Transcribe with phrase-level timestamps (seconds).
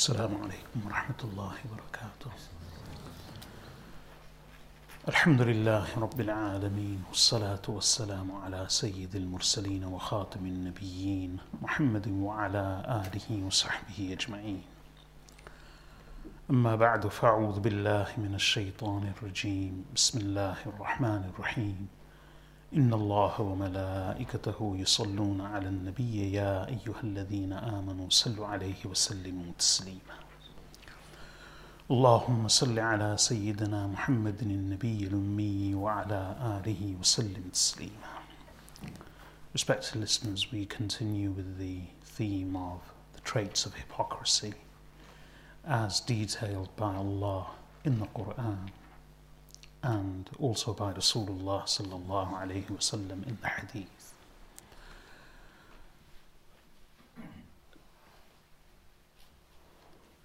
[0.00, 2.32] السلام عليكم ورحمة الله وبركاته.
[5.08, 12.64] الحمد لله رب العالمين والصلاة والسلام على سيد المرسلين وخاتم النبيين محمد وعلى
[13.04, 14.62] آله وصحبه أجمعين.
[16.50, 21.88] أما بعد فأعوذ بالله من الشيطان الرجيم بسم الله الرحمن الرحيم
[22.73, 30.17] إن الله وملائكته يصلون على النبي يا أيها الذين آمنوا صلوا عليه وسلموا تسليما
[31.91, 38.15] اللهم صل على سيدنا محمد النبي الأمي وعلى آله وسلم تسليما
[39.53, 42.81] Respected listeners, we continue with the theme of
[43.13, 44.53] the traits of hypocrisy
[45.65, 47.47] as detailed by Allah
[47.85, 48.69] in the Quran
[49.82, 54.14] and also by Rasulullah sallallahu alayhi wasallam in the Hadith.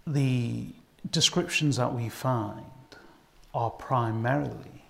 [0.08, 0.68] The
[1.10, 2.66] descriptions that we find
[3.54, 4.84] are primarily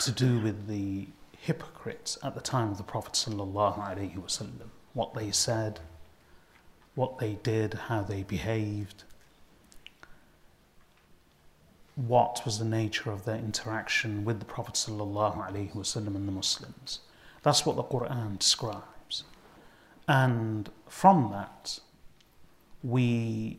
[0.00, 5.14] to do with the hypocrites at the time of the Prophet sallallahu alayhi wasallam, what
[5.14, 5.80] they said,
[6.94, 9.04] what they did, how they behaved,
[11.96, 14.76] what was the nature of their interaction with the Prophet
[16.14, 17.00] and the Muslims.
[17.42, 19.24] That's what the Quran describes.
[20.06, 21.80] And from that,
[22.82, 23.58] we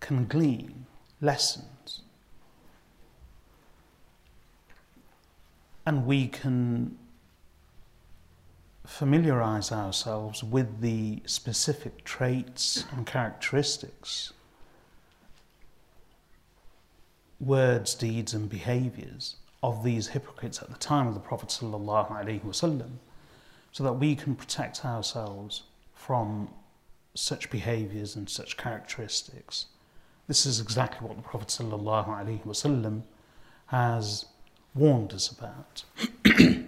[0.00, 0.86] can glean
[1.20, 2.02] lessons.
[5.86, 6.98] And we can
[8.84, 14.32] familiarize ourselves with the specific traits and characteristics
[17.40, 22.90] words, deeds, and behaviors of these hypocrites at the time of the Prophet ﷺ,
[23.72, 25.62] so that we can protect ourselves
[25.94, 26.48] from
[27.14, 29.66] such behaviors and such characteristics.
[30.28, 33.02] This is exactly what the Prophet ﷺ
[33.66, 34.26] has
[34.74, 35.84] warned us about.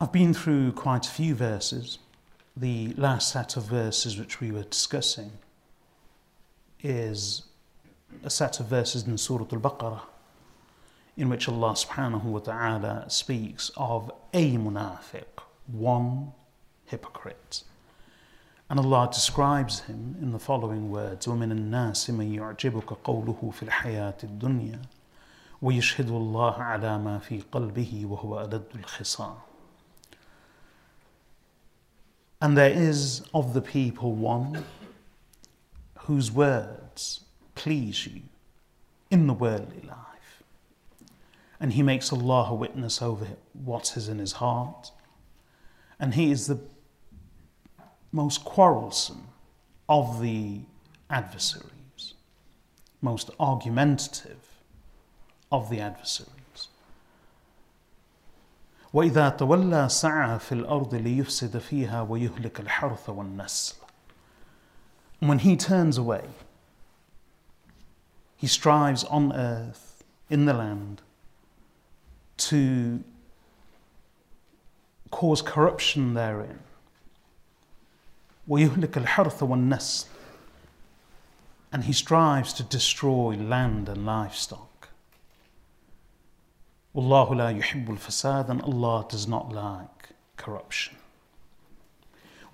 [0.00, 1.98] I've been through quite a few verses.
[2.56, 5.32] The last set of verses which we were discussing
[6.82, 7.44] is
[8.23, 10.01] a set of verses in Surah Al Baqarah
[11.19, 16.31] in which Allah subhanahu wa ta'ala speaks of a munafiq, one
[16.85, 17.63] hypocrite.
[18.69, 24.23] And Allah describes him in the following words وَمِنَ النَّاسِ مَن يُعْجِبُكَ قَوْلُهُ فِي الْحَيَاةِ
[24.23, 24.79] الدُّنْيَا
[25.61, 29.35] ويشهد الله على ما في قلبه وهو ألد الخصام
[32.41, 34.63] And there is of the people one
[36.05, 38.21] whose words please you
[39.11, 40.43] in the worldly life.
[41.59, 44.91] And he makes Allah a witness over what is in his heart.
[45.99, 46.59] And he is the
[48.11, 49.27] most quarrelsome
[49.87, 50.61] of the
[51.09, 52.13] adversaries,
[53.01, 54.61] most argumentative
[55.51, 56.29] of the adversaries.
[58.93, 63.75] وإذا تولى سعى في الأرض ليفسد فيها ويهلك الحرث والنسل.
[65.21, 66.25] And when he turns away,
[68.43, 71.01] he strives on earth, in the land,
[72.37, 73.03] to
[75.11, 76.59] cause corruption therein.
[78.47, 80.05] ويهلك الحرث والنسل
[81.71, 84.89] and he strives to destroy land and livestock.
[86.95, 90.95] والله لا يحب الفساد and Allah does not like corruption.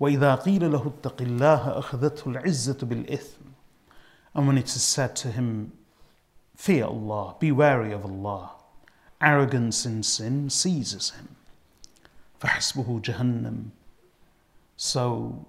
[0.00, 3.46] وإذا قيل له اتق الله أخذته العزة بالإثم
[4.34, 5.72] and when it is said to him
[6.56, 8.52] fear Allah be wary of Allah
[9.20, 11.36] arrogance in sin seizes him
[12.40, 13.70] فحسبه جهنم
[14.76, 15.46] so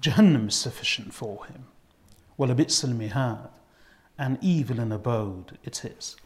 [0.00, 1.66] Jahannam is sufficient for him
[2.38, 3.50] ولبئس المهاد
[4.18, 6.16] and evil an abode it is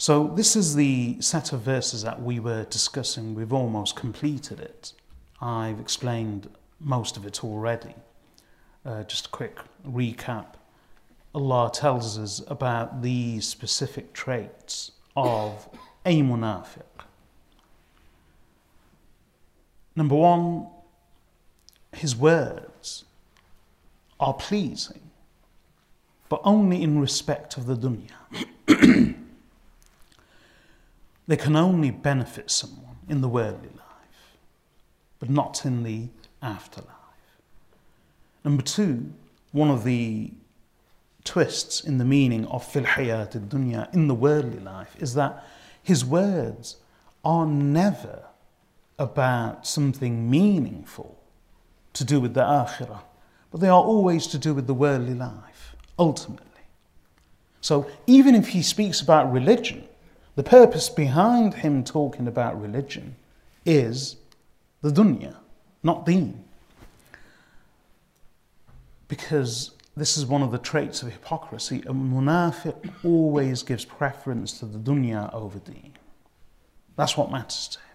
[0.00, 3.34] so this is the set of verses that we were discussing.
[3.34, 4.94] We've almost completed it.
[5.42, 6.48] I've explained
[6.80, 7.94] most of it already.
[8.86, 10.54] Uh, just a quick recap.
[11.35, 15.67] Allah tells us about these specific traits of
[16.05, 16.83] a munafiq.
[19.97, 20.67] Number one,
[21.93, 23.03] his words
[24.17, 25.11] are pleasing,
[26.29, 29.15] but only in respect of the dunya.
[31.27, 34.37] They can only benefit someone in the worldly life,
[35.17, 36.09] but not in the
[36.39, 36.91] afterlife.
[38.43, 39.11] Number two,
[39.51, 40.31] one of the
[41.25, 45.43] twists in the meaning of fil hayat dunya in the worldly life is that
[45.83, 46.77] his words
[47.25, 48.23] are never
[48.97, 51.19] about something meaningful
[51.93, 53.01] to do with the akhirah,
[53.51, 56.45] but they are always to do with the worldly life, ultimately.
[57.61, 59.87] So even if he speaks about religion,
[60.35, 63.15] the purpose behind him talking about religion
[63.65, 64.17] is
[64.81, 65.35] the dunya,
[65.81, 66.43] not deen.
[69.07, 71.79] Because this is one of the traits of hypocrisy.
[71.85, 75.93] A munafiq always gives preference to the dunya over deen.
[76.97, 77.85] That's what matters to him.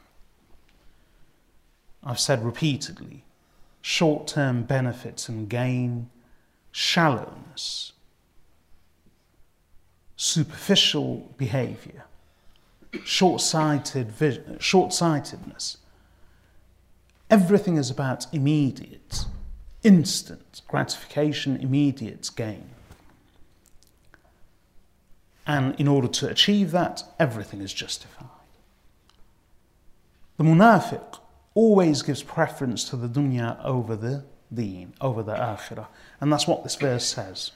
[2.03, 3.25] I've said repeatedly
[3.83, 6.11] short term benefits and gain,
[6.73, 7.93] shallowness,
[10.17, 12.05] superficial behavior,
[13.05, 15.79] short short sightedness.
[17.31, 19.25] Everything is about immediate,
[19.83, 22.69] instant gratification, immediate gain.
[25.47, 28.29] And in order to achieve that, everything is justified.
[30.37, 31.19] The munafiq
[31.55, 35.87] always gives preference to the dunya over the deen, over the akhirah.
[36.21, 37.53] And that's what this verse says.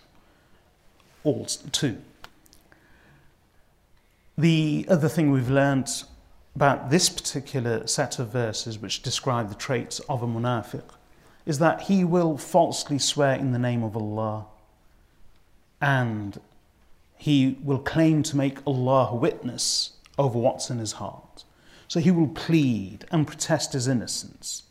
[1.23, 1.99] All too.
[4.37, 6.05] The other thing we've learnt
[6.57, 10.85] about this particular set of verses which describe the traits of a munafiq
[11.47, 14.47] is that he will falsely swear in the name of Allah
[15.81, 16.41] and
[17.17, 21.45] he will claim to make Allah a witness over what's in his heart.
[21.89, 24.65] So he will plead and protest his innocence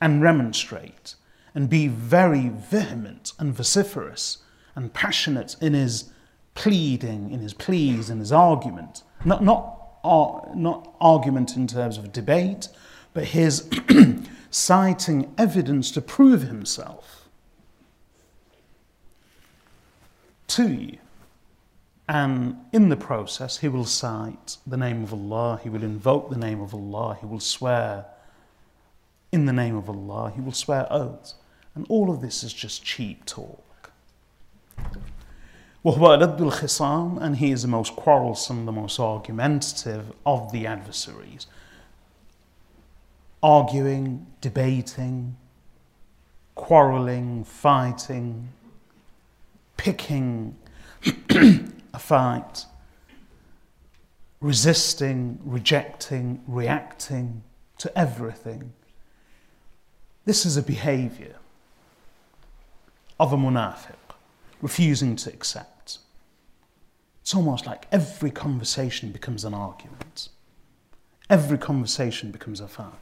[0.00, 1.14] and remonstrate
[1.54, 4.38] and be very vehement and vociferous
[4.74, 6.10] and passionate in his
[6.54, 9.02] pleading, in his pleas, in his argument.
[9.24, 12.68] Not, not, uh, not argument in terms of debate,
[13.12, 13.68] but his
[14.50, 17.18] citing evidence to prove himself
[20.56, 20.98] you.
[22.08, 26.38] And in the process, he will cite the name of Allah, he will invoke the
[26.38, 28.06] name of Allah, he will swear
[29.30, 31.34] in the name of Allah, he will swear oaths.
[31.74, 33.92] And all of this is just cheap talk.
[35.84, 41.46] And he is the most quarrelsome, the most argumentative of the adversaries.
[43.42, 45.36] Arguing, debating,
[46.54, 48.48] quarreling, fighting,
[49.76, 50.56] picking
[51.30, 52.66] a fight,
[54.40, 57.42] resisting, rejecting, reacting
[57.78, 58.72] to everything.
[60.24, 61.36] This is a behavior
[63.18, 63.94] of a munafiq,
[64.60, 65.98] refusing to accept.
[67.22, 70.28] It's almost like every conversation becomes an argument.
[71.30, 72.92] Every conversation becomes a fight.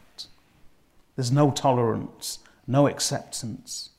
[1.16, 3.90] There's no tolerance, no acceptance,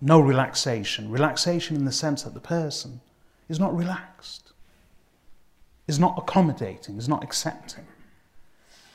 [0.00, 1.10] no relaxation.
[1.10, 3.00] Relaxation in the sense that the person
[3.48, 4.52] is not relaxed,
[5.88, 7.84] is not accommodating, is not accepting.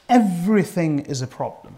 [0.07, 1.75] Everything is a problem.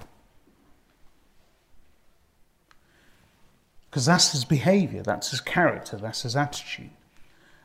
[3.89, 6.91] Because that's his behavior, that's his character, that's his attitude.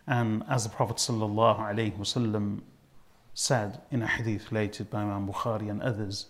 [0.09, 2.61] And as the Prophet ﷺ
[3.36, 6.28] said in a hadith related by Imam Bukhari and others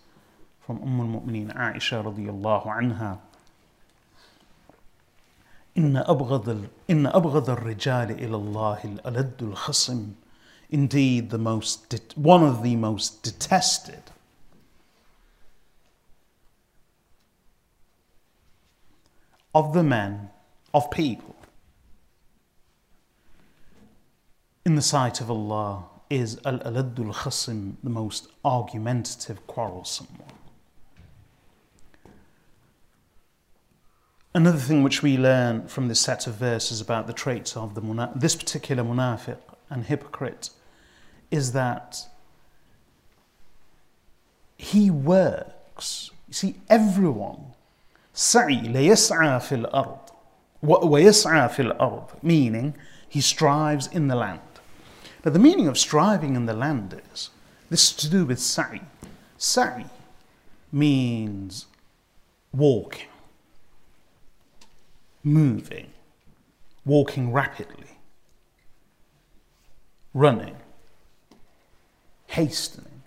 [0.66, 3.20] from Umm al-Mu'mineen Aisha radiallahu anha,
[5.78, 10.16] إن أبغض إن أبغض الرجال إلى الله الألد الخصم
[10.70, 14.04] indeed the most one of the most detested
[19.54, 20.30] of the men
[20.74, 21.36] of people
[24.66, 30.38] in the sight of Allah is al-aladul khasim the most argumentative quarrelsome one
[34.34, 37.82] Another thing which we learn from this set of verses about the traits of the
[37.82, 39.40] muna- this particular munafiq
[39.70, 40.52] and hypocrite
[41.32, 42.08] is that
[44.58, 46.12] he works.
[46.28, 47.54] You see, everyone
[48.14, 50.00] سعي ليسعى في الأرض
[50.64, 52.74] ويسعى في الأرض meaning
[53.08, 54.40] he strives in the land.
[55.27, 57.31] Now the meaning of striving in the land is
[57.69, 58.81] this is to do with sa'i.
[59.37, 59.87] Sa'i
[60.71, 61.67] means
[62.53, 63.09] walking
[65.25, 65.89] moving,
[66.85, 67.99] walking rapidly,
[70.15, 70.55] running,
[72.29, 73.03] hastening.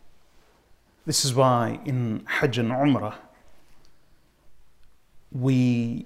[1.05, 3.15] This is why in Hajj and Umrah
[5.31, 6.05] we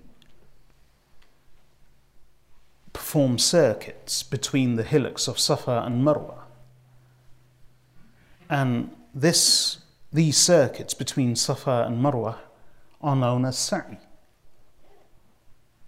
[3.02, 6.38] perform circuits between the hillocks of Safa and Marwa.
[8.48, 9.78] And this,
[10.12, 12.36] these circuits between Safa and Marwa
[13.00, 13.98] are known as Sa'i.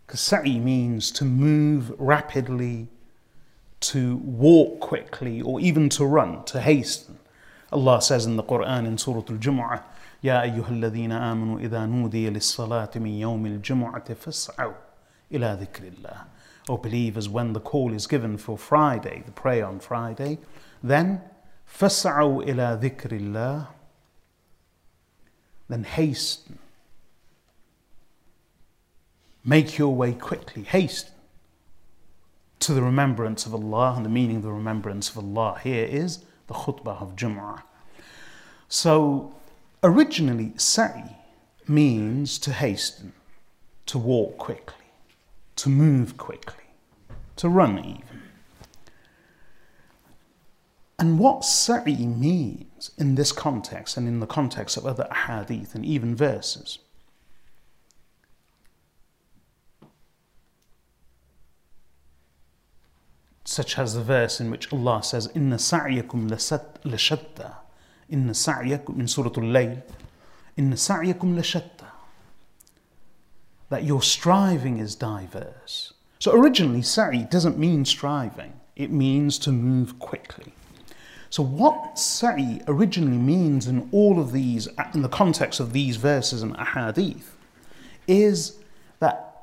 [0.06, 2.88] Because sa'i means to move rapidly,
[3.80, 7.18] to walk quickly, or even to run, to hasten.
[7.72, 9.82] Allah says in the Quran in Surah Al Jumu'ah,
[10.22, 14.74] يا أيها الذين آمنوا إذا نودي للصلاة من يوم الجمعة فاسعوا
[15.32, 16.24] إلى ذكر الله.
[16.68, 20.38] O believers, when the call is given for Friday, the prayer on Friday,
[20.82, 21.20] then
[21.66, 23.66] فاسعوا إلى ذكر الله
[25.68, 26.58] then hasten.
[29.44, 31.12] Make your way quickly, hasten
[32.58, 36.24] to the remembrance of Allah, and the meaning of the remembrance of Allah here is
[36.46, 37.62] the khutbah of Jum'ah.
[38.68, 39.32] So,
[39.82, 41.16] originally, sa'i
[41.66, 43.14] means to hasten,
[43.86, 44.83] to walk quickly,
[45.57, 46.63] to move quickly,
[47.37, 48.21] to run even.
[50.97, 55.85] And what sa'i means in this context and in the context of other hadith and
[55.85, 56.79] even verses
[63.55, 67.55] such as the verse in which Allah says, Inna sa'yakum lashatta.
[68.09, 69.81] Inna sa'yakum in Surah Al-Layl.
[70.57, 71.74] Inna sa'yakum lashatta.
[73.69, 75.93] That your striving is diverse.
[76.19, 78.53] So originally, sa'i doesn't mean striving.
[78.75, 80.53] It means to move quickly.
[81.29, 86.41] So what sa'i originally means in all of these, in the context of these verses
[86.41, 87.31] and ahadith,
[88.07, 88.57] is
[88.99, 89.35] that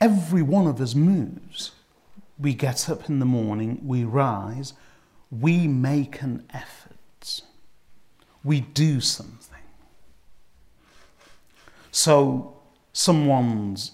[0.00, 1.72] every one of us moves
[2.38, 4.74] we get up in the morning, we rise,
[5.30, 7.42] we make an effort,
[8.42, 9.62] we do something.
[11.90, 12.53] So
[12.94, 13.92] someone's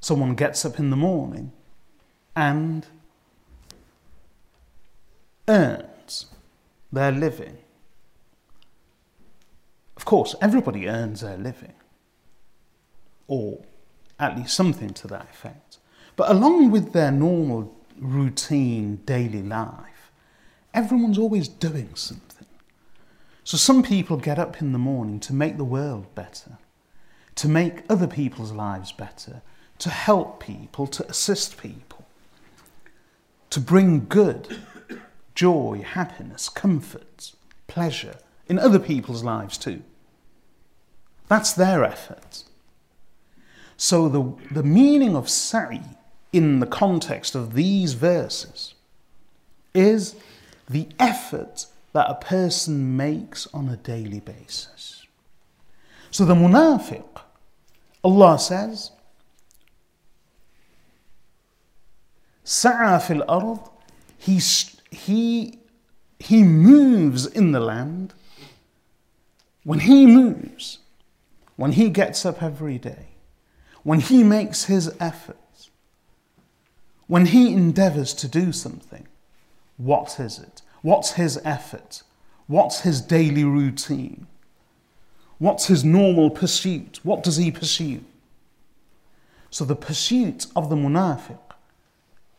[0.00, 1.52] someone gets up in the morning
[2.34, 2.86] and
[5.48, 6.26] earns
[6.92, 7.56] their living.
[9.96, 11.72] Of course, everybody earns their living,
[13.26, 13.64] or
[14.20, 15.78] at least something to that effect.
[16.14, 20.12] But along with their normal routine daily life,
[20.74, 22.46] everyone's always doing something.
[23.44, 26.58] So some people get up in the morning to make the world better,
[27.36, 29.42] to make other people's lives better,
[29.78, 32.04] to help people, to assist people,
[33.50, 34.58] to bring good,
[35.34, 37.32] joy, happiness, comfort,
[37.66, 38.16] pleasure
[38.48, 39.82] in other people's lives too.
[41.28, 42.44] That's their effort.
[43.76, 45.82] So the, the meaning of sa'i
[46.32, 48.74] in the context of these verses
[49.74, 50.16] is
[50.68, 55.06] the effort that a person makes on a daily basis.
[56.10, 57.04] So the munafiq,
[58.06, 58.92] Allah says,
[62.44, 63.58] Sa'a fil ard,
[64.16, 64.40] he,
[64.92, 65.58] he,
[66.20, 68.14] he moves in the land.
[69.64, 70.78] When he moves,
[71.56, 73.08] when he gets up every day,
[73.82, 75.70] when he makes his efforts,
[77.08, 79.08] when he endeavors to do something,
[79.78, 80.62] what is it?
[80.82, 82.04] What's his effort?
[82.46, 84.28] What's his daily routine?
[85.38, 87.00] What's his normal pursuit?
[87.02, 88.02] What does he pursue?
[89.50, 91.38] So the pursuit of the munafiq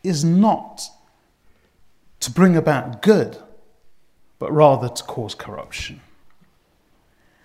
[0.04, 0.84] is not
[2.20, 3.38] to bring about good,
[4.40, 6.02] but rather to cause corruption.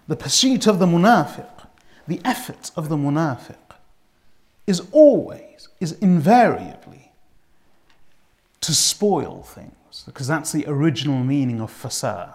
[0.09, 1.67] The pursuit of the munafiq,
[2.09, 3.57] the effort of the munafiq,
[4.67, 7.13] is always, is invariably
[8.61, 12.35] to spoil things, because that's the original meaning of fasad.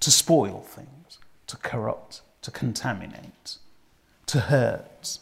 [0.00, 0.88] To spoil things,
[1.52, 3.58] to corrupt, to contaminate,
[4.24, 5.18] to hurt.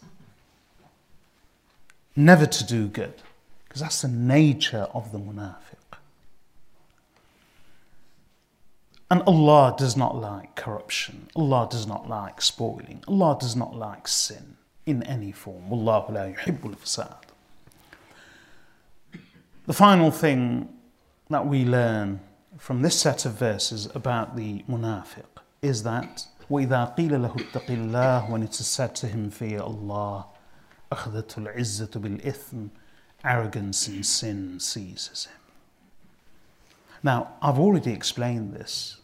[2.14, 3.14] Never to do good,
[3.64, 5.98] because that's the nature of the munafiq.
[9.10, 11.26] And Allah does not like corruption.
[11.34, 13.02] Allah does not like spoiling.
[13.08, 14.56] Allah does not like sin
[14.86, 15.68] in any form.
[15.68, 17.24] Wallahu la yuhibbul fasad.
[19.66, 20.68] The final thing
[21.28, 22.20] that we learn
[22.56, 28.29] from this set of verses about the munafiq is that وإذا قيل له اتق الله
[28.29, 30.25] when it is said to him fear Allah
[30.91, 32.69] أخذته العزة بالإثم
[33.25, 35.39] arrogance and sin seizes him.
[37.03, 38.97] Now, I've already explained this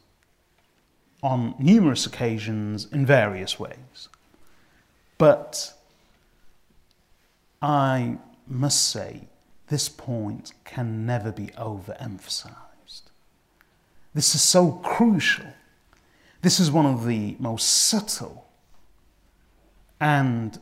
[1.23, 4.09] on numerous occasions in various ways,
[5.17, 5.73] but
[7.61, 8.17] I
[8.47, 9.27] must say
[9.67, 13.03] this point can never be overemphasized.
[14.13, 15.45] This is so crucial.
[16.42, 18.46] this is one of the most subtle
[20.00, 20.58] and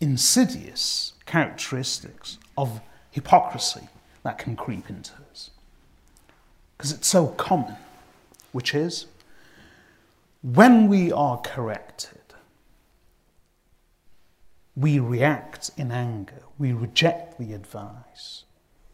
[0.00, 2.80] insidious characteristics of
[3.10, 3.88] hypocrisy
[4.22, 5.50] that can creep into us.
[6.76, 7.76] Because it's so common,
[8.52, 9.06] which is
[10.42, 12.18] when we are corrected,
[14.76, 16.42] we react in anger.
[16.58, 18.44] We reject the advice.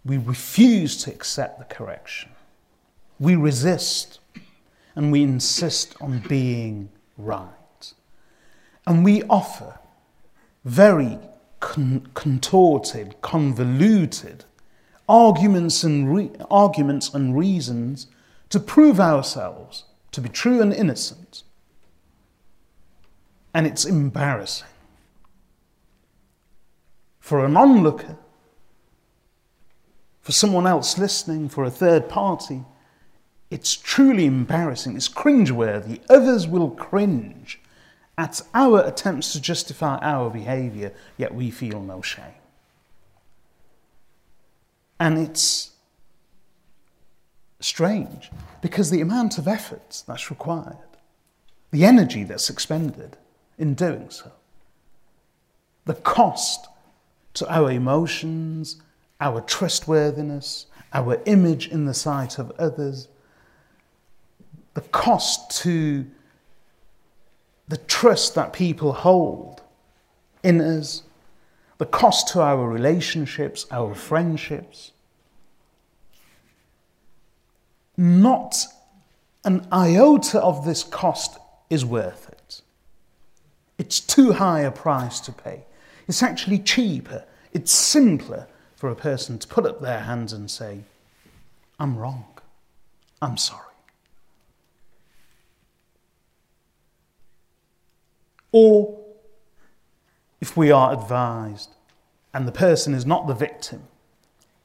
[0.04, 2.30] We refuse to accept the correction.
[3.18, 4.20] We resist.
[4.94, 7.92] And we insist on being right.
[8.86, 9.78] And we offer
[10.64, 11.18] very
[11.60, 14.44] con- contorted, convoluted
[15.08, 18.06] arguments and, re- arguments and reasons
[18.48, 21.42] to prove ourselves to be true and innocent.
[23.52, 24.68] And it's embarrassing
[27.18, 28.16] for an onlooker,
[30.20, 32.64] for someone else listening, for a third party.
[33.50, 34.96] It's truly embarrassing.
[34.96, 36.00] It's cringeworthy.
[36.08, 37.60] Others will cringe
[38.16, 42.24] at our attempts to justify our behavior, yet we feel no shame.
[45.00, 45.70] And it's
[47.58, 48.30] strange
[48.60, 50.76] because the amount of effort that's required,
[51.70, 53.16] the energy that's expended
[53.58, 54.32] in doing so,
[55.86, 56.68] the cost
[57.34, 58.80] to our emotions,
[59.20, 63.08] our trustworthiness, our image in the sight of others,
[64.74, 66.06] the cost to
[67.68, 69.62] the trust that people hold
[70.42, 71.02] in us,
[71.78, 74.92] the cost to our relationships, our friendships.
[77.96, 78.66] Not
[79.44, 82.62] an iota of this cost is worth it.
[83.78, 85.64] It's too high a price to pay.
[86.08, 90.80] It's actually cheaper, it's simpler for a person to put up their hands and say,
[91.78, 92.24] I'm wrong,
[93.22, 93.69] I'm sorry.
[98.52, 98.98] Or
[100.40, 101.70] if we are advised
[102.32, 103.82] and the person is not the victim,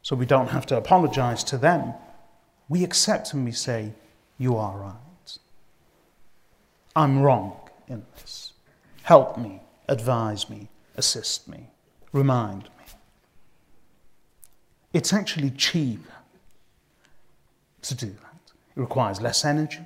[0.02, 1.94] so we don't have to apologize to them,
[2.70, 3.94] we accept and we say,
[4.38, 5.38] You are right.
[6.96, 8.54] I'm wrong in this.
[9.04, 11.70] Help me, advise me, assist me,
[12.12, 12.70] remind me.
[14.94, 16.14] It's actually cheaper
[17.82, 18.52] to do that.
[18.76, 19.86] It requires less energy,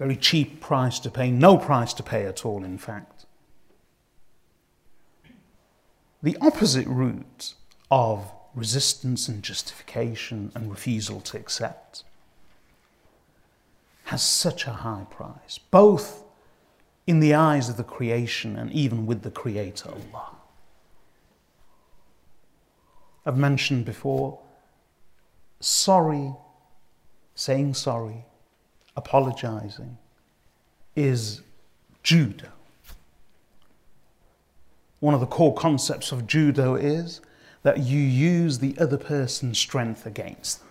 [0.00, 3.26] very cheap price to pay, no price to pay at all, in fact.
[6.22, 7.52] The opposite route
[7.90, 12.04] of resistance and justification and refusal to accept
[14.04, 16.24] has such a high price, both
[17.06, 20.30] in the eyes of the creation and even with the Creator Allah.
[23.26, 24.40] I've mentioned before,
[25.60, 26.32] sorry,
[27.34, 28.24] saying sorry,
[28.96, 29.96] apologizing,
[30.96, 31.42] is
[32.02, 32.48] judo.
[35.00, 37.20] One of the core concepts of judo is
[37.62, 40.68] that you use the other person's strength against them.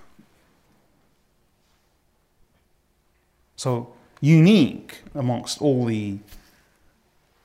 [3.55, 6.19] So, unique amongst all the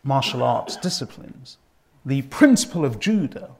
[0.02, 1.56] martial arts disciplines,
[2.04, 3.56] the principle of judo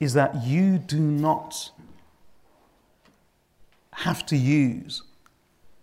[0.00, 1.70] is that you do not
[3.92, 5.02] have to use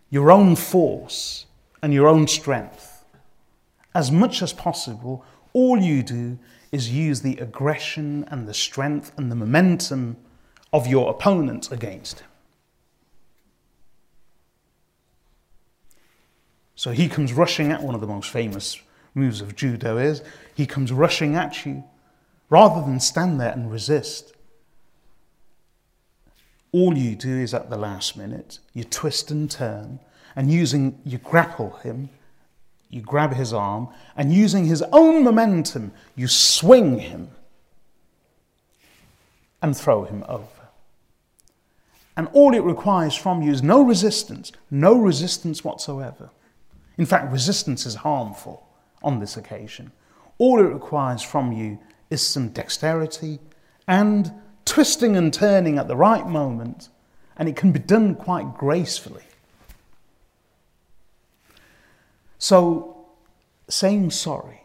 [0.10, 1.46] your own force
[1.82, 3.04] and your own strength.
[3.94, 6.38] As much as possible, all you do
[6.72, 10.18] is use the aggression and the strength and the momentum
[10.74, 12.28] of your opponent against him.
[16.76, 18.78] So he comes rushing at one of the most famous
[19.14, 20.22] moves of judo is
[20.54, 21.86] he comes rushing at you
[22.50, 24.35] rather than stand there and resist.
[26.76, 30.02] All you do is at the last minute, you twist and turn,
[30.36, 32.10] and using, you grapple him,
[32.90, 37.30] you grab his arm, and using his own momentum, you swing him
[39.62, 40.68] and throw him over.
[42.18, 46.30] And all it requires from you is no resistance, no resistance whatsoever.
[46.98, 48.68] In fact, resistance is harmful
[49.02, 49.94] on this occasion.
[50.40, 53.40] All it requires from you is some dexterity
[53.88, 54.34] and
[54.66, 56.90] twisting and turning at the right moment,
[57.38, 59.24] and it can be done quite gracefully.
[62.38, 63.06] So,
[63.70, 64.62] saying sorry,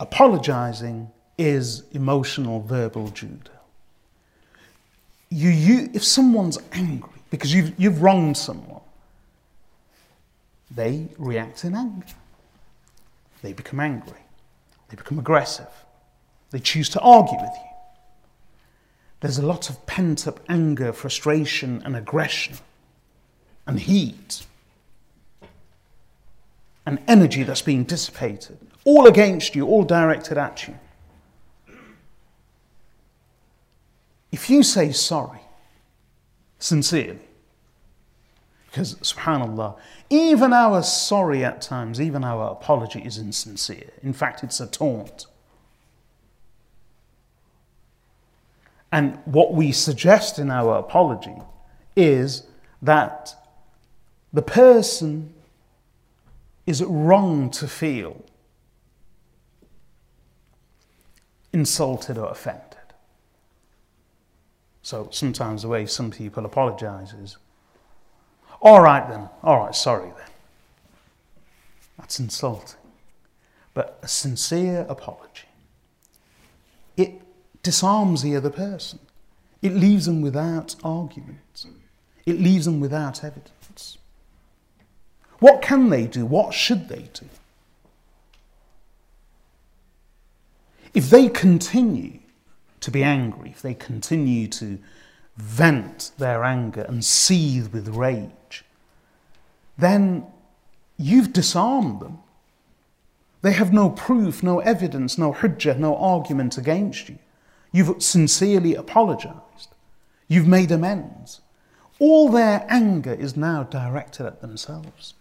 [0.00, 3.52] apologizing is emotional verbal judo.
[5.30, 8.80] You, you, if someone's angry because you've, you've wronged someone,
[10.70, 12.06] they react in anger.
[13.42, 14.18] They become angry.
[14.88, 15.68] They become aggressive.
[16.50, 17.67] They choose to argue with you.
[19.20, 22.56] There's a lot of pent up anger, frustration, and aggression,
[23.66, 24.46] and heat,
[26.86, 30.78] and energy that's being dissipated, all against you, all directed at you.
[34.30, 35.40] If you say sorry,
[36.58, 37.18] sincerely,
[38.66, 39.76] because subhanAllah,
[40.10, 43.90] even our sorry at times, even our apology is insincere.
[44.02, 45.26] In fact, it's a taunt.
[48.90, 51.36] And what we suggest in our apology
[51.94, 52.44] is
[52.80, 53.34] that
[54.32, 55.34] the person
[56.66, 58.24] is wrong to feel
[61.52, 62.64] insulted or offended.
[64.82, 67.36] So sometimes the way some people apologize is,
[68.60, 70.30] all right then, all right, sorry then.
[71.98, 72.78] That's insulting.
[73.74, 75.48] But a sincere apology,
[76.96, 77.20] it
[77.62, 78.98] disarms the other person.
[79.62, 81.66] It leaves them without argument.
[82.26, 83.98] It leaves them without evidence.
[85.40, 86.26] What can they do?
[86.26, 87.26] What should they do?
[90.94, 92.20] If they continue
[92.80, 94.78] to be angry, if they continue to
[95.36, 98.64] vent their anger and seethe with rage,
[99.76, 100.26] then
[100.96, 102.18] you've disarmed them.
[103.42, 107.18] They have no proof, no evidence, no hujjah, no argument against you.
[107.72, 109.74] You've sincerely apologized.
[110.26, 111.40] You've made amends.
[111.98, 115.14] All their anger is now directed at themselves.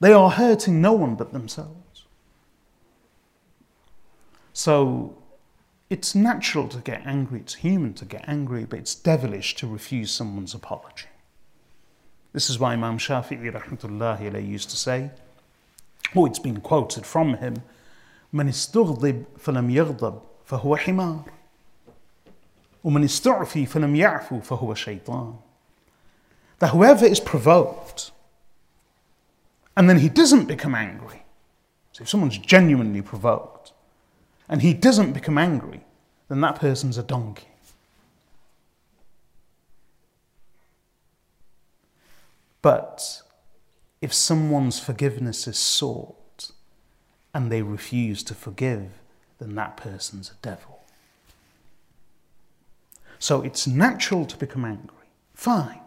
[0.00, 2.04] They are hurting no one but themselves.
[4.52, 5.16] So
[5.90, 10.10] it's natural to get angry, it's human to get angry, but it's devilish to refuse
[10.10, 11.06] someone's apology.
[12.32, 15.10] This is why Imam Shafi'i rahmatullahi used to say,
[16.16, 17.62] oh, it's been quoted from him,
[18.33, 21.31] من استغضب فلم يغضب فهو حمار
[22.83, 25.35] ومن استعفي فلم يعفو فهو شيطان
[26.59, 28.11] that whoever is provoked
[29.77, 31.23] and then he doesn't become angry
[31.91, 33.73] so if someone's genuinely provoked
[34.47, 35.81] and he doesn't become angry
[36.27, 37.47] then that person's a donkey
[42.61, 43.21] but
[44.01, 46.15] if someone's forgiveness is sought
[47.34, 48.90] and they refuse to forgive
[49.38, 50.74] then that person's a devil
[53.24, 55.08] so it's natural to become angry.
[55.32, 55.80] Fine.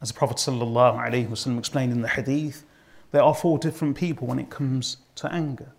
[0.00, 2.64] As the Prophet ﷺ explained in the hadith,
[3.12, 5.72] there are four different people when it comes to anger.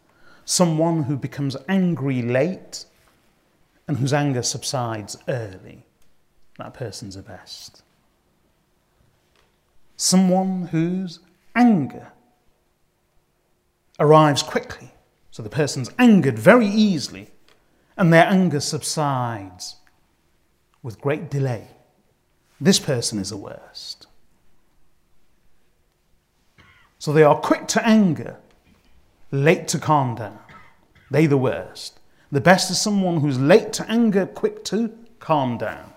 [0.45, 2.85] Someone who becomes angry late
[3.87, 5.83] and whose anger subsides early.
[6.59, 7.81] That person's the best.
[9.95, 11.21] Someone whose
[11.55, 12.11] anger
[13.99, 14.91] arrives quickly.
[15.31, 17.29] So the person's angered very easily
[17.95, 19.75] and their anger subsides
[20.83, 21.67] with great delay.
[22.59, 24.07] This person is the worst.
[26.99, 28.37] So they are quick to anger,
[29.31, 30.39] late to calm down.
[31.11, 31.99] They the worst.
[32.31, 35.93] The best is someone who's late to anger, quick to calm down.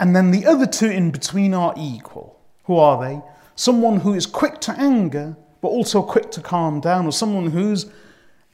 [0.00, 2.40] And then the other two in between are equal.
[2.64, 3.20] Who are they?
[3.56, 7.90] Someone who is quick to anger, but also quick to calm down, or someone whose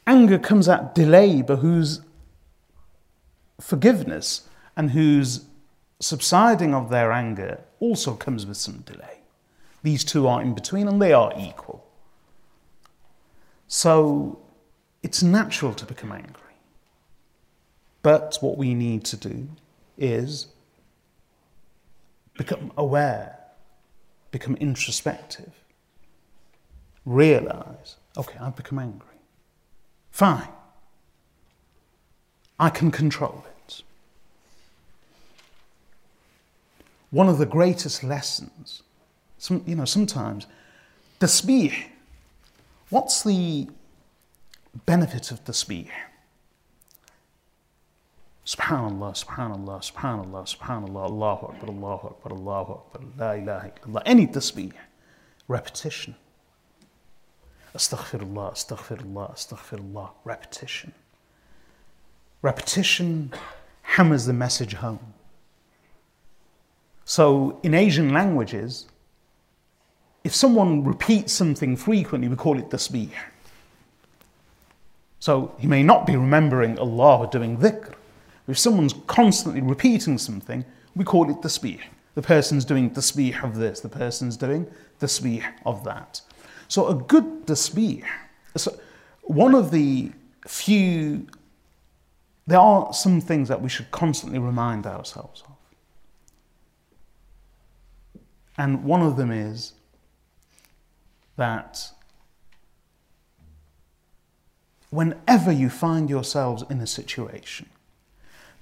[0.06, 2.02] Anger comes at delay, but whose
[3.60, 5.46] forgiveness and whose
[6.00, 9.20] subsiding of their anger also comes with some delay.
[9.82, 11.86] These two are in between and they are equal.
[13.66, 14.40] So
[15.02, 16.40] it's natural to become angry.
[18.02, 19.48] But what we need to do
[19.96, 20.48] is
[22.36, 23.38] become aware,
[24.30, 25.52] become introspective,
[27.04, 29.08] realize, okay, I've become angry.
[30.10, 30.48] Fine.
[32.58, 33.82] I can control it.
[37.10, 38.82] One of the greatest lessons,
[39.38, 40.46] some, you know, sometimes,
[41.18, 41.74] the tasbih.
[42.90, 43.68] What's the
[44.86, 45.88] benefit of tasbih?
[48.46, 54.02] Subhanallah, subhanallah, subhanallah, subhanallah, Allahu Akbar, Allahu Akbar, Allahu Akbar, La ilaha illallah.
[54.04, 54.72] Any tasbih,
[55.48, 56.14] repetition.
[57.74, 60.10] Astaghfirullah, astaghfirullah, astaghfirullah.
[60.24, 60.92] Repetition.
[62.42, 63.32] Repetition
[63.82, 65.14] hammers the message home.
[67.04, 68.86] So in Asian languages,
[70.22, 73.10] if someone repeats something frequently, we call it tasbih.
[75.18, 77.94] So he may not be remembering Allah or doing dhikr.
[78.46, 81.80] If someone's constantly repeating something, we call it tasbih.
[82.14, 84.66] The person's doing tasbih of this, the person's doing
[85.00, 86.20] tasbih of that.
[86.68, 88.04] So a good tasbih,
[88.56, 88.78] so
[89.22, 90.12] one of the
[90.46, 91.26] few,
[92.46, 95.54] there are some things that we should constantly remind ourselves of.
[98.56, 99.72] And one of them is
[101.36, 101.90] that
[104.90, 107.68] whenever you find yourselves in a situation,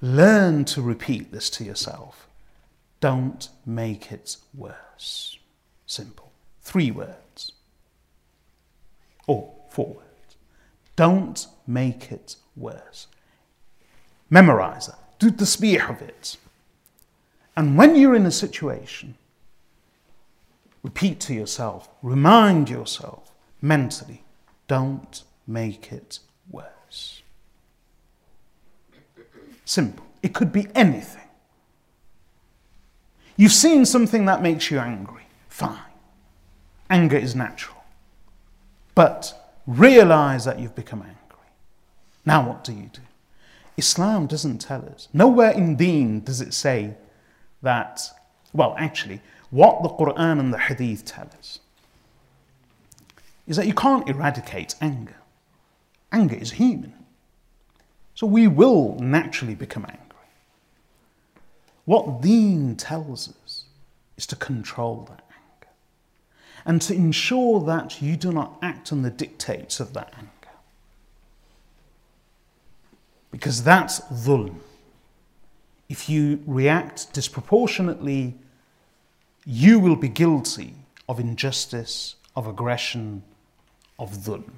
[0.01, 2.27] learn to repeat this to yourself.
[3.01, 5.39] Don't make it worse.
[5.87, 6.33] Simple.
[6.63, 7.53] Three words
[9.27, 10.05] or forward.
[10.97, 13.07] Don't make it worse.
[14.29, 14.95] Memorize it.
[15.19, 16.37] do the tasbih of it.
[17.57, 19.17] And when you're in a situation,
[20.83, 23.31] repeat to yourself, remind yourself
[23.61, 24.25] mentally,
[24.69, 26.19] don't make it
[26.51, 27.23] worse.
[29.65, 30.07] Simple.
[30.23, 31.29] It could be anything.
[33.37, 35.27] You've seen something that makes you angry.
[35.49, 35.79] Fine.
[36.91, 37.82] Anger is natural.
[38.95, 39.35] But
[39.67, 41.17] realize that you've become angry.
[42.25, 43.01] Now, what do you do?
[43.77, 45.09] Islam doesn't tell us.
[45.13, 46.95] Nowhere in Deen does it say
[47.63, 48.03] that,
[48.53, 51.59] well, actually, what the Quran and the Hadith tell us
[53.47, 55.17] is that you can't eradicate anger.
[56.13, 56.95] Anger is human.
[58.15, 60.03] So we will naturally become angry.
[61.87, 63.65] What Deen tells us
[64.17, 65.22] is to control that
[66.65, 70.29] and to ensure that you do not act on the dictates of that anger.
[73.31, 74.57] Because that's dhulm.
[75.89, 78.35] If you react disproportionately,
[79.45, 80.75] you will be guilty
[81.09, 83.23] of injustice, of aggression,
[83.99, 84.51] of dhulm.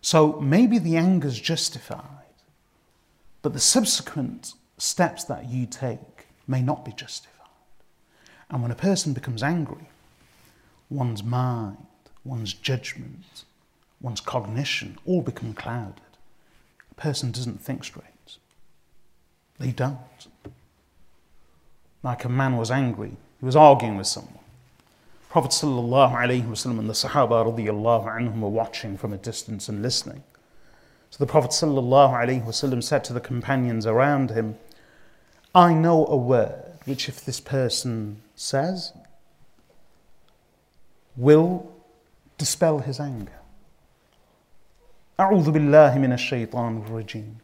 [0.00, 2.24] So maybe the anger is justified
[3.44, 7.33] but the subsequent steps that you take may not be justified.
[8.50, 9.88] And when a person becomes angry,
[10.90, 11.86] one's mind,
[12.24, 13.44] one's judgment,
[14.00, 16.00] one's cognition all become clouded.
[16.90, 18.04] A person doesn't think straight.
[19.58, 19.98] They don't.
[22.02, 24.38] Like a man was angry, he was arguing with someone.
[25.30, 30.22] Prophet ﷺ and the Sahaba anhum were watching from a distance and listening.
[31.10, 34.56] So the Prophet ﷺ said to the companions around him,
[35.54, 38.93] I know a word which, if this person says,
[41.15, 41.71] will
[42.37, 43.39] dispel his anger.
[45.19, 47.35] أعوذ بالله من الشيطان الرجيم.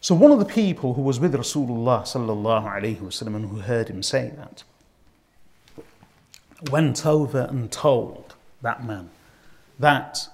[0.00, 3.88] So one of the people who was with Rasulullah sallallahu alaihi wasallam and who heard
[3.88, 4.62] him say that
[6.70, 9.10] went over and told that man
[9.78, 10.28] that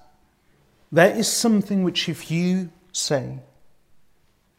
[0.92, 3.38] there is something which, if you say,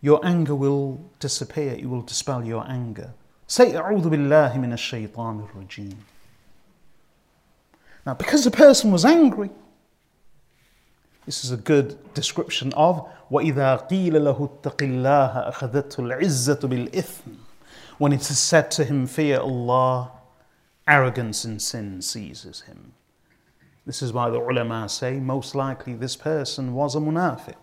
[0.06, 3.14] your anger will disappear, it will dispel your anger.
[3.48, 5.96] Say, أعوذ بالله من الشيطان الرجيم.
[8.06, 9.52] Now, because the person was angry,
[11.26, 17.36] this is a good description of وَإِذَا قِيلَ لَهُ اتَّقِ اللَّهَ أَخَذَتْهُ الْعِزَّةُ بِالْإِثْمِ
[18.00, 20.12] When it is said to him, fear Allah,
[20.88, 22.94] arrogance and sin seizes him.
[23.86, 27.56] This is why the ulama say most likely this person was a munafiq.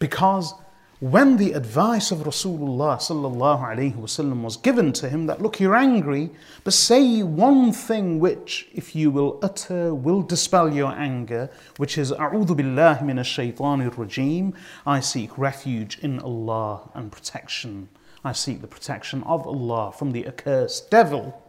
[0.00, 0.54] Because
[0.98, 5.74] when the advice of Rasulullah sallallahu alaihi wasallam was given to him that look you're
[5.74, 6.28] angry
[6.62, 12.12] but say one thing which if you will utter will dispel your anger which is
[12.12, 14.52] a'udhu billahi minash shaitanir rajim.
[14.84, 17.88] I seek refuge in Allah and protection.
[18.22, 21.42] I seek the protection of Allah from the accursed devil.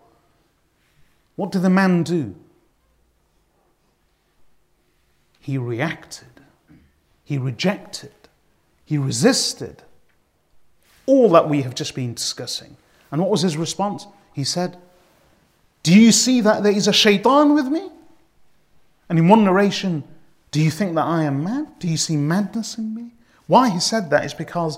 [1.35, 2.35] What did the man do?
[5.41, 6.39] He reacted,
[7.25, 8.20] he rejected,
[8.91, 9.83] he resisted
[11.05, 12.75] all that we have just been discussing.
[13.09, 14.05] And what was his response?
[14.33, 14.77] He said,
[15.81, 17.89] Do you see that there is a shaitan with me?
[19.07, 20.03] And in one narration,
[20.51, 21.79] Do you think that I am mad?
[21.79, 23.11] Do you see madness in me?
[23.47, 24.77] Why he said that is because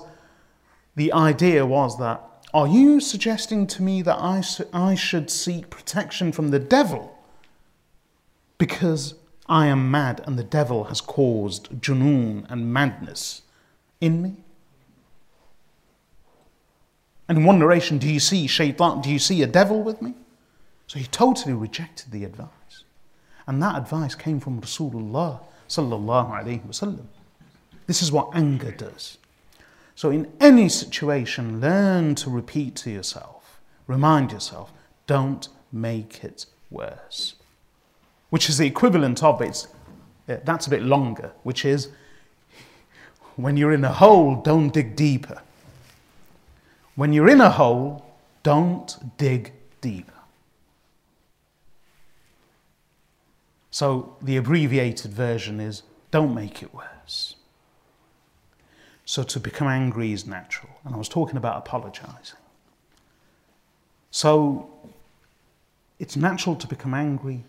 [0.94, 2.22] the idea was that,
[2.54, 7.18] Are you suggesting to me that I, I should seek protection from the devil?
[8.58, 9.16] Because
[9.48, 13.42] I am mad and the devil has caused junoon and madness
[14.00, 14.34] in me.
[17.28, 20.14] And in one narration, do you see shaitan, do you see a devil with me?
[20.86, 22.84] So he totally rejected the advice.
[23.46, 27.06] And that advice came from Rasulullah sallallahu alaihi wasallam.
[27.86, 29.18] This is what anger does.
[29.94, 34.72] So in any situation, learn to repeat to yourself, remind yourself,
[35.06, 37.36] don't make it worse
[38.34, 39.64] which is the equivalent of it.
[40.26, 41.90] That's a bit longer, which is
[43.36, 45.40] when you're in a hole, don't dig deeper.
[46.94, 48.04] When you're in a hole,
[48.42, 50.12] don't dig deeper.
[53.70, 57.34] So the abbreviated version is don't make it worse.
[59.04, 60.72] So to become angry is natural.
[60.84, 62.38] And I was talking about apologizing.
[64.10, 64.70] So
[65.98, 67.44] it's natural to become angry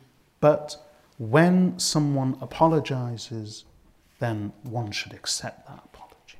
[0.45, 0.77] but
[1.17, 3.65] when someone apologizes,
[4.19, 6.39] then one should accept that apology.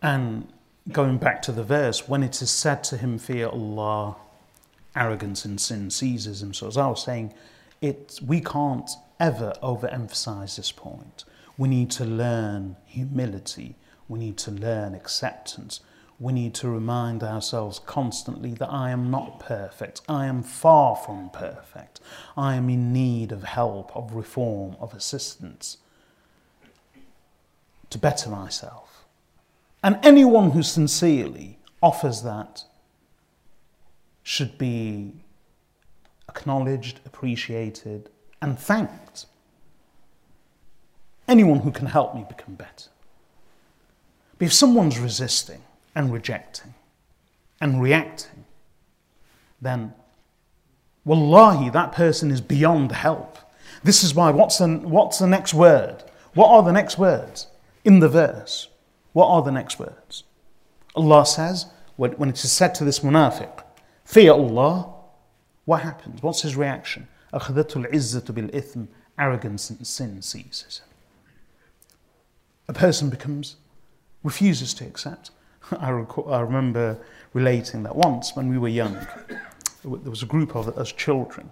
[0.00, 0.52] And
[0.92, 4.16] going back to the verse, when it is said to him, Fear Allah,
[4.94, 6.54] arrogance and sin seizes him.
[6.54, 7.34] So, as I was saying,
[7.80, 11.24] it, we can't ever overemphasize this point.
[11.56, 13.76] We need to learn humility.
[14.08, 15.80] We need to learn acceptance.
[16.20, 20.00] We need to remind ourselves constantly that I am not perfect.
[20.08, 22.00] I am far from perfect.
[22.36, 25.78] I am in need of help, of reform, of assistance
[27.90, 29.04] to better myself.
[29.82, 32.64] And anyone who sincerely offers that
[34.22, 35.12] should be
[36.28, 38.08] acknowledged, appreciated,
[38.40, 39.26] and thanked.
[41.28, 42.88] Anyone who can help me become better.
[44.38, 45.62] But if someone's resisting
[45.95, 46.73] and rejecting
[47.61, 48.45] and reacting,
[49.61, 49.93] then
[51.03, 53.37] wallahi, that person is beyond help.
[53.83, 56.03] This is why, what's the, what's the next word?
[56.33, 57.47] What are the next words
[57.83, 58.67] in the verse?
[59.13, 60.23] What are the next words?
[60.95, 63.63] Allah says, when it is said to this munafiq,
[64.05, 64.93] fear Allah,
[65.65, 66.23] what happens?
[66.23, 67.07] What's his reaction?
[67.33, 68.87] أخذته العزة بالإثم
[69.19, 70.87] Arrogance and sin seizes him.
[72.69, 73.57] A person becomes,
[74.23, 75.31] refuses to accept.
[75.78, 76.98] I, recall, I remember
[77.32, 78.94] relating that once when we were young,
[79.82, 81.50] there was a group of us children.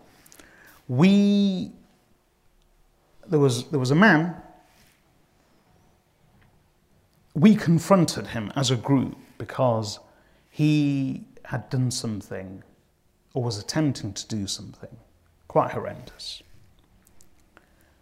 [0.89, 1.73] We,
[3.27, 4.37] there was, there was a man,
[7.35, 9.99] we confronted him as a group because
[10.51, 12.63] he had done something
[13.35, 14.97] or was attempting to do something
[15.49, 16.43] quite horrendous.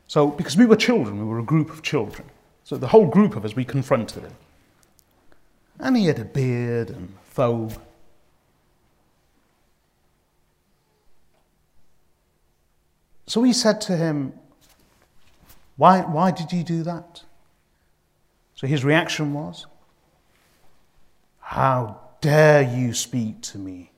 [0.07, 2.29] So, because we were children, we were a group of children.
[2.65, 4.35] So, the whole group of us, we confronted him.
[5.81, 7.71] And he had a beard and foam.
[13.27, 14.33] So we said to him,
[15.77, 17.23] why, why did you do that?
[18.55, 19.65] So his reaction was,
[21.39, 23.93] How dare you speak to me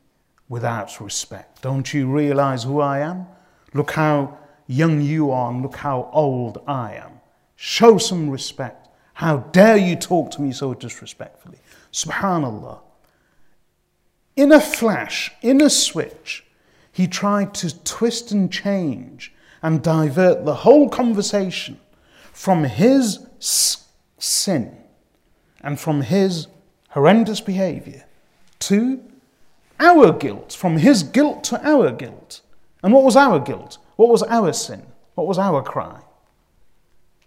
[0.49, 1.63] without respect?
[1.63, 3.27] Don't you realize who I am?
[3.75, 7.21] Look how young you are and look how old I am.
[7.57, 8.82] Show some respect.
[9.23, 11.59] How dare you talk to me so disrespectfully?
[11.93, 12.81] Subhanallah.
[14.35, 16.45] In a flash, in a switch,
[16.91, 19.33] he tried to twist and change
[19.63, 21.79] and divert the whole conversation
[22.33, 23.25] from his
[24.19, 24.77] sin
[25.61, 26.49] and from his
[26.89, 28.07] horrendous behavior
[28.59, 29.01] to
[29.79, 32.41] our guilt, from his guilt to our guilt.
[32.83, 33.79] And what was our guilt?
[33.95, 34.83] What was our sin?
[35.15, 36.03] What was our crime?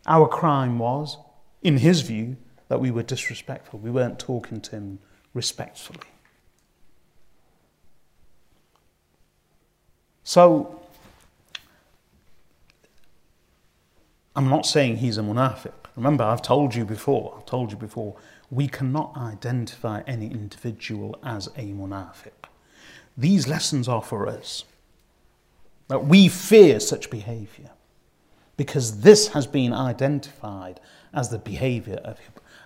[0.06, 1.20] Our crime was,
[1.66, 3.80] in his view, that we were disrespectful.
[3.80, 5.00] We weren't talking to him
[5.34, 6.08] respectfully.
[10.24, 10.80] So,
[14.36, 15.74] I'm not saying he's a munafiq.
[15.96, 18.16] Remember, I've told you before, I've told you before,
[18.52, 22.50] we cannot identify any individual as a munafiq.
[23.18, 24.66] These lessons are for us.
[25.88, 27.72] That we fear such behavior
[28.58, 30.80] because this has been identified
[31.16, 32.20] as the behavior of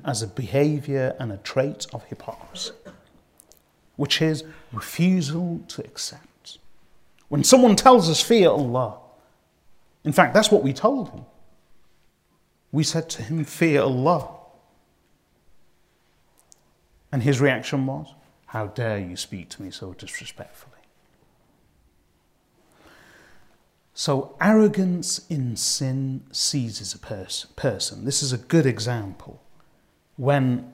[0.05, 2.71] as a behavior and a trait of hypocrisy,
[3.97, 6.57] which is refusal to accept.
[7.27, 8.97] When someone tells us fear Allah,
[10.03, 11.25] in fact, that's what we told him.
[12.71, 14.35] We said to him, Fear Allah.
[17.11, 18.13] And his reaction was,
[18.47, 20.78] How dare you speak to me so disrespectfully?
[23.99, 28.05] So, arrogance in sin seizes a pers- person.
[28.05, 29.41] This is a good example.
[30.15, 30.71] When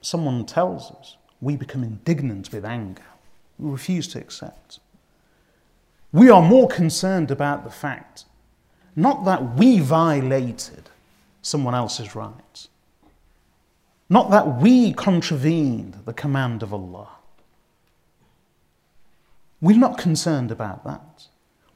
[0.00, 3.02] someone tells us, we become indignant with anger.
[3.58, 4.80] We refuse to accept.
[6.10, 8.24] We are more concerned about the fact
[8.96, 10.88] not that we violated
[11.42, 12.68] someone else's rights,
[14.08, 17.10] not that we contravened the command of Allah.
[19.60, 21.26] We're not concerned about that.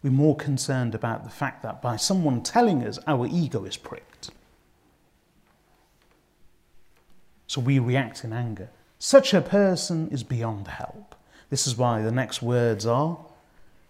[0.05, 4.31] We're more concerned about the fact that by someone telling us, our ego is pricked.
[7.47, 8.69] So we react in anger.
[8.97, 11.15] Such a person is beyond help.
[11.49, 13.17] This is why the next words are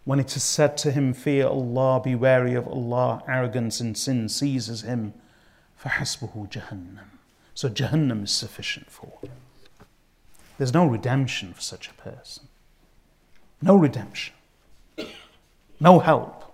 [0.04, 4.30] when it is said to him, Fear Allah, be wary of Allah, arrogance and sin
[4.30, 5.14] seizes him,
[5.84, 7.06] فَحَسْبُهُ Jahannam.
[7.54, 9.32] So Jahannam is sufficient for him.
[10.58, 12.48] There's no redemption for such a person.
[13.62, 14.34] No redemption.
[15.80, 16.54] No help.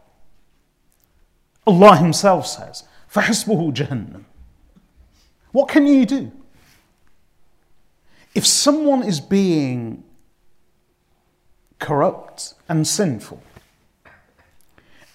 [1.65, 4.23] Allah Himself says, فَحَسْبُهُ Jahannam.
[5.51, 6.31] What can you do?
[8.33, 10.03] If someone is being
[11.79, 13.41] corrupt and sinful,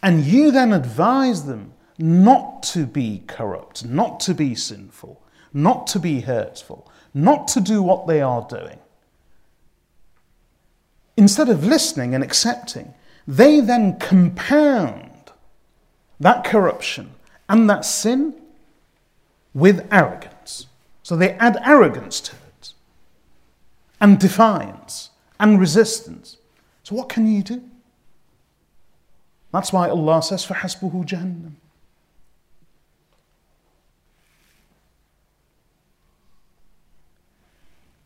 [0.03, 5.99] and you then advise them not to be corrupt, not to be sinful, not to
[5.99, 8.79] be hurtful, not to do what they are doing.
[11.17, 12.95] Instead of listening and accepting,
[13.28, 15.32] they then compound
[16.20, 17.12] that corruption
[17.50, 18.34] and that sin
[19.54, 20.68] with arrogance.
[21.04, 22.74] So they add arrogance to it,
[24.00, 25.10] and defiance,
[25.40, 26.38] and resistance.
[26.84, 27.64] So what can you do?
[29.52, 31.54] That's why Allah says, for hasbuhu Jahannam,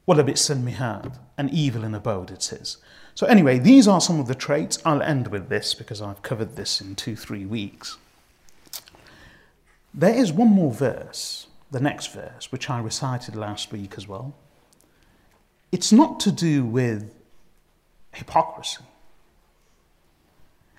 [0.06, 2.78] What a bit sin mihad, an evil in abode it is.
[3.14, 4.80] So anyway, these are some of the traits.
[4.86, 7.98] I'll end with this because I've covered this in two, three weeks.
[9.94, 14.34] There is one more verse, the next verse, which I recited last week as well.
[15.72, 17.14] It's not to do with
[18.14, 18.84] hypocrisy.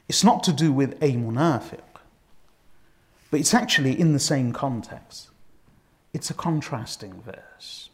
[0.08, 1.80] It's not to do with a munafiq,
[3.30, 5.30] but it's actually in the same context.
[6.12, 7.88] It's a contrasting verse.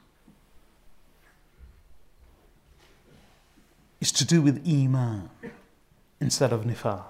[4.02, 5.30] It's to do with iman
[6.20, 7.06] instead of nifaq.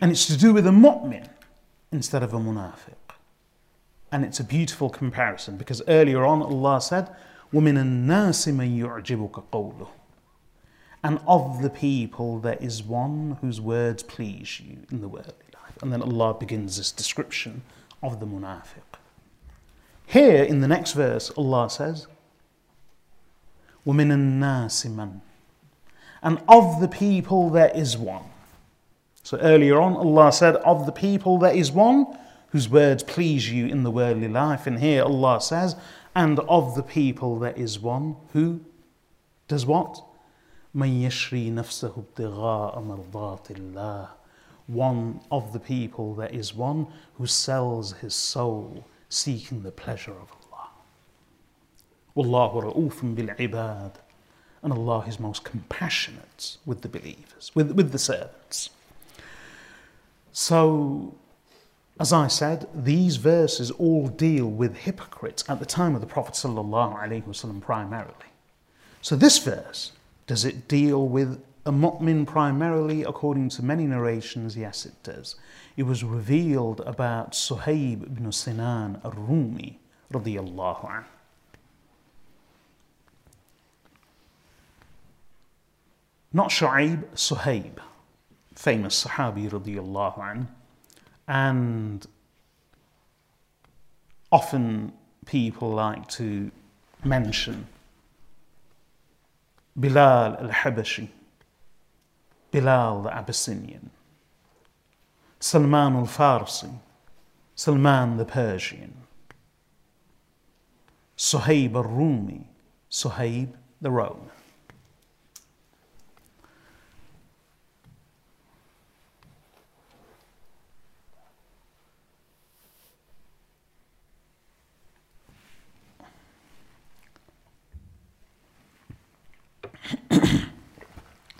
[0.00, 1.28] And it's to do with a mu'min
[1.92, 2.94] instead of a munafiq.
[4.12, 7.14] And it's a beautiful comparison because earlier on Allah said,
[7.52, 9.88] وَمِنَ النَّاسِ مَن يُعْجِبُكَ قَوْلُهُ
[11.02, 15.82] and of the people there is one whose words please you in the worldly life.
[15.82, 17.62] And then Allah begins this description
[18.02, 18.98] of the munafiq.
[20.06, 22.06] Here in the next verse, Allah says,
[23.86, 25.20] وَمِنَ النَّاسِ مَنْ
[26.22, 28.24] And of the people there is one.
[29.22, 32.06] So earlier on, Allah said, Of the people there is one
[32.50, 34.66] whose words please you in the worldly life.
[34.66, 35.76] And here Allah says,
[36.14, 38.60] And of the people there is one who
[39.48, 40.02] does what?
[40.74, 44.08] من يشري نفسه ابتغاء مرضات الله
[44.68, 50.28] one of the people there is one who sells his soul seeking the pleasure of
[50.30, 50.43] Allah
[52.15, 53.93] Wallahu ra'ufun bil ibad.
[54.63, 58.71] And Allah is most compassionate with the believers, with, with the servants.
[60.31, 61.15] So,
[61.99, 66.33] as I said, these verses all deal with hypocrites at the time of the Prophet
[66.33, 68.13] ﷺ primarily.
[69.01, 69.91] So, this verse,
[70.27, 73.03] does it deal with a mu'min primarily?
[73.03, 75.35] According to many narrations, yes, it does.
[75.77, 79.79] It was revealed about Suhaib ibn Sinan al Rumi.
[86.35, 87.77] Not Shu'aib, Suhaib,
[88.55, 90.47] famous Sahabi radiyallahu anhu.
[91.29, 92.05] And
[94.33, 94.91] often
[95.25, 96.51] people like to
[97.05, 97.67] mention
[99.79, 101.07] Bilal al-Habashi,
[102.51, 103.89] Bilal the Abyssinian,
[105.39, 106.79] Salman al-Farsi,
[107.55, 108.93] Salman the Persian,
[111.17, 112.49] Suhaib al-Rumi,
[112.91, 114.31] Suhaib the Roman.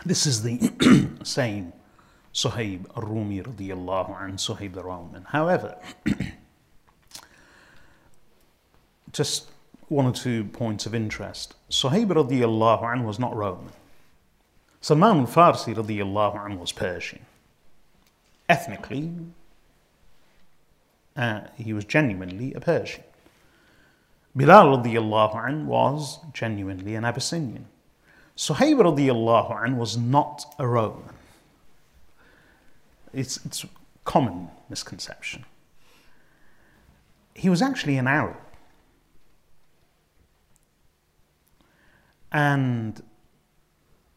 [0.06, 0.72] This is the
[1.24, 1.74] same
[2.34, 5.24] Suhaib al-Rumi radiallahu an Suhaib Roman.
[5.24, 5.78] However,
[9.12, 9.50] just
[9.88, 11.56] one or two points of interest.
[11.70, 13.72] Suhaib radiallahu an was not Roman.
[14.82, 17.26] Salman al-Farsi radiallahu an was Persian.
[18.48, 19.12] Ethnically,
[21.16, 23.04] uh, he was genuinely a Persian.
[24.36, 27.68] Bilal radiallahu an was genuinely an Abyssinian.
[28.38, 31.16] Suhaib radiallahu an was not a Roman.
[33.14, 33.70] It's, it's a
[34.04, 35.46] common misconception.
[37.34, 38.38] He was actually an Arab.
[42.32, 43.02] And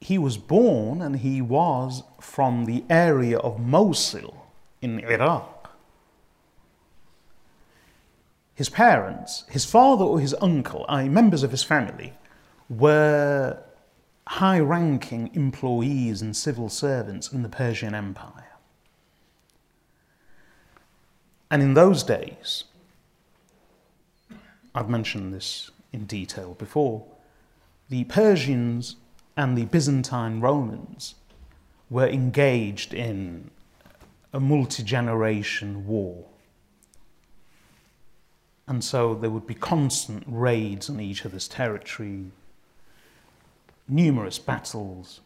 [0.00, 4.46] he was born and he was from the area of Mosul
[4.82, 5.70] in Iraq.
[8.54, 12.14] His parents, his father or his uncle, I members of his family,
[12.68, 13.62] were
[14.28, 18.44] high ranking employees and civil servants in the Persian Empire.
[21.50, 22.64] And in those days,
[24.74, 27.06] I've mentioned this in detail before,
[27.88, 28.96] the Persians
[29.34, 31.14] and the Byzantine Romans
[31.88, 33.50] were engaged in
[34.34, 36.26] a multi generation war.
[38.66, 42.26] And so there would be constant raids on each other's territory,
[43.88, 45.20] numerous battles.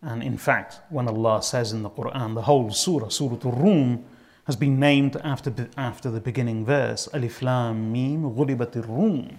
[0.00, 4.04] And in fact, when Allah says in the Quran, the whole surah, Surah Al-Rum,
[4.44, 9.38] has been named after, after the beginning verse, Alif Lam Mim, Ghulibat Rum.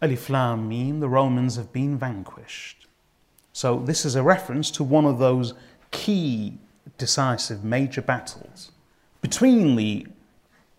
[0.00, 2.86] Alif Lam Mim, the Romans have been vanquished.
[3.52, 5.54] So this is a reference to one of those
[5.90, 6.58] key
[6.98, 8.70] decisive major battles
[9.20, 10.06] between the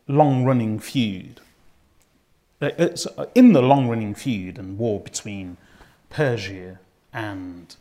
[0.08, 1.42] long running feud.
[2.62, 5.58] Uh, it's uh, in the long running feud and war between
[6.10, 6.80] Persia
[7.14, 7.76] and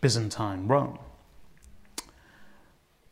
[0.00, 0.98] Byzantine Rome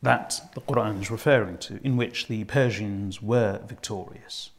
[0.01, 4.51] that the Quran is referring to, in which the Persians were victorious.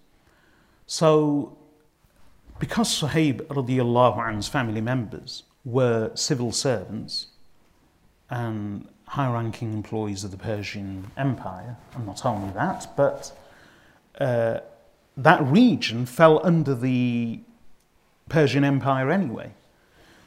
[0.86, 1.56] So,
[2.58, 7.28] because Suhaib radiallahu anhu's family members were civil servants
[8.28, 13.30] and high ranking employees of the Persian Empire, and not only that, but
[14.20, 14.58] uh,
[15.16, 17.40] that region fell under the
[18.28, 19.52] Persian Empire anyway.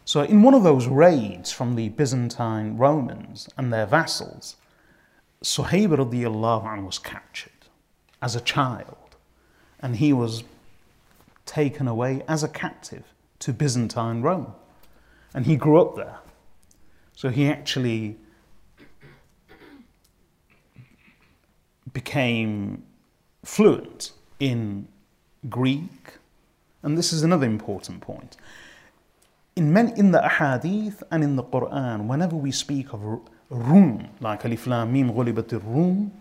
[0.06, 4.56] So, in one of those raids from the Byzantine Romans and their vassals,
[5.44, 7.52] Suhaib radiallahu was captured
[8.22, 9.16] as a child
[9.80, 10.44] and he was
[11.46, 13.04] taken away as a captive
[13.40, 14.54] to Byzantine Rome.
[15.34, 16.20] And he grew up there.
[17.16, 18.18] So he actually
[21.94, 22.84] became
[23.44, 24.88] fluent in
[25.50, 26.19] Greek.
[26.82, 28.38] And this is another important point.
[29.56, 33.02] In, in the ahadith and in the Quran, whenever we speak of
[33.50, 36.12] Rum, like Alif Lam Mim Ghulibat Rum,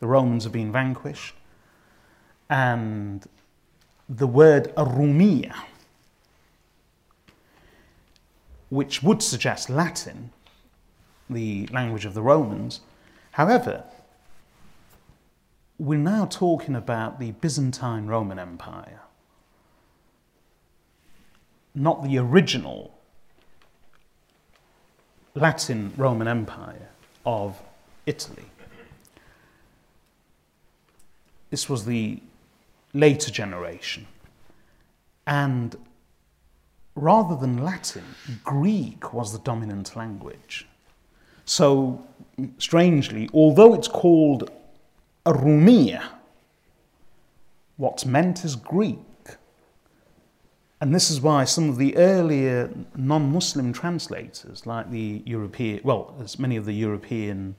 [0.00, 1.34] the Romans have been vanquished,
[2.50, 3.24] and
[4.08, 5.54] the word Arumiyah,
[8.68, 10.30] which would suggest Latin,
[11.30, 12.80] the language of the Romans.
[13.32, 13.84] However,
[15.78, 19.00] we're now talking about the Byzantine Roman Empire,
[21.74, 22.92] not the original
[25.34, 26.88] Latin Roman Empire
[27.24, 27.60] of
[28.06, 28.44] Italy.
[31.50, 32.20] This was the
[32.92, 34.06] later generation.
[35.26, 35.76] And
[36.94, 38.04] rather than Latin,
[38.44, 40.66] Greek was the dominant language.
[41.44, 42.04] So,
[42.58, 44.50] strangely, although it's called
[45.26, 46.02] Arumia,
[47.76, 48.98] what's meant is Greek.
[50.82, 56.12] And this is why some of the earlier non Muslim translators, like the European, well,
[56.20, 57.54] as many of the European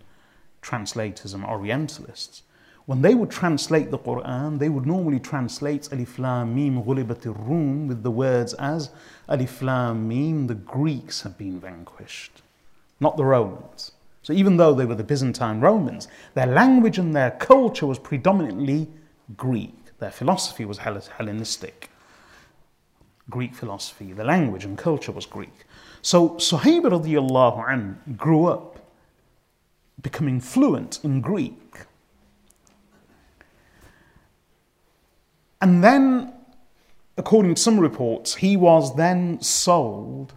[0.61, 2.41] translators and Orientalists,
[2.85, 7.87] when they would translate the Quran, they would normally translate Alif Lam Mim Ghulibat Rum
[7.87, 8.89] with the words as
[9.29, 12.41] Alif Lam Mim, the Greeks have been vanquished,
[12.99, 13.93] not the Romans.
[14.21, 18.89] So even though they were the Byzantine Romans, their language and their culture was predominantly
[19.37, 19.97] Greek.
[19.99, 21.89] Their philosophy was Hellenistic.
[23.29, 25.65] Greek philosophy, the language and culture was Greek.
[26.01, 28.79] So Suhaib radiallahu an grew up
[30.01, 31.85] becoming fluent in Greek.
[35.61, 36.33] And then,
[37.17, 40.33] according to some reports, he was then sold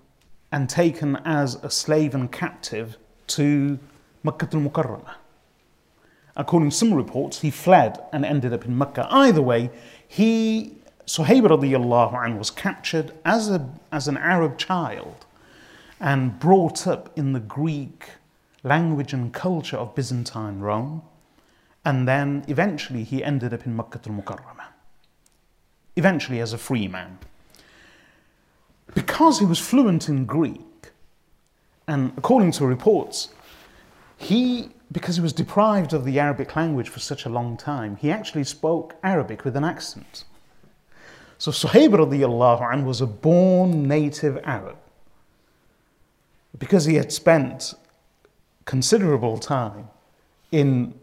[0.53, 3.81] and taken as a slave and captive to
[4.23, 5.15] Makkah al Mukarramah.
[6.37, 9.09] According to some reports, he fled and ended up in Mecca.
[9.11, 9.71] Either way,
[10.07, 10.77] he
[11.07, 15.25] Suhaib radiallahu anhu was captured as, a, as an Arab child
[16.01, 18.11] and brought up in the Greek
[18.65, 21.03] language and culture of Byzantine Rome.
[21.85, 24.67] And then eventually he ended up in Makkah al Mukarramah,
[25.95, 27.19] eventually as a free man.
[28.93, 30.91] Because he was fluent in Greek,
[31.87, 33.29] and according to reports,
[34.17, 38.11] he, because he was deprived of the Arabic language for such a long time, he
[38.11, 40.25] actually spoke Arabic with an accent.
[41.39, 44.77] So Suhaib radiallahu anh was a born native Arab.
[46.59, 47.75] Because he had spent
[48.65, 49.89] considerable time
[50.51, 50.95] in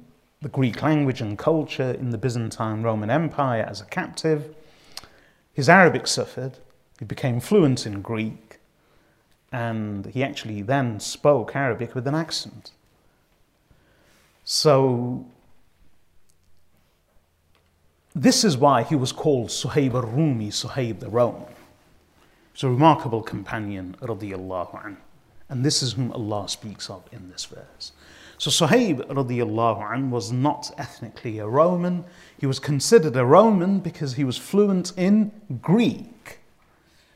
[0.41, 4.55] the Greek language and culture in the Byzantine Roman Empire as a captive,
[5.53, 6.57] his Arabic suffered,
[6.99, 8.59] he became fluent in Greek,
[9.51, 12.71] and he actually then spoke Arabic with an accent.
[14.43, 15.25] So
[18.15, 21.53] this is why he was called Suhaib al-Rumi, Suhaib the Roman.
[22.53, 24.97] He's a remarkable companion, radiallahu anh.
[25.49, 27.91] And this is whom Allah speaks of in this verse.
[28.37, 32.05] So Suhaib radiallahu anh was not ethnically a Roman.
[32.37, 36.39] He was considered a Roman because he was fluent in Greek.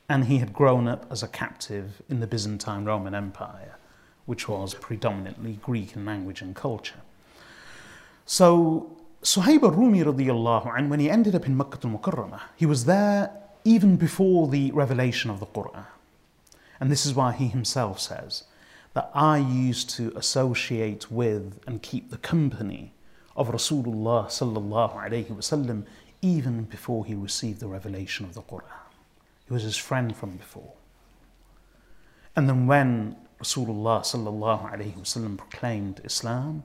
[0.09, 3.77] And he had grown up as a captive in the Byzantine Roman Empire,
[4.25, 7.01] which was predominantly Greek in language and culture.
[8.25, 8.96] So
[9.27, 13.29] Suhaib al-Rumi radiallahu anh, when he ended up in Makkah al-Mukarramah, he was there
[13.65, 15.85] even before the revelation of the Qur'an.
[16.79, 18.43] And this is why he himself says
[18.93, 22.93] that I used to associate with and keep the company
[23.35, 25.83] of Rasulullah sallallahu alayhi wasallam
[26.21, 28.79] even before he received the revelation of the Qur'an.
[29.45, 30.71] He was his friend from before.
[32.33, 36.63] And then when Rasulullah sallallahu alayhi wasallam proclaimed Islam,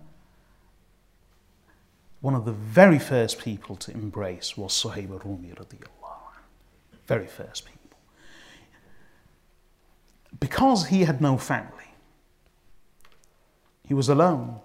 [2.23, 6.33] one of the very first people to embrace was Suhaib al-Rumi radiallahu.
[7.07, 7.99] Very first people.
[10.39, 11.91] Because he had no family,
[13.87, 14.61] he was alone.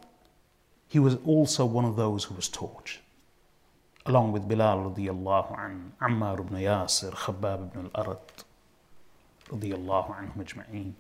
[0.88, 3.02] He was also one of those who was tortured,
[4.06, 8.44] along with Bilal radiallahu anhu, Ammar ibn Yasir, Khabbab ibn al-Arat
[9.50, 10.94] radiallahu anhum ajma'een.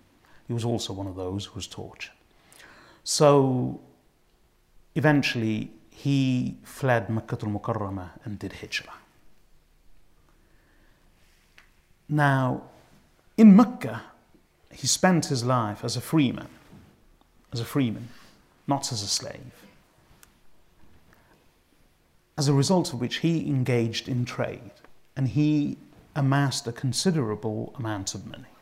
[0.47, 2.13] He was also one of those who was tortured.
[3.03, 3.79] So
[4.95, 8.93] eventually he fled Makkah al-Mukarramah and did hijrah.
[12.07, 12.61] Now,
[13.35, 14.03] in Mecca,
[14.71, 16.49] he spent his life as a freeman,
[17.51, 18.09] as a freeman,
[18.67, 19.65] not as a slave.
[22.37, 24.77] As a result of which he engaged in trade
[25.15, 25.77] and he
[26.15, 28.53] amassed a considerable amount of money.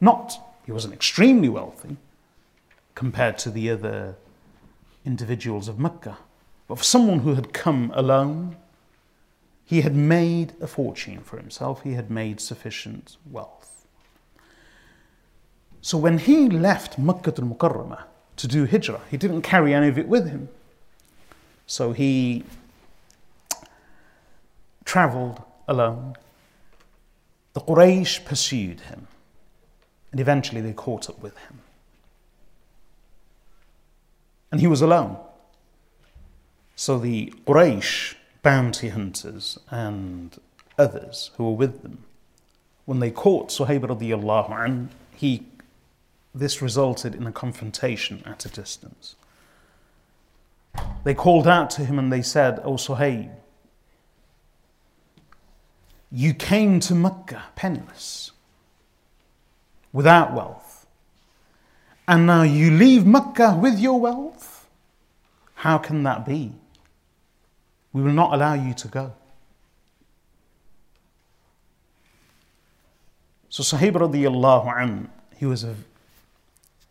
[0.00, 0.32] Not,
[0.64, 1.98] he wasn't extremely wealthy
[2.94, 4.14] compared to the other
[5.04, 6.16] individuals of Mecca,
[6.66, 8.56] but for someone who had come alone,
[9.64, 13.86] he had made a fortune for himself, he had made sufficient wealth.
[15.80, 18.04] So when he left Makkah al Mukarramah
[18.36, 20.48] to do hijrah, he didn't carry any of it with him.
[21.66, 22.44] So he
[24.84, 26.14] traveled alone.
[27.52, 29.06] The Quraysh pursued him,
[30.10, 31.60] and eventually they caught up with him.
[34.50, 35.16] And he was alone.
[36.76, 40.36] So the Quraysh bounty hunters and
[40.78, 42.04] others who were with them,
[42.84, 45.46] when they caught Suhaib radiallahu anh, he,
[46.34, 49.14] this resulted in a confrontation at a distance.
[51.04, 53.30] They called out to him and they said, oh, O Suhaib,
[56.10, 58.32] you came to Mecca penniless,
[59.92, 60.86] without wealth,
[62.06, 64.66] and now you leave Mecca with your wealth?
[65.54, 66.52] How can that be?
[67.94, 69.14] We will not allow you to go.
[73.48, 75.76] So Suhaib radiallahu an, he was a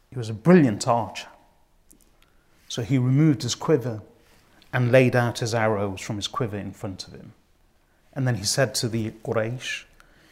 [0.09, 1.27] he was a brilliant archer.
[2.69, 4.01] So he removed his quiver
[4.71, 7.33] and laid out his arrows from his quiver in front of him.
[8.13, 9.83] And then he said to the Quraysh,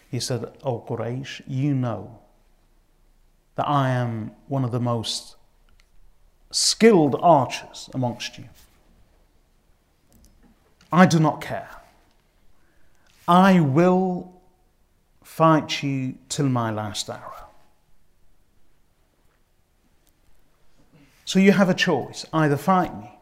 [0.10, 2.20] he said, Oh Quraysh, you know
[3.56, 5.36] that I am one of the most
[6.52, 8.46] skilled archers amongst you.
[10.92, 11.70] I do not care.
[13.28, 14.42] I will
[15.24, 17.34] fight you till my last hour.
[21.24, 23.18] So you have a choice either fight me,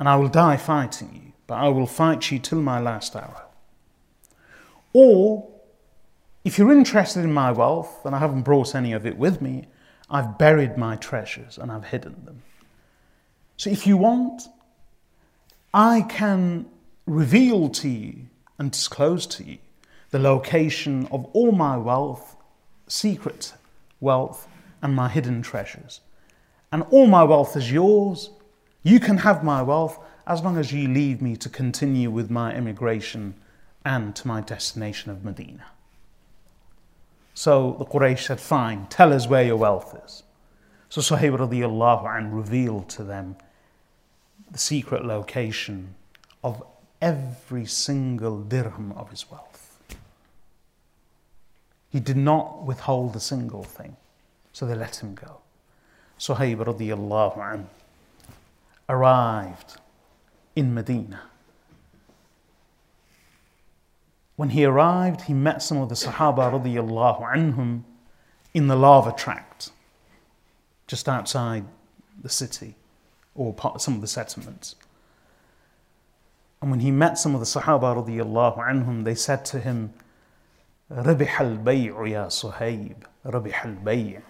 [0.00, 3.44] and I will die fighting you, but I will fight you till my last hour.
[4.92, 5.48] Or,
[6.44, 9.66] if you're interested in my wealth, and I haven't brought any of it with me,
[10.10, 12.42] I've buried my treasures and I've hidden them.
[13.56, 14.48] So if you want,
[15.76, 16.64] I can
[17.04, 19.58] reveal to you and disclose to you
[20.10, 22.34] the location of all my wealth,
[22.88, 23.52] secret
[24.00, 24.48] wealth,
[24.80, 26.00] and my hidden treasures.
[26.72, 28.30] And all my wealth is yours.
[28.84, 32.54] You can have my wealth as long as you leave me to continue with my
[32.54, 33.34] immigration
[33.84, 35.66] and to my destination of Medina.
[37.34, 40.22] So the Quraysh said, Fine, tell us where your wealth is.
[40.88, 43.36] So Suhaib radiallahu revealed to them
[44.56, 45.94] the secret location
[46.42, 46.62] of
[47.02, 49.78] every single dirham of his wealth.
[51.90, 53.98] He did not withhold a single thing,
[54.54, 55.40] so they let him go.
[56.18, 57.68] Suhaib radiallahu anh
[58.88, 59.76] arrived
[60.54, 61.20] in Medina.
[64.36, 67.82] When he arrived, he met some of the Sahaba radiallahu anhum
[68.54, 69.70] in the lava tract,
[70.86, 71.66] just outside
[72.22, 72.74] the city
[73.36, 74.76] or part, some of the settlements.
[76.60, 79.92] And when he met some of the Sahaba radiallahu anhum, they said to him,
[80.90, 84.22] ربح البيع يا صهيب ربح البيع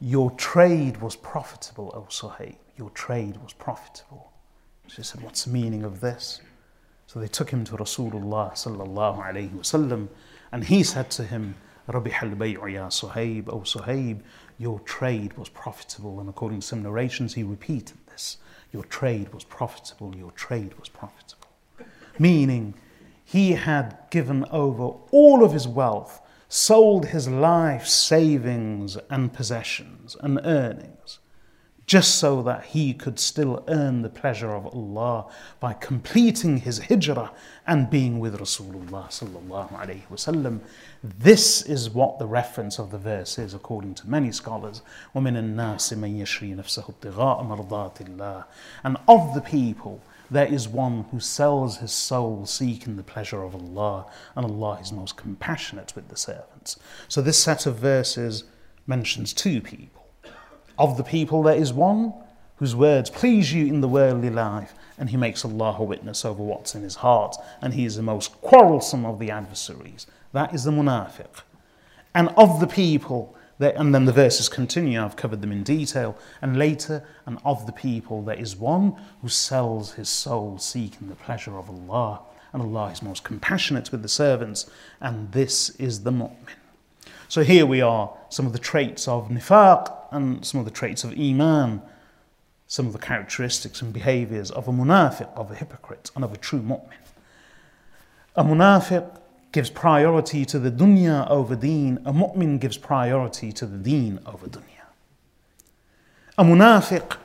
[0.00, 2.56] Your trade was profitable, O Suhaib.
[2.76, 4.30] Your trade was profitable.
[4.88, 6.40] So he said, What's the meaning of this?
[7.06, 10.08] So they took him to Rasulullah sallallahu alayhi wasallam
[10.52, 11.54] and he said to him,
[11.88, 14.20] ربح البيع يا صهيب, O Suhaib,
[14.58, 16.20] your trade was profitable.
[16.20, 18.38] And according to some narrations, he repeated this
[18.72, 21.48] your trade was profitable, your trade was profitable.
[22.18, 22.74] Meaning,
[23.24, 30.40] he had given over all of his wealth, sold his life savings and possessions and
[30.44, 31.18] earnings,
[31.86, 35.26] just so that he could still earn the pleasure of Allah
[35.58, 37.32] by completing his hijrah
[37.66, 40.60] and being with Rasulullah sallallahu alaihi wasallam.
[41.05, 44.81] This is what the reference of the verse is, according to many scholars.
[45.15, 48.45] وَمِنَ النَّاسِ مَن يَشْرِي نَفْسَهُ ابْتِغَاءَ مَرْضَاتِ اللَّهِ
[48.83, 53.55] And of the people, there is one who sells his soul seeking the pleasure of
[53.55, 56.77] Allah, and Allah is most compassionate with the servants.
[57.07, 58.45] So this set of verses
[58.87, 60.05] mentions two people.
[60.77, 62.13] Of the people, there is one
[62.57, 66.43] whose words please you in the worldly life, and he makes Allah a witness over
[66.43, 70.05] what's in his heart, and he is the most quarrelsome of the adversaries.
[70.36, 71.40] That is the munafiq.
[72.14, 76.58] And of the people, and then the verses continue, I've covered them in detail, and
[76.58, 81.56] later, and of the people, there is one who sells his soul seeking the pleasure
[81.56, 82.20] of Allah,
[82.52, 84.70] and Allah is most compassionate with the servants,
[85.00, 86.36] and this is the mu'min.
[87.28, 91.02] So here we are, some of the traits of nifaq and some of the traits
[91.02, 91.80] of iman,
[92.66, 96.36] some of the characteristics and behaviors of a munafiq, of a hypocrite, and of a
[96.36, 96.92] true mu'min.
[98.36, 99.20] A munafiq
[99.52, 104.46] gives priority to the dunya over deen, a mu'min gives priority to the deen over
[104.46, 104.62] dunya.
[106.38, 107.16] A munafiq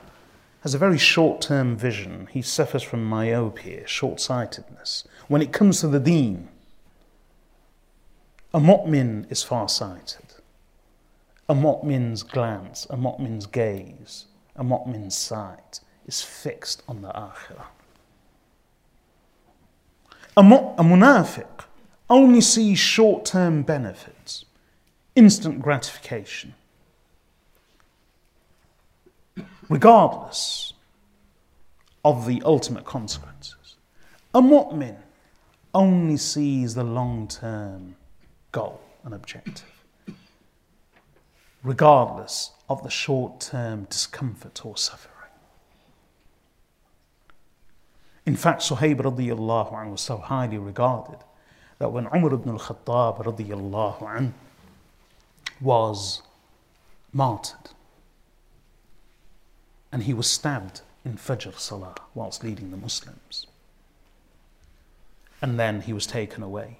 [0.62, 2.28] has a very short term vision.
[2.30, 5.04] He suffers from myopia, short sightedness.
[5.28, 6.48] When it comes to the deen,
[8.54, 10.34] a mu'min is far-sighted.
[11.48, 17.66] A mu'min's glance, a mu'min's gaze, a mu'min's sight is fixed on the akhirah.
[20.36, 21.51] A, mu- a munafiq
[22.12, 24.44] only sees short-term benefits,
[25.16, 26.52] instant gratification,
[29.70, 30.74] regardless
[32.04, 33.76] of the ultimate consequences.
[34.34, 34.96] A mu'min
[35.72, 37.96] only sees the long-term
[38.52, 39.72] goal and objective,
[41.62, 45.30] regardless of the short term discomfort or suffering.
[48.26, 51.16] In fact, Suhaib radiallahu anhu was so highly regarded
[51.82, 54.32] that when Umar ibn al-Khattab radiallahu anhu
[55.60, 56.22] was
[57.12, 57.70] martyred
[59.90, 63.48] and he was stabbed in Fajr Salah whilst leading the Muslims.
[65.40, 66.78] And then he was taken away.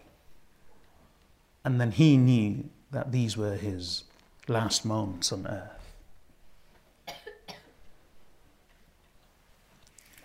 [1.64, 4.04] And then he knew that these were his
[4.46, 5.96] last moments on earth.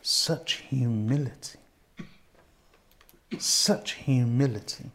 [0.04, 1.57] Such humility.
[3.38, 4.92] Such humility.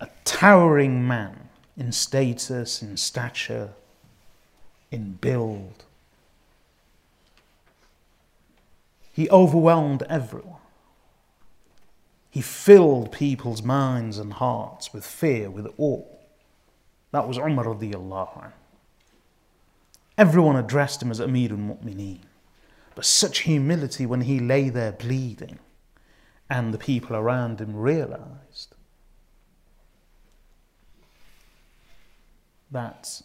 [0.00, 3.70] A towering man in status, in stature,
[4.90, 5.84] in build.
[9.12, 10.60] He overwhelmed everyone.
[12.30, 16.04] He filled people's minds and hearts with fear, with awe.
[17.12, 18.52] That was Umar radiallahu anh.
[20.18, 22.20] Everyone addressed him as Amir al-Mu'mineen.
[22.94, 25.58] But such humility when he lay there bleeding
[26.48, 28.74] and the people around him realized
[32.70, 33.22] that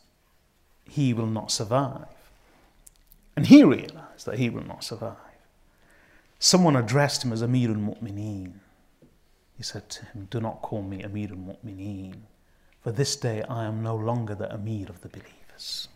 [0.87, 2.07] he will not survive.
[3.35, 5.15] And he realized that he will not survive.
[6.39, 8.53] Someone addressed him as Amir al-Mu'mineen.
[9.55, 12.15] He said to him, Do not call me Amir al Mu'mineen,
[12.81, 15.87] for this day I am no longer the Amir of the believers.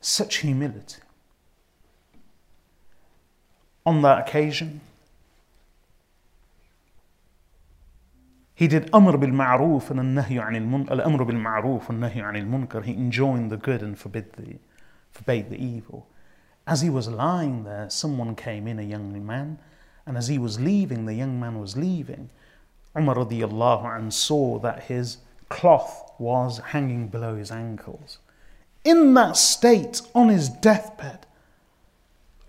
[0.00, 1.02] Such humility.
[3.86, 4.80] On that occasion,
[8.56, 12.84] he did amr bil ma'roof and nahy al amr bil ma'roof and nahy al munkar.
[12.84, 14.56] He enjoined the good and forbid the,
[15.12, 16.08] forbade the evil.
[16.66, 19.58] As he was lying there, someone came in, a young man,
[20.04, 22.30] and as he was leaving, the young man was leaving.
[22.96, 25.18] Umar radiallahu anh saw that his
[25.48, 28.18] cloth was hanging below his ankles.
[28.84, 31.25] In that state, on his deathbed,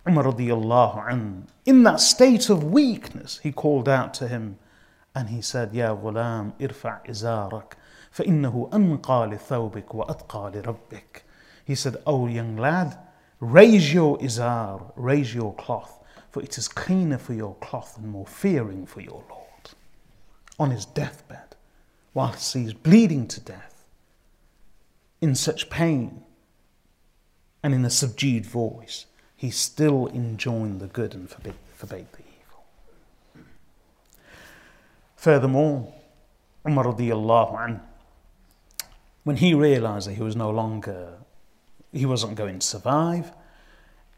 [0.07, 4.59] Umar radiallahu anh, in that state of weakness, he called out to him
[5.15, 7.77] and he said, Ya ghulam, irfa' izarak,
[8.15, 11.23] فإنه أنقى لثوبك وأتقى لربك.
[11.65, 12.99] He said, Oh young lad,
[13.43, 15.99] Raise your izar, raise your cloth,
[16.31, 19.71] for it is cleaner for your cloth and more fearing for your Lord.
[20.61, 21.57] On his deathbed,
[22.15, 23.89] whilst he is bleeding to death,
[25.21, 26.23] in such pain,
[27.65, 29.06] and in a subdued voice,
[29.38, 33.46] he still enjoined the good and forbade, forbade the evil.
[35.16, 35.94] Furthermore,
[36.66, 36.94] Umar
[39.24, 41.14] when he realized that he was no longer
[41.98, 43.32] he wasn't going to survive.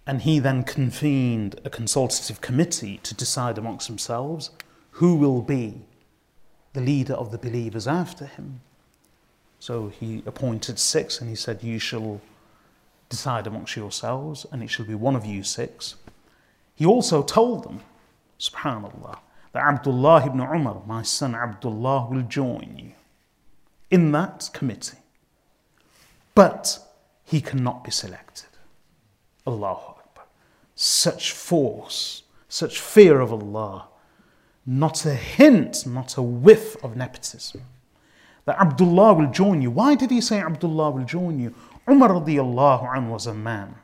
[0.06, 4.50] And he then convened a consultative committee to decide amongst themselves
[4.92, 5.82] who will be
[6.74, 8.62] the leader of the believers after him.
[9.60, 12.22] So he appointed six and he said, You shall
[13.10, 15.96] decide amongst yourselves, and it shall be one of you six.
[16.76, 17.82] He also told them,
[18.40, 19.20] subhanAllah,
[19.52, 22.92] that Abdullah ibn Umar, my son Abdullah, will join you
[23.90, 25.00] in that committee.
[26.36, 26.80] But
[27.26, 28.48] he cannot be selected.
[29.46, 30.26] Allahu Akbar.
[30.76, 33.88] Such force, such fear of Allah,
[34.66, 37.62] not a hint, not a whiff of nepotism.
[38.46, 39.72] That Abdullah will join you.
[39.72, 41.54] Why did he say Abdullah will join you?
[41.90, 43.76] Umar radiallahu anh was a man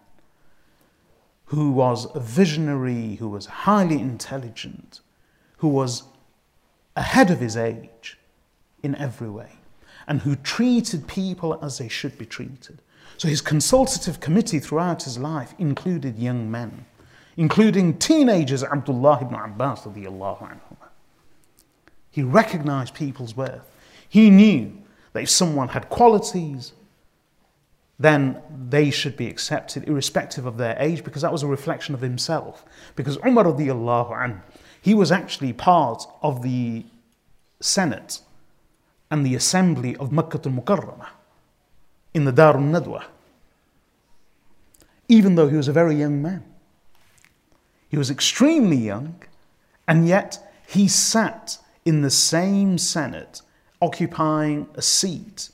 [1.46, 5.00] who was a visionary, who was highly intelligent,
[5.58, 6.04] who was
[6.96, 8.18] ahead of his age
[8.84, 9.52] in every way,
[10.08, 12.82] and who treated people as they should be treated.
[13.18, 16.86] So his consultative committee throughout his life included young men,
[17.38, 20.78] including teenagers Abdullah ibn Abbas radiallahu anhu.
[22.12, 23.70] He recognized people's worth.
[24.08, 24.78] He knew
[25.14, 26.74] that if someone had qualities,
[27.98, 32.02] then they should be accepted irrespective of their age because that was a reflection of
[32.02, 32.66] himself.
[32.96, 34.42] Because Umar radiallahu
[34.82, 36.86] he was actually part of the
[37.62, 38.20] Senate
[39.10, 41.08] and the assembly of Makkah al-Mukarramah
[42.14, 43.04] in the Dar al-Nadwa.
[45.08, 46.44] Even though he was a very young man.
[47.90, 49.16] He was extremely young
[49.88, 53.42] and yet he sat in the same Senate
[53.82, 55.50] occupying a seat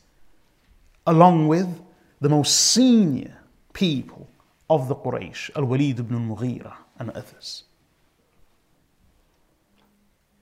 [1.06, 1.82] along with
[2.22, 3.36] the most senior
[3.74, 4.30] people
[4.70, 7.64] of the Quraysh, Al Walid ibn al Mughira and others.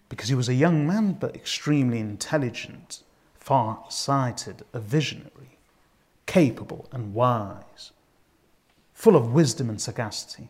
[0.10, 3.04] Because he was a young man but extremely intelligent,
[3.36, 5.58] far sighted, a visionary,
[6.26, 7.92] capable and wise,
[8.94, 10.50] full of wisdom and sagacity.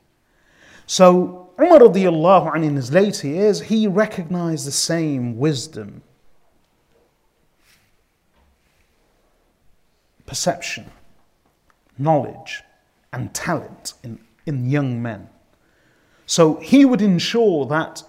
[0.87, 6.01] So, Umar radiallahu in his later years, he recognized the same wisdom,
[10.25, 10.89] perception,
[11.99, 12.63] knowledge
[13.13, 15.29] and talent in, in young men.
[16.25, 18.03] So he would ensure that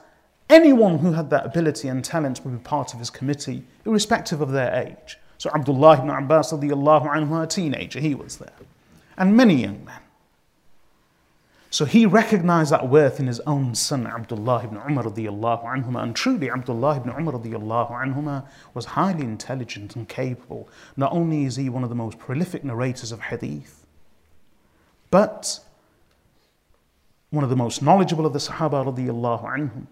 [0.48, 4.50] anyone who had that ability and talent would be part of his committee, irrespective of
[4.52, 5.18] their age.
[5.38, 8.52] So Abdullah ibn Abbas anhu, a teenager, he was there.
[9.16, 10.00] And many young men.
[11.72, 16.02] So he recognized that worth in his own son, Abdullah ibn Umar anhuma.
[16.02, 20.68] And truly, Abdullah ibn Umar anhuma was highly intelligent and capable.
[20.96, 23.79] Not only is he one of the most prolific narrators of hadith,
[25.10, 25.60] but
[27.30, 29.86] one of the most knowledgeable of the Sahaba radiallahu anhum.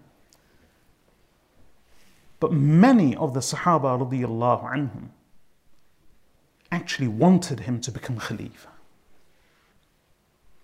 [2.39, 5.09] But many of the Sahaba radiallahu anhum
[6.71, 8.69] actually wanted him to become Khalifa.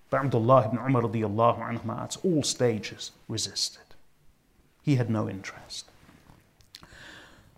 [0.10, 3.82] But Abdullah ibn Umar radiallahu anhum at all stages resisted.
[4.84, 5.90] He had no interest.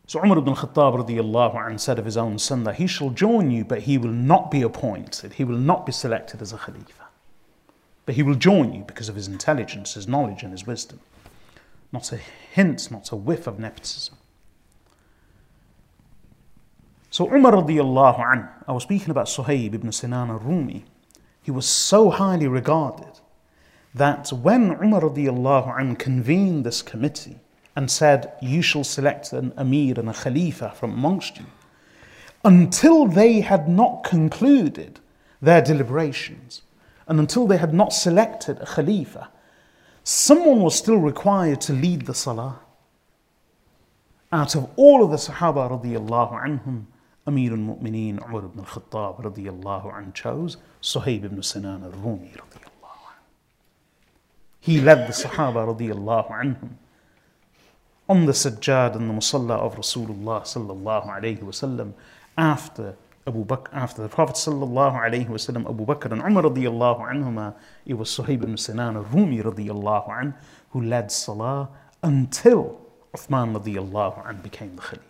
[0.08, 3.52] So Umar ibn Khattab radiallahu anh said of his own son that he shall join
[3.52, 7.08] you, but he will not be appointed, he will not be selected as a Khalifa.
[8.06, 11.02] But he will join you because of his intelligence, his knowledge, and his wisdom.
[11.92, 14.16] Not a hint, not a whiff of nepotism.
[17.10, 20.86] So Umar radiallahu anh, I was speaking about Suhaib ibn Sinan al-Rumi.
[21.42, 23.20] He was so highly regarded
[23.94, 27.40] that when Umar radiallahu anh convened this committee,
[27.78, 31.46] and said, You shall select an Amir and a Khalifa from amongst you.
[32.44, 35.00] Until they had not concluded
[35.44, 36.64] their deliberations,
[37.08, 39.30] and until they had not selected a Khalifa,
[40.04, 42.60] someone was still required to lead the Salah.
[44.32, 46.86] Out of all of the Sahaba radiallahu anhum,
[47.28, 53.22] Amir al-Mu'mineen Umar ibn al-Khattab radiallahu anh chose Suhaib ibn Sinan al-Rumi radiallahu anh.
[54.62, 56.70] He led the Sahaba radiallahu anhum
[58.10, 61.94] on the sajjad and the musalla of Rasulullah sallallahu alayhi wasallam
[62.38, 62.96] after
[63.26, 67.54] Abu Bakr, after the Prophet sallallahu alayhi wasallam, Abu Bakr and Umar radiyallahu anhuma,
[67.86, 70.34] it was Suhaib ibn Sinan al-Rumi radiyallahu anh
[70.70, 71.68] who led salah
[72.02, 72.80] until
[73.14, 75.04] Uthman radiyallahu anh became the Khalifa.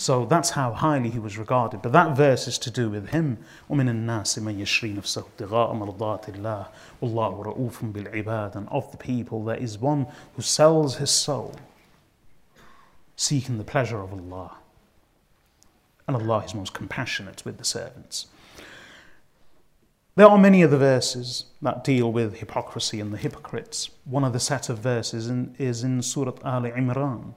[0.00, 1.80] So that's how highly he was regarded.
[1.80, 3.38] But that verse is to do with him.
[3.70, 6.66] وَمِنَ النَّاسِ مَنْ يَشْرِي نَفْسَهُ ابْتِغَاءَ مَرْضَاتِ اللَّهِ
[7.02, 11.54] وَاللَّهُ رَؤُوفٌ بِالْعِبَادِ And of the people there is one who sells his soul
[13.16, 14.58] seeking the pleasure of Allah.
[16.06, 18.26] And Allah is most compassionate with the servants.
[20.14, 23.90] There are many other verses that deal with hypocrisy and the hypocrites.
[24.04, 27.34] One of the set of verses in, is in Surah Al Imran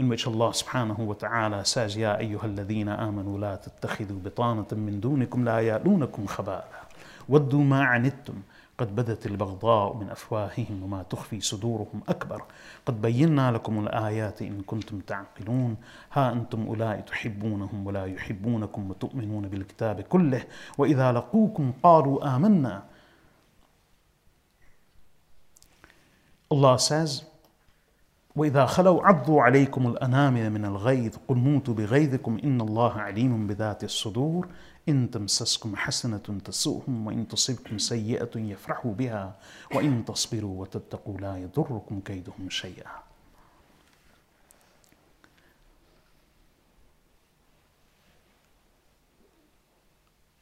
[0.00, 5.44] in which Allah subhanahu wa ta'ala says, Ya الَّذِينَ amanu la tattakhidu bitanatan min dunikum
[5.44, 6.88] la yalunakum khabala.
[7.28, 8.42] Waddu مَا anittum.
[8.80, 12.42] قد بدت البغضاء من أفواههم وما تخفي صدورهم أكبر
[12.86, 15.76] قد بينا لكم الآيات إن كنتم تعقلون
[16.12, 20.44] ها أنتم أولئك تحبونهم ولا يحبونكم وتؤمنون بالكتاب كله
[20.78, 22.82] وإذا لقوكم قالوا آمنا
[26.52, 27.29] Allah says
[28.40, 34.48] وإذا خلوا عضوا عليكم الأنامل من الغيظ قل موتوا بغيظكم إن الله عليم بذات الصدور
[34.88, 39.36] إن تمسسكم حسنة تسؤهم وإن تصبكم سيئة يفرحوا بها
[39.74, 42.90] وإن تصبروا وتتقوا لا يضركم كيدهم شيئا.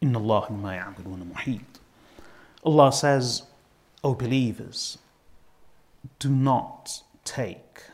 [0.02, 1.80] إن الله بما يعملون محيط.
[2.64, 3.42] Allah says,
[4.04, 4.98] O believers,
[6.20, 7.87] do not take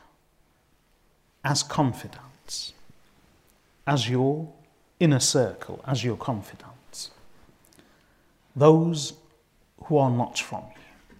[1.44, 2.72] as confidants,
[3.86, 4.50] as your
[4.98, 7.10] inner circle, as your confidants,
[8.56, 9.14] those
[9.84, 11.16] who are not from you.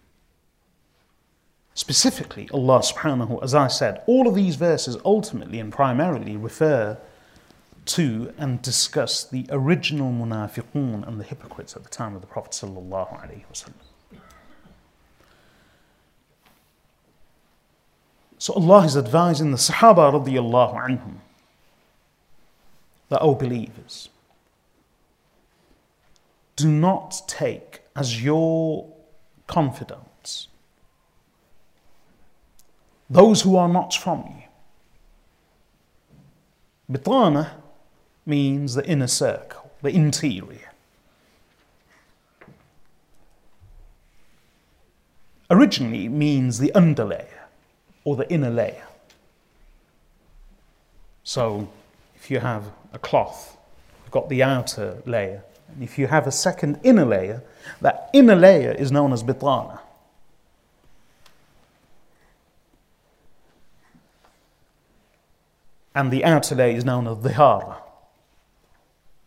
[1.75, 6.99] Specifically, Allah subhanahu, as I said, all of these verses ultimately and primarily refer
[7.87, 12.53] to and discuss the original munafiqun and the hypocrites at the time of the Prophet
[12.53, 13.73] sallallahu alaihi wasallam.
[18.45, 21.15] So Allah is advising the Sahaba radiallahu anhum,
[23.09, 24.11] the O believers,
[26.55, 28.87] do not take as your
[29.47, 30.49] confidants
[33.09, 34.45] those who are not from you.
[36.99, 37.53] Bitana
[38.27, 40.71] means the inner circle, the interior.
[45.49, 47.34] Originally, it means the underlayer
[48.04, 48.86] or the inner layer.
[51.24, 51.70] So,
[52.16, 53.58] if you have a cloth,
[54.04, 55.44] you've got the outer layer.
[55.68, 57.44] And if you have a second inner layer,
[57.82, 59.80] that inner layer is known as bitana.
[65.94, 67.78] And the outer layer is known as dhihara.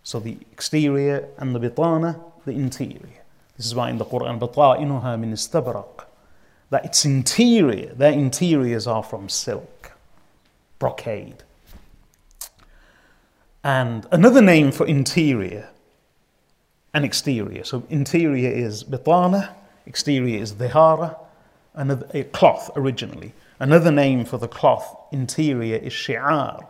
[0.03, 3.23] So the exterior and the bitana, the interior.
[3.57, 6.06] This is why in the Quran, بطائنها من استبرق
[6.70, 9.92] that its interior, their interiors are from silk,
[10.80, 11.44] brocade.
[13.64, 15.70] And another name for interior
[16.94, 17.64] and exterior.
[17.64, 19.54] So interior is bitana,
[19.86, 21.18] exterior is dhihara,
[21.74, 23.34] another a cloth originally.
[23.60, 26.68] Another name for the cloth interior is shi'ar,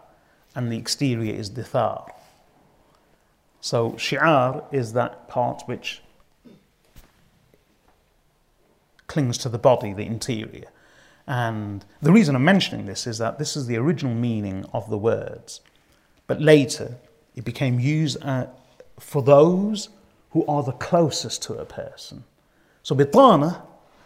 [0.55, 2.09] and the exterior is dithar.
[3.59, 6.01] So shi'ar is that part which
[9.07, 10.67] clings to the body, the interior.
[11.25, 14.97] And the reason I'm mentioning this is that this is the original meaning of the
[14.97, 15.61] words.
[16.25, 16.97] But later,
[17.35, 18.47] it became used uh,
[18.99, 19.89] for those
[20.31, 22.23] who are the closest to a person.
[22.83, 23.61] So bitana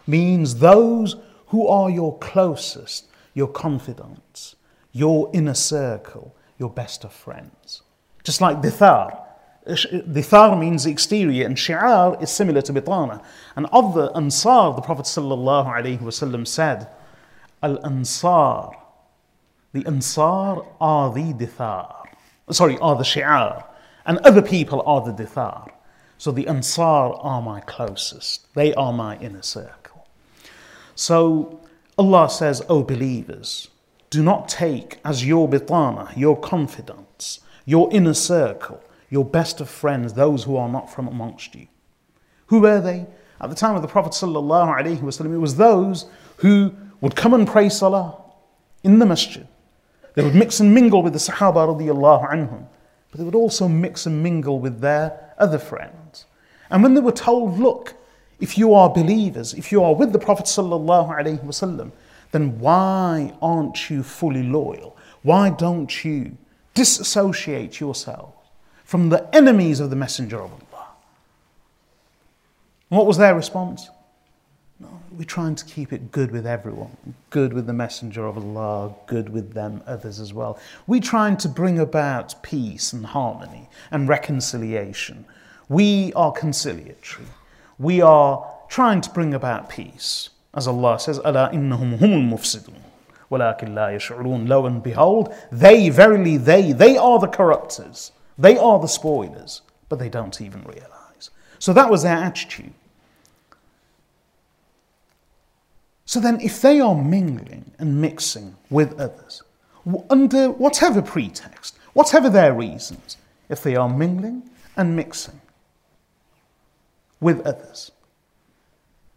[0.06, 1.16] means those
[1.48, 4.56] who are your closest, your confidants,
[4.92, 7.82] your inner circle, your best of friends.
[8.24, 9.21] Just like dithar,
[9.66, 13.22] Dithar means exterior, and shi'ar is similar to bitana.
[13.54, 16.88] And of the Ansar, the Prophet said,
[17.62, 18.76] Al Ansar,
[19.72, 21.94] the Ansar are the Dithar.
[22.50, 23.64] Sorry, are the shi'ar.
[24.04, 25.70] And other people are the Dithar.
[26.18, 30.08] So the Ansar are my closest, they are my inner circle.
[30.96, 31.60] So
[31.96, 33.68] Allah says, O believers,
[34.10, 38.82] do not take as your bitana, your confidants, your inner circle
[39.12, 41.66] your best of friends, those who are not from amongst you.
[42.46, 43.06] Who were they?
[43.42, 46.06] At the time of the Prophet ﷺ, it was those
[46.38, 48.16] who would come and pray salah
[48.82, 49.46] in the masjid.
[50.14, 52.64] They would mix and mingle with the Sahaba anhum,
[53.10, 56.24] but they would also mix and mingle with their other friends.
[56.70, 57.94] And when they were told, look,
[58.40, 61.92] if you are believers, if you are with the Prophet ﷺ,
[62.30, 64.96] then why aren't you fully loyal?
[65.22, 66.38] Why don't you
[66.72, 68.36] disassociate yourself
[68.91, 70.87] from the enemies of the Messenger of Allah.
[72.89, 73.89] what was their response?
[74.79, 76.95] No, we're trying to keep it good with everyone,
[77.29, 80.59] good with the Messenger of Allah, good with them, others as well.
[80.85, 85.25] We're trying to bring about peace and harmony and reconciliation.
[85.67, 87.27] We are conciliatory.
[87.79, 90.29] We are trying to bring about peace.
[90.53, 92.81] As Allah says, Allah innahum humul mufsidun.
[93.29, 98.11] وَلَكِنْ لَا يَشْعُرُونَ Lo and behold, they, verily they, they are the corrupters.
[98.38, 101.30] They are the spoilers, but they don't even realize.
[101.58, 102.72] So that was their attitude.
[106.04, 109.42] So then, if they are mingling and mixing with others,
[110.10, 113.16] under whatever pretext, whatever their reasons,
[113.48, 115.40] if they are mingling and mixing,
[117.22, 117.92] with others,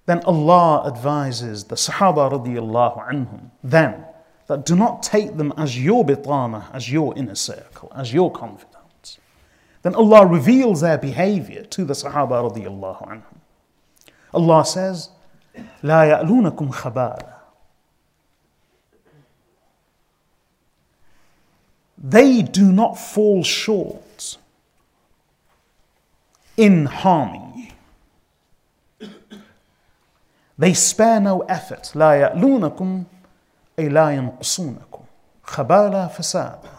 [0.05, 4.05] then Allah advises the Sahaba radiallahu anhum then
[4.47, 8.74] that do not take them as your bitana, as your inner circle, as your confidants.
[9.84, 13.40] Then Allah reveals their behavior to the Sahaba radiallahu anhum.
[14.32, 15.10] Allah says,
[15.82, 17.34] لا يألونكم خبالا
[22.02, 24.38] They do not fall short
[26.56, 27.70] in harming
[29.00, 29.08] you.
[30.58, 31.92] They spare no effort.
[31.94, 33.04] لا يألونكم
[33.78, 35.04] أي لا ينقصونكم
[35.42, 36.73] خبالا فسادا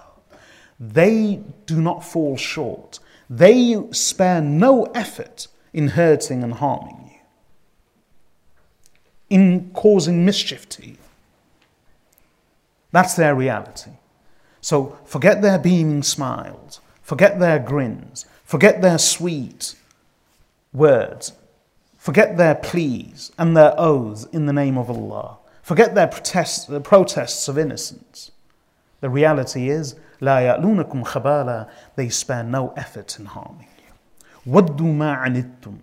[0.79, 2.99] they do not fall short.
[3.29, 7.21] They spare no effort in hurting and harming you,
[9.31, 10.97] in causing mischief to you.
[12.93, 13.91] That's their reality.
[14.61, 19.75] So forget their beaming smiles, forget their grins, forget their sweet
[20.73, 21.33] words,
[21.99, 26.81] forget their pleas and their oaths in the name of Allah, forget their protests, the
[26.81, 28.31] protests of innocence.
[29.01, 34.52] The reality is, لا يألونكم خبالا, they spare no effort in harming you.
[34.52, 35.78] وَدُّوا مَا عَنِدْتُمْ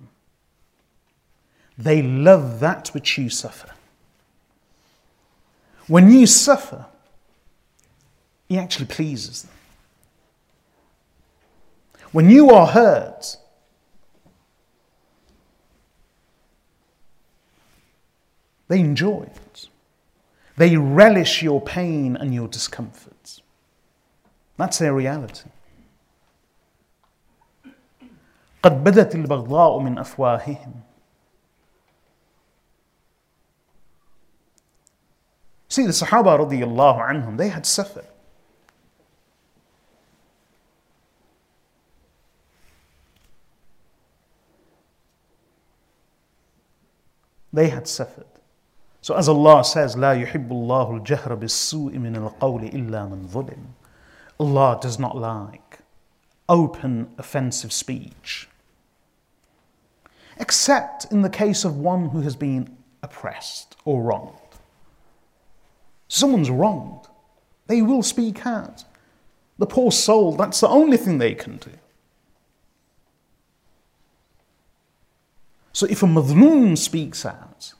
[1.76, 3.70] They love that which you suffer.
[5.86, 6.86] When you suffer,
[8.48, 9.52] he actually pleases them.
[12.12, 13.36] When you are hurt,
[18.68, 19.68] they enjoy it.
[20.56, 23.11] They relish your pain and your discomforts.
[24.62, 25.48] That's their reality.
[28.62, 30.72] قد بدت البغضاء من أفواههم
[35.70, 38.06] See, the Sahaba radiallahu anhum, they had suffered.
[47.52, 48.26] They had suffered.
[49.02, 53.74] So as Allah says, لا يحب الله الجهر بالسوء من القول إلا من ظلم.
[54.39, 55.79] Allah does not like
[56.49, 58.47] open offensive speech.
[60.37, 64.37] Except in the case of one who has been oppressed or wronged.
[66.07, 67.07] Someone's wronged.
[67.67, 68.83] They will speak out.
[69.57, 71.71] The poor soul, that's the only thing they can do.
[75.71, 77.73] So if a madloom speaks out,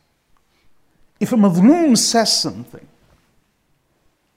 [1.20, 2.88] if a madloom says something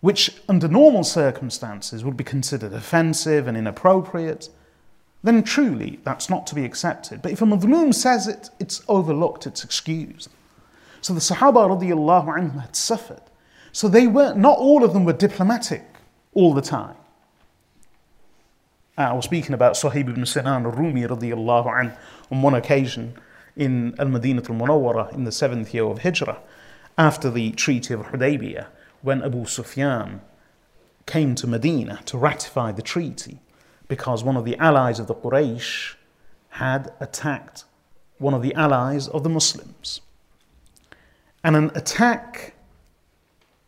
[0.07, 4.49] which under normal circumstances would be considered offensive and inappropriate,
[5.25, 7.21] then truly that's not to be accepted.
[7.21, 10.31] But if a madloom says it, it's overlooked, it's excused.
[11.01, 13.23] So the Sahaba radiallahu anhum had suffered.
[13.73, 15.83] So they were not all of them were diplomatic
[16.35, 16.95] all the time.
[18.97, 21.97] Uh, I was speaking about Suhaib ibn Sinan al-Rumi radiallahu anhu
[22.31, 23.15] on one occasion
[23.57, 26.39] in Al Madinah al Munawwara in the seventh year of Hijrah,
[26.97, 28.67] after the Treaty of Hudaybiyah,
[29.03, 30.21] when Abu Sufyan
[31.07, 33.39] came to Medina to ratify the treaty
[33.89, 35.95] because one of the allies of the Quraysh
[36.51, 37.65] had attacked
[38.19, 40.01] one of the allies of the Muslims.
[41.45, 42.55] And an attack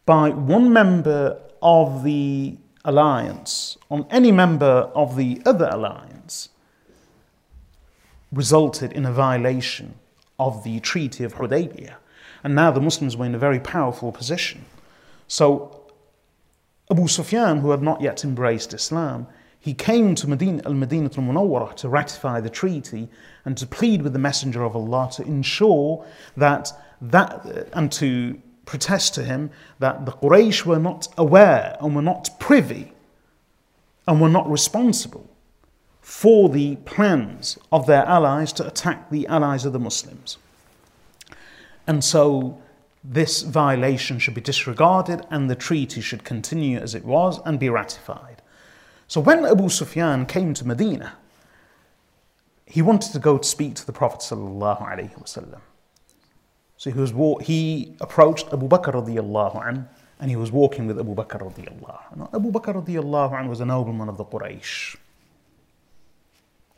[0.07, 6.49] by one member of the alliance on any member of the other alliance
[8.33, 9.95] resulted in a violation
[10.39, 11.97] of the Treaty of Hudaybiyah.
[12.43, 14.65] And now the Muslims were in a very powerful position.
[15.29, 15.85] So
[16.91, 19.27] Abu Sufyan, who had not yet embraced Islam,
[19.61, 23.09] he came to Medina, al-Madinah al-Munawwarah to ratify the treaty
[23.45, 26.05] and to plead with the Messenger of Allah to ensure
[26.37, 31.95] that that uh, and to protest to him that the Quraysh were not aware and
[31.95, 32.93] were not privy
[34.07, 35.29] and were not responsible
[36.01, 40.39] for the plans of their allies to attack the allies of the Muslims.
[41.87, 42.61] And so
[43.05, 47.69] this violation should be disregarded and the treaty should continue as it was and be
[47.69, 48.43] ratified.
[49.07, 51.15] So when Abu Sufyan came to Medina,
[52.67, 55.61] he wanted to go to speak to the Prophet ﷺ.
[56.77, 59.87] So he, was he approached Abu Bakr radiallahu
[60.21, 62.29] and he was walking with Abu Bakr radiallahu anh.
[62.35, 64.97] Abu Bakr radiallahu was a nobleman of the Quraysh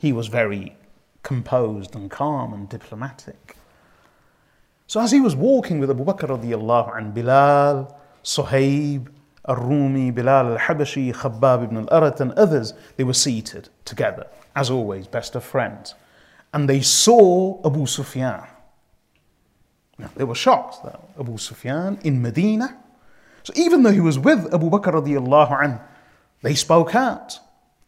[0.00, 0.74] he was very
[1.22, 3.56] composed and calm and diplomatic.
[4.90, 9.06] So as he was walking with Abu Bakr radiallahu and Bilal, Suhaib,
[9.44, 14.26] Ar-Rumi, Bilal al-Habashi, Khabbab ibn al-Arat and others, they were seated together,
[14.56, 15.94] as always, best of friends.
[16.52, 18.42] And they saw Abu Sufyan.
[19.96, 22.76] Now, they were shocked that Abu Sufyan in Medina.
[23.44, 25.80] So even though he was with Abu Bakr radiallahu anh,
[26.42, 27.38] they spoke out.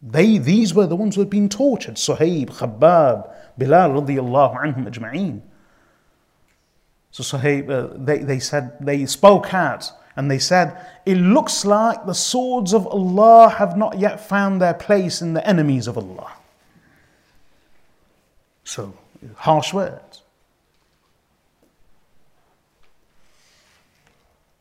[0.01, 1.95] They, these were the ones who had been tortured.
[1.95, 5.41] Suhaib, Khabbab, Bilal radiallahu anhum ajma'een.
[7.13, 10.75] So Suhaib, uh, they, they said, they spoke out and they said,
[11.05, 15.47] It looks like the swords of Allah have not yet found their place in the
[15.47, 16.31] enemies of Allah.
[18.63, 18.95] So,
[19.35, 20.23] harsh words.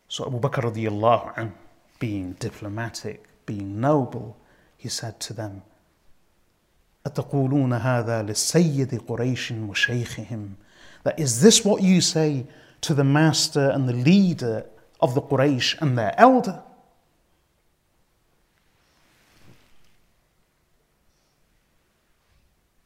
[0.09, 1.55] So Abu Bakr radiallahu anh,
[1.99, 4.37] being diplomatic, being noble,
[4.77, 5.62] he said to them,
[7.07, 10.55] أتقولون هذا للسيد قريش وشيخهم
[11.05, 12.47] that is this what you say
[12.83, 14.66] to the master and the leader
[15.01, 16.62] of the Quraysh and their elder?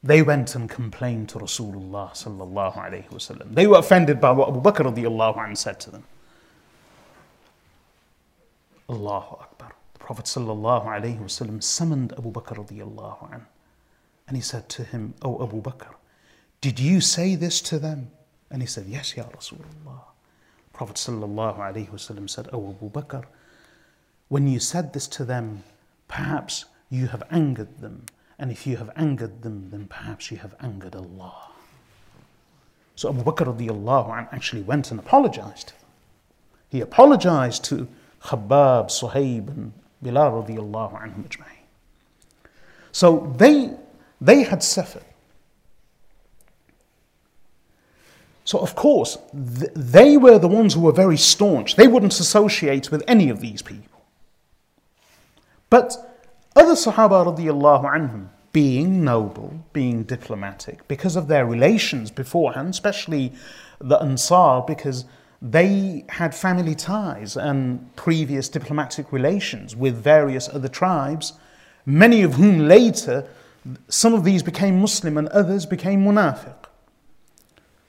[0.03, 3.53] They went and complained to Rasulullah sallallahu alayhi wasallam.
[3.55, 6.05] They were offended by what Abu Bakr radiallahu anh said to them.
[8.89, 9.73] Allahu Akbar.
[9.95, 13.47] The Prophet sallallahu alayhi wasallam summoned Abu Bakr radiallahu anh
[14.29, 15.95] and he said to him, O Abu Bakr,
[16.67, 18.11] did you say this to them?
[18.51, 20.01] And he said, Yes, Ya Rasulullah.
[20.73, 23.23] Prophet wasallam said, O Abu Bakr,
[24.27, 25.63] when you said this to them,
[26.09, 28.07] perhaps you have angered them.
[28.37, 31.51] And if you have angered them, then perhaps you have angered Allah.
[32.97, 35.73] So Abu Bakr actually went and apologized.
[36.69, 37.87] He apologized to
[38.25, 39.73] Khabbab, Suhaib, and
[40.03, 41.27] Bilal radiallahu anhum.
[42.91, 43.71] So they,
[44.21, 45.05] they had suffered.
[48.47, 51.74] So, of course, th- they were the ones who were very staunch.
[51.74, 54.01] They wouldn't associate with any of these people.
[55.68, 55.97] But
[56.55, 63.32] other Sahaba radiallahu anhum, being noble, being diplomatic, because of their relations beforehand, especially
[63.81, 65.06] the Ansar, because
[65.43, 71.32] they had family ties and previous diplomatic relations with various other tribes,
[71.85, 73.28] many of whom later,
[73.89, 76.66] some of these became Muslim and others became Munafiq.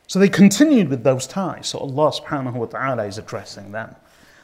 [0.06, 1.68] So they continued with those ties.
[1.68, 3.94] So Allah subhanahu wa ta'ala is addressing them.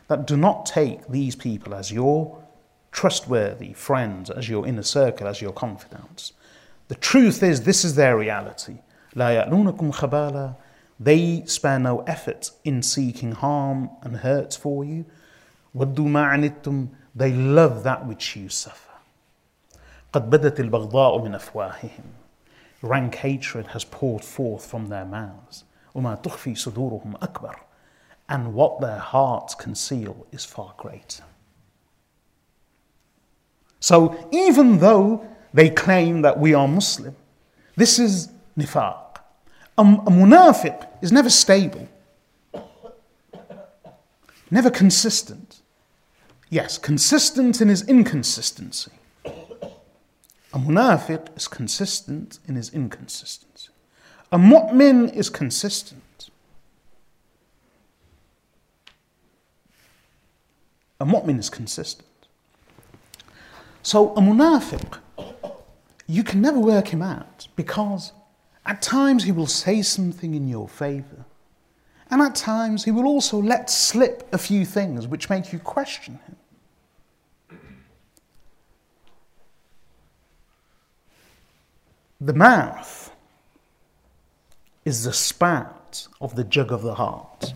[0.08, 2.42] That do not take these people as your
[2.92, 6.32] trustworthy friends, as your inner circle, as your confidants.
[6.88, 8.78] The truth is, this is their reality.
[9.14, 10.54] لا يألونكم خبالا
[11.00, 15.04] They spare no effort in seeking harm and hurts for you.
[15.76, 18.88] وَدُّوا مَا عَنِتُّمْ They love that which you suffer.
[20.12, 22.04] قد بدت البغضاء من أفواههم
[22.82, 25.64] rank hatred has poured forth from their mouths.
[25.94, 27.56] وَمَا تُخْفِي صُدُورُهُمْ أَكْبَرُ
[28.28, 31.24] And what their hearts conceal is far greater.
[33.80, 37.16] So even though they claim that we are Muslim,
[37.76, 39.16] this is nifaq.
[39.76, 41.88] A, a munafiq is never stable,
[44.50, 45.60] never consistent.
[46.50, 48.92] Yes, consistent in his inconsistency.
[50.53, 53.69] A munafiq is consistent in his inconsistency.
[54.31, 56.29] A mu'min is consistent.
[60.99, 62.07] A mu'min is consistent.
[63.81, 64.99] So a munafiq,
[66.07, 68.11] you can never work him out because
[68.65, 71.25] at times he will say something in your favor.
[72.11, 76.19] And at times he will also let slip a few things which make you question
[76.27, 76.35] him.
[82.25, 83.13] The mouth
[84.85, 87.53] is the spout of the jug of the heart.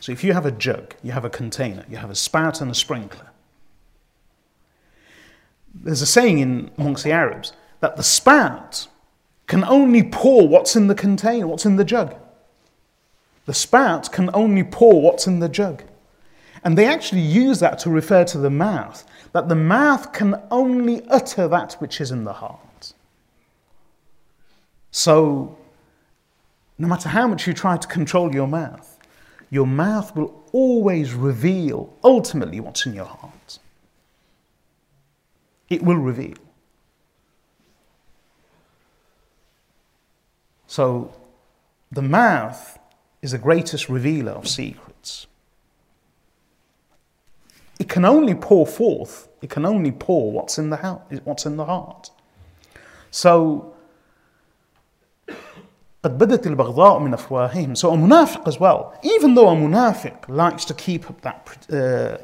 [0.00, 2.70] So if you have a jug, you have a container, you have a spout and
[2.70, 3.28] a sprinkler.
[5.74, 8.88] There's a saying in amongst the Arabs that the spout
[9.46, 12.14] can only pour what's in the container, what's in the jug.
[13.44, 15.82] The spout can only pour what's in the jug.
[16.64, 21.02] And they actually use that to refer to the mouth, that the mouth can only
[21.08, 22.60] utter that which is in the heart.
[24.92, 25.56] So,
[26.78, 28.98] no matter how much you try to control your mouth,
[29.50, 33.58] your mouth will always reveal ultimately what's in your heart.
[35.68, 36.36] It will reveal.
[40.66, 41.14] So,
[41.90, 42.78] the mouth
[43.22, 45.26] is the greatest revealer of secrets.
[47.78, 50.76] It can only pour forth, it can only pour what's in the,
[51.24, 52.10] what's in the heart.
[53.10, 53.71] So,
[56.03, 57.75] قد بدت البغضاء من أفواههم.
[57.75, 62.17] So a munafiq as well, even though a munafiq likes to keep up that uh,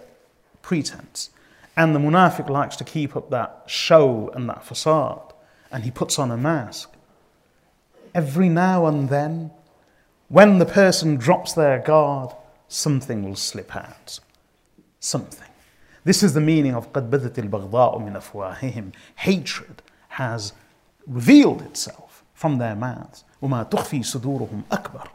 [0.62, 1.30] pretense,
[1.76, 5.34] and the munafiq likes to keep up that show and that facade,
[5.72, 6.92] and he puts on a mask,
[8.14, 9.52] every now and then,
[10.30, 12.30] when the person drops their guard,
[12.68, 14.20] something will slip out.
[15.00, 15.50] Something.
[16.06, 18.92] This is the meaning of قد بدت البغضاء من أفواههم.
[19.16, 20.54] Hatred has
[21.08, 23.24] revealed itself from their mouths.
[23.42, 25.08] وَمَا تُخْفِي صُدُورُهُمْ أَكْبَرُ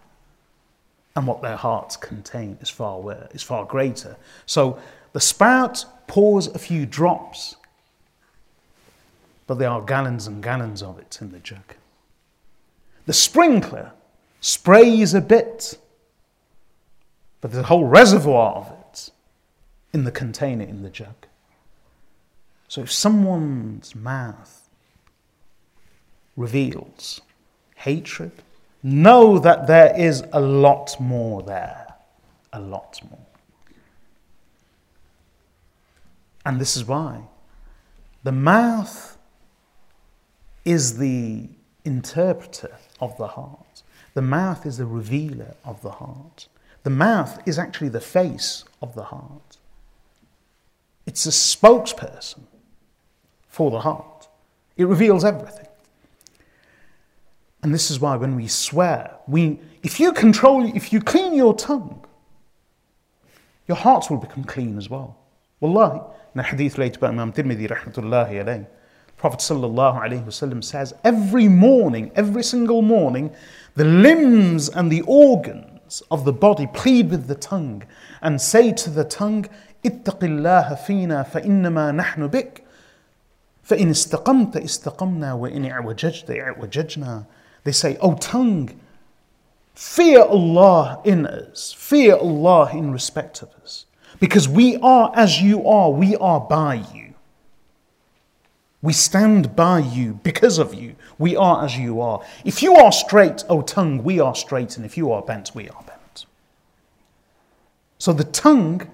[1.16, 4.16] And what their hearts contain is far, is far greater.
[4.46, 4.78] So
[5.12, 7.56] the spout pours a few drops,
[9.46, 11.74] but there are gallons and gallons of it in the jug.
[13.06, 13.92] The sprinkler
[14.40, 15.78] sprays a bit,
[17.40, 19.10] but there's a whole reservoir of it
[19.92, 21.26] in the container in the jug.
[22.68, 24.68] So if someone's mouth
[26.36, 27.22] reveals
[27.83, 28.31] hatred,
[28.81, 31.93] know that there is a lot more there.
[32.51, 33.25] A lot more.
[36.45, 37.21] And this is why
[38.23, 39.17] the mouth
[40.65, 41.49] is the
[41.83, 43.83] interpreter of the heart.
[44.13, 46.47] The mouth is the revealer of the heart.
[46.83, 49.57] The mouth is actually the face of the heart.
[51.05, 52.43] It's a spokesperson
[53.47, 54.27] for the heart.
[54.77, 55.67] It reveals everything.
[57.62, 61.54] And this is why when we swear, we, if you control, if you clean your
[61.54, 62.04] tongue,
[63.66, 65.16] your hearts will become clean as well.
[65.60, 66.00] Wallahi,
[66.34, 68.66] in a hadith related by Imam Tirmidhi rahmatullahi alayhi,
[69.16, 73.34] Prophet sallallahu alaihi wasallam says, every morning, every single morning,
[73.74, 77.82] the limbs and the organs of the body plead with the tongue
[78.22, 79.46] and say to the tongue,
[79.84, 82.62] اتق الله فينا فإنما نحن بك
[83.62, 87.24] فإن استقمت استقمنا وإن اعوججت اعوججنا
[87.63, 88.79] they say, O oh, tongue,
[89.73, 93.85] fear Allah in us, fear Allah in respect of us.
[94.19, 97.13] Because we are as you are, we are by you.
[98.81, 100.95] We stand by you because of you.
[101.17, 102.21] We are as you are.
[102.43, 105.69] If you are straight, O tongue, we are straight, and if you are bent, we
[105.69, 106.25] are bent.
[107.97, 108.89] So the tongue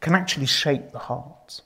[0.00, 1.62] can actually shape the heart.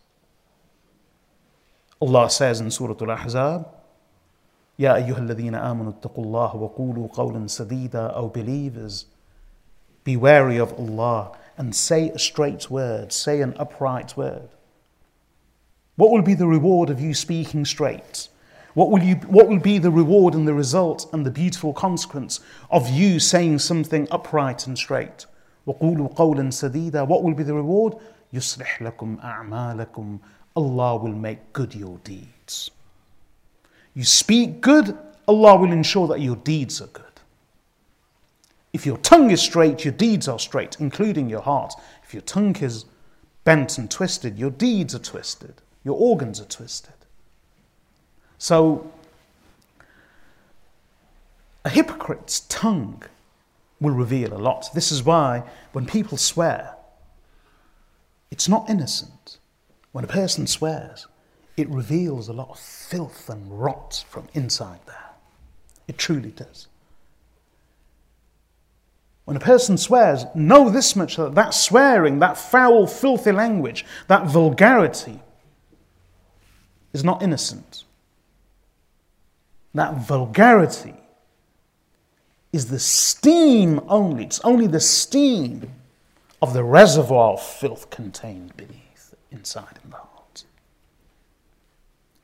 [2.00, 3.73] Allah says in Surah Al-Ahzab,
[4.79, 9.05] يا أيها الذين آمنوا اتقوا الله وقولوا قولا سديدا O believers,
[10.03, 14.49] be wary of Allah and say a straight word, say an upright word.
[15.97, 18.29] What will be the reward of you speaking straight?
[18.73, 22.39] What will, you, what will be the reward and the result and the beautiful consequence
[22.71, 25.25] of you saying something upright and straight?
[25.67, 27.95] وَقُولُوا قَوْلًا سَدِيدًا What will be the reward?
[28.33, 30.19] يُصْلِحْ لَكُمْ أَعْمَالَكُمْ
[30.55, 32.71] Allah will make good your deeds.
[33.94, 34.96] You speak good,
[35.26, 37.04] Allah will ensure that your deeds are good.
[38.72, 41.74] If your tongue is straight, your deeds are straight, including your heart.
[42.02, 42.86] If your tongue is
[43.44, 45.62] bent and twisted, your deeds are twisted.
[45.84, 46.94] Your organs are twisted.
[48.38, 48.90] So,
[51.64, 53.04] a hypocrite's tongue
[53.80, 54.70] will reveal a lot.
[54.74, 56.74] This is why when people swear,
[58.30, 59.38] it's not innocent.
[59.92, 61.06] When a person swears,
[61.56, 65.10] it reveals a lot of filth and rot from inside there.
[65.86, 66.66] It truly does.
[69.24, 74.26] When a person swears, know this much that that swearing, that foul, filthy language, that
[74.26, 75.20] vulgarity,
[76.92, 77.84] is not innocent.
[79.72, 80.94] That vulgarity
[82.52, 85.70] is the steam only, it's only the steam
[86.40, 90.03] of the reservoir of filth contained beneath, inside in the heart.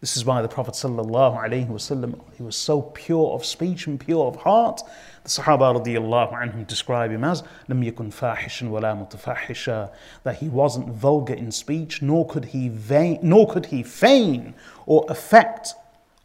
[0.02, 4.36] This is why the Prophet ﷺ, he was so pure of speech and pure of
[4.36, 4.82] heart.
[5.24, 9.90] The Sahaba radiallahu anhum describe him as لم يكن فاحشا ولا متفحشا
[10.24, 14.54] that he wasn't vulgar in speech, nor could he vain, nor could he feign
[14.86, 15.74] or affect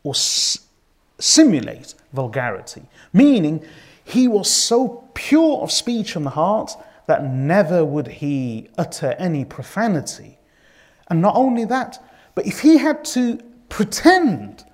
[0.02, 0.58] or s-
[1.18, 2.82] simulate vulgarity.
[3.14, 3.64] Meaning,
[4.04, 6.72] he was so pure of speech from the heart
[7.06, 10.38] that never would he utter any profanity.
[11.08, 12.02] And not only that,
[12.34, 14.65] but if he had to pretend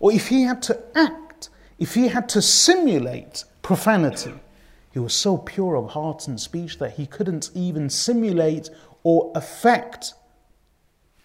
[0.00, 4.34] or if he had to act, if he had to simulate profanity.
[4.92, 8.70] He was so pure of heart and speech that he couldn't even simulate
[9.04, 10.14] or affect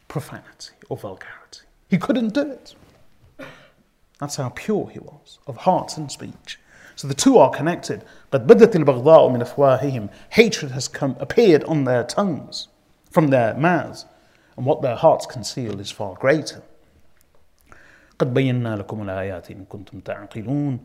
[0.08, 1.62] profanity or vulgarity.
[1.90, 2.76] He couldn't do it.
[4.20, 6.60] That's how pure he was of heart and speech.
[6.96, 8.04] So the two are connected.
[8.30, 10.10] But min afwahihim.
[10.30, 12.70] Hatred has come, appeared on their tongues,
[13.12, 14.06] from their mouths,
[14.56, 16.62] and what their hearts conceal is far greater.
[18.19, 20.79] قد بينا لكم الآيات إن كنتم تعقلون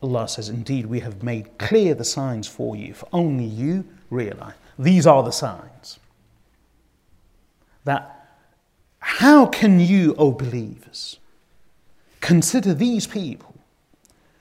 [0.00, 4.54] Allah says, Indeed, we have made clear the signs for you, if only you realize.
[4.78, 5.98] These are the signs.
[7.84, 8.18] That
[9.00, 11.18] how can you, O believers,
[12.20, 13.54] consider these people,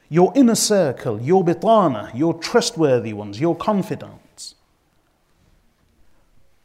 [0.09, 4.55] your inner circle, your bitana, your trustworthy ones, your confidants,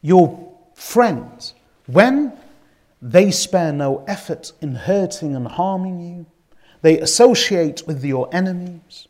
[0.01, 1.53] your friends,
[1.87, 2.33] when
[3.00, 6.26] they spare no effort in hurting and harming you?
[6.82, 9.08] They associate with your enemies.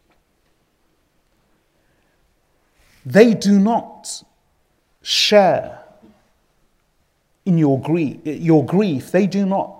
[3.04, 4.22] They do not
[5.02, 5.80] share
[7.46, 9.10] in your grief, your grief.
[9.10, 9.74] They do not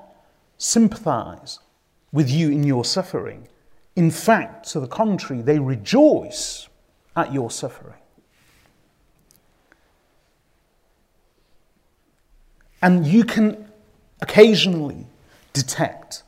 [0.56, 1.58] sympathize
[2.12, 3.48] with you in your suffering.
[3.94, 6.68] In fact, to the contrary, they rejoice
[7.14, 8.00] at your suffering.
[12.80, 13.67] And you can
[14.20, 15.06] occasionally
[15.52, 16.22] detect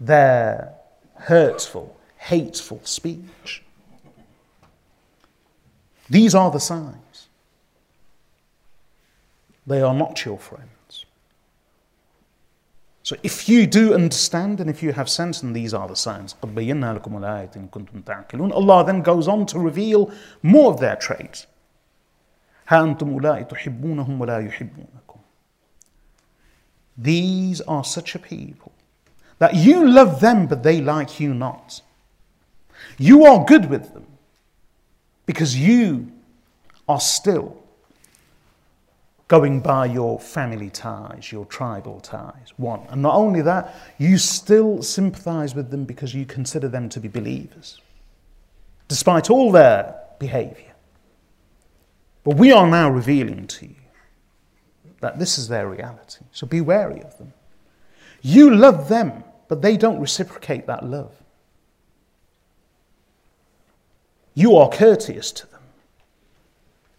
[0.00, 0.74] their
[1.14, 3.62] hurtful, hateful speech.
[6.10, 7.28] These are the signs.
[9.66, 11.06] They are not your friends.
[13.04, 16.34] So if you do understand and if you have sense, and these are the signs,
[18.52, 20.10] Allah then goes on to reveal
[20.42, 21.46] more of their traits.
[26.96, 28.72] These are such a people
[29.38, 31.80] that you love them, but they like you not.
[32.98, 34.06] You are good with them
[35.26, 36.12] because you
[36.88, 37.62] are still
[39.28, 42.52] going by your family ties, your tribal ties.
[42.58, 42.80] One.
[42.90, 47.08] And not only that, you still sympathize with them because you consider them to be
[47.08, 47.80] believers,
[48.88, 50.74] despite all their behavior.
[52.24, 53.81] But we are now revealing to you
[55.01, 56.25] that this is their reality.
[56.31, 57.33] So be wary of them.
[58.21, 61.13] You love them, but they don't reciprocate that love.
[64.33, 65.61] You are courteous to them.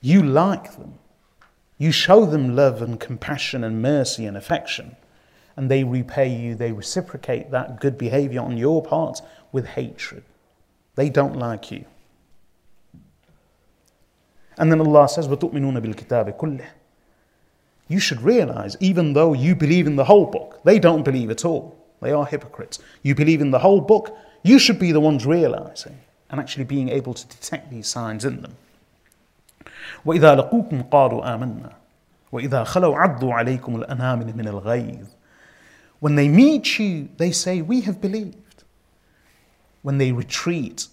[0.00, 0.94] You like them.
[1.76, 4.96] You show them love and compassion and mercy and affection,
[5.56, 9.20] and they repay you, they reciprocate that good behavior on your part
[9.52, 10.24] with hatred.
[10.96, 11.84] They don't like you.
[14.56, 16.64] And then Allah says, وَتُؤْمِنُونَ بِالْكِتَابِ كُلِّهِ
[17.88, 21.44] You should realize, even though you believe in the whole book, they don't believe at
[21.44, 21.76] all.
[22.00, 22.78] They are hypocrites.
[23.02, 25.98] You believe in the whole book, you should be the ones realizing
[26.30, 28.56] and actually being able to detect these signs in them.
[30.04, 31.72] وإذا لقوكم قالوا آمنا
[32.32, 35.06] وإذا خلوا عضوا عليكم الأنامل من الغيظ
[36.00, 38.62] When they meet you, they say, We have believed.
[39.82, 40.86] When they retreat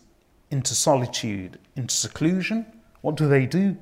[0.50, 2.66] into solitude, into seclusion,
[3.02, 3.78] what do they do?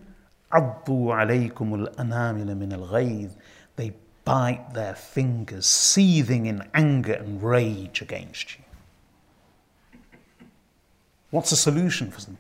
[0.52, 3.32] عضوا عليكم الأنامل من الغيظ
[3.76, 3.92] They
[4.24, 8.64] bite their fingers, seething in anger and rage against you.
[11.32, 12.38] What's the solution for them?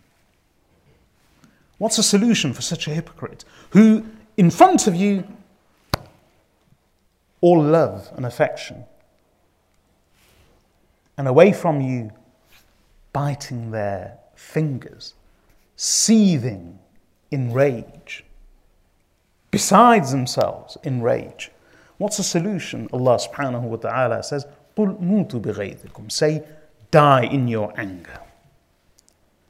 [1.80, 4.06] What's the solution for such a hypocrite who,
[4.38, 5.28] in front of you,
[7.42, 8.86] all love and affection,
[11.18, 12.12] and away from you,
[13.12, 15.14] biting their fingers,
[15.76, 16.80] seething
[17.31, 18.25] in rage,
[19.51, 21.51] besides themselves in rage?
[21.99, 22.89] What's the solution?
[22.93, 24.47] Allah subhanahu wa ta'ala says,
[26.09, 26.45] Say,
[26.93, 28.21] die in your anger.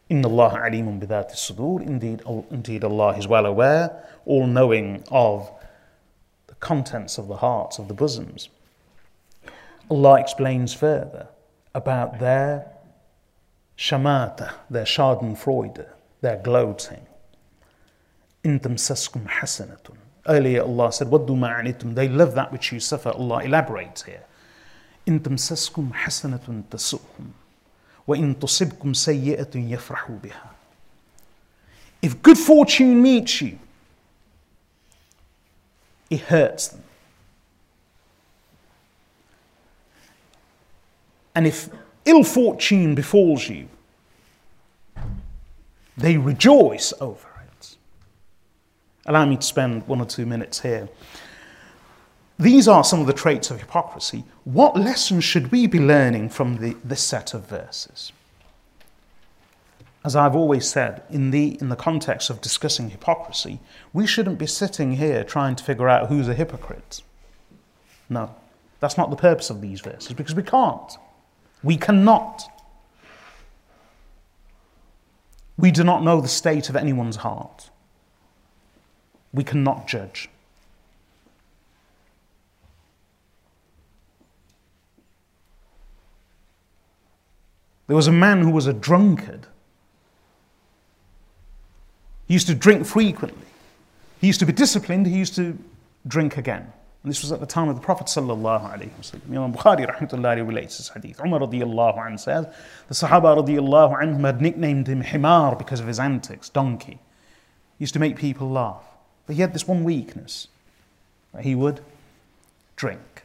[0.09, 1.83] Inna Allah alimun bidhat sudur.
[1.83, 5.51] Indeed, indeed, Allah is well aware, all knowing of
[6.47, 8.49] the contents of the hearts, of the bosoms.
[9.91, 11.29] Allah explains further
[11.75, 12.67] about their
[13.77, 15.87] shamata, their schadenfreude,
[16.23, 17.07] their gloating.
[18.45, 19.97] In tamsaskum hasanatun.
[20.27, 21.95] Earlier Allah said, What do ma'anitum?
[21.95, 23.11] They love that which you suffer.
[23.11, 24.25] Allah elaborates here.
[25.07, 27.31] In tamsaskum hasanatun tasu'hum.
[28.07, 30.49] Wa in tusibkum sayyi'atun yafrahu biha.
[32.01, 33.59] If good fortune meets you,
[36.11, 36.85] it hurts them.
[41.35, 41.69] And if
[42.05, 43.69] ill fortune befalls you,
[45.97, 47.28] they rejoice over
[49.09, 50.87] Allow me to spend one or two minutes here.
[52.39, 54.25] These are some of the traits of hypocrisy.
[54.45, 58.13] What lessons should we be learning from the, this set of verses?
[60.05, 63.61] As I've always said, in the, in the context of discussing hypocrisy,
[63.95, 67.01] we shouldn't be sitting here trying to figure out who's a hypocrite.
[68.11, 68.35] No,
[68.79, 70.93] that's not the purpose of these verses because we can't.
[71.63, 72.45] We cannot.
[75.57, 77.71] We do not know the state of anyone's heart.
[79.33, 80.29] We cannot judge.
[87.87, 89.47] There was a man who was a drunkard.
[92.27, 93.47] He used to drink frequently.
[94.21, 95.59] He used to be disciplined, he used to
[96.07, 96.71] drink again.
[97.03, 99.31] And this was at the time of the Prophet sallallahu alaihi wasallam.
[99.31, 101.21] Imam Bukhari rahmatullahi relates this hadith.
[101.25, 102.47] Umar radiallahu anhu says,
[102.89, 106.99] the Sahaba radiallahu anhum had nicknamed him Himar because of his antics, donkey.
[107.79, 108.83] He used to make people laugh.
[109.29, 110.49] But he had this one weakness.
[111.41, 111.81] He would
[112.77, 113.25] drink.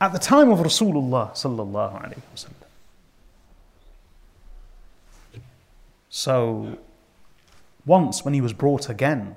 [0.00, 2.54] At the time of Rasulullah sallallahu alaihi wasallam,
[6.10, 6.76] So
[7.86, 9.36] once when he was brought again,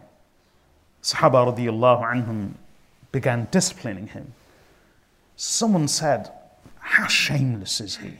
[1.03, 2.53] Sahaba radiallahu anhum
[3.12, 4.34] began disciplining him.
[5.36, 6.32] Someone said,
[6.80, 8.14] How shameless is he?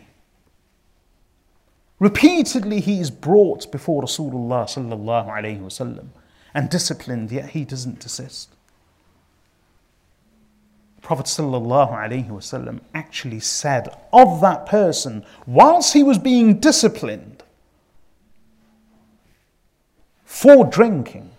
[1.98, 6.10] Repeatedly he is brought before Rasulullah sallallahu alayhi wasallam
[6.56, 8.50] and disciplined, yet he doesn't desist.
[11.02, 17.44] Prophet wasallam actually said of that person whilst he was being disciplined
[20.24, 21.30] for drinking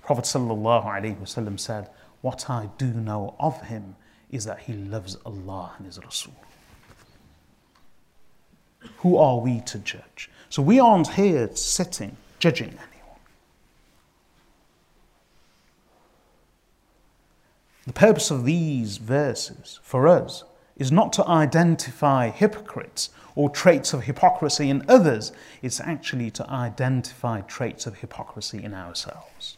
[0.00, 1.90] Prophet wasallam said
[2.22, 3.96] what I do know of him
[4.30, 6.34] is that he loves Allah and his Rasul.
[8.98, 10.30] Who are we to judge?
[10.48, 12.94] So we aren't here sitting judging anyone
[17.85, 20.43] The purpose of these verses for us
[20.77, 25.31] is not to identify hypocrites or traits of hypocrisy in others,
[25.61, 29.57] it's actually to identify traits of hypocrisy in ourselves.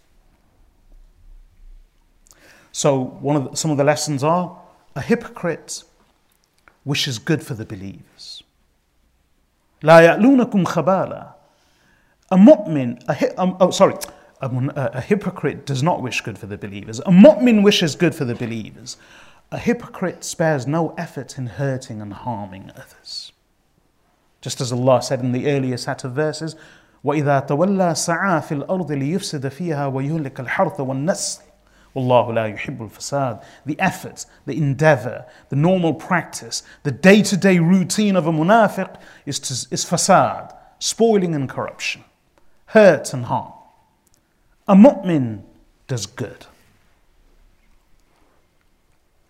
[2.72, 4.60] So, one of the, some of the lessons are
[4.96, 5.84] a hypocrite
[6.86, 8.44] wishes good for the believers.
[9.84, 11.34] لا يألونكم خبالا.
[12.32, 13.96] A mu'min, a, um, oh, sorry,
[14.42, 17.00] a, a, hypocrite does not wish good for the believers.
[17.00, 18.98] A mu'min wishes good for the believers.
[19.52, 23.32] A hypocrite spares no effort in hurting and harming others.
[24.42, 26.56] Just as Allah said in the earlier set of verses,
[27.06, 31.42] وَإِذَا تَوَلَّى سَعَى فِي الْأَرْضِ لِيُفْسِدَ فِيهَا وَيُهْلِكَ الْحَرْثَ وَالنَّسْلِ
[31.96, 38.28] وَاللَّهُ لَا يُحِبُّ الْفَسَادِ The effort, the endeavor, the normal practice, the day-to-day routine of
[38.28, 38.96] a munafiq
[39.26, 42.04] is, to, is fasad, spoiling and corruption,
[42.68, 43.54] hurt and harm.
[44.68, 45.44] A mu'min
[45.88, 46.46] does good.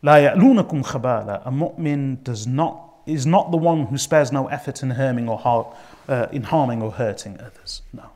[0.04, 1.46] لا يألونكم خبالا.
[1.46, 5.38] A mu'min does not is not the one who spares no effort in harming or
[5.38, 5.74] har-
[6.08, 7.82] uh, in harming or hurting others.
[7.94, 8.10] No.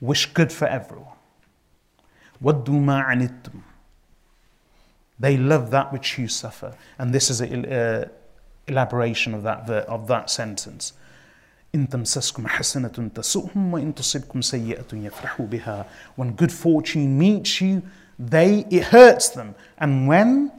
[0.00, 1.16] Wish good for everyone.
[2.42, 3.62] وَدُّوا مَا عَنِتُّمْ
[5.18, 6.74] They love that which you suffer.
[6.98, 8.08] And this is an uh,
[8.66, 10.92] elaboration of that, of that sentence.
[11.74, 15.86] إن تمسسكم حسنة تسؤهم وإن تصبكم سيئة يفرحوا بها.
[16.16, 17.82] When good fortune meets you,
[18.18, 20.50] they it hurts them, and when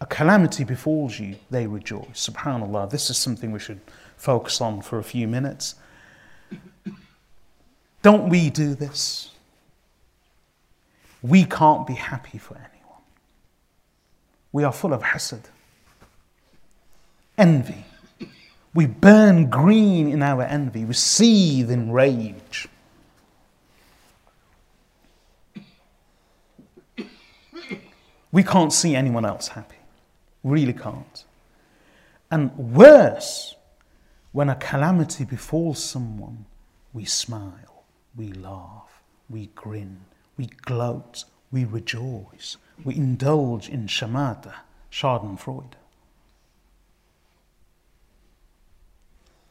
[0.00, 2.28] a calamity befalls you, they rejoice.
[2.28, 3.80] Subhanallah, this is something we should
[4.16, 5.76] focus on for a few minutes.
[8.02, 9.30] Don't we do this?
[11.22, 13.02] We can't be happy for anyone.
[14.52, 15.44] We are full of hasad,
[17.38, 17.86] envy.
[18.73, 20.85] we burn green in our envy.
[20.85, 22.67] We seethe in rage.
[28.31, 29.77] We can't see anyone else happy.
[30.43, 31.25] Really can't.
[32.29, 33.55] And worse,
[34.31, 36.45] when a calamity befalls someone,
[36.93, 37.85] we smile,
[38.15, 40.01] we laugh, we grin,
[40.37, 44.53] we gloat, we rejoice, we indulge in shamata,
[44.91, 45.73] schadenfreude.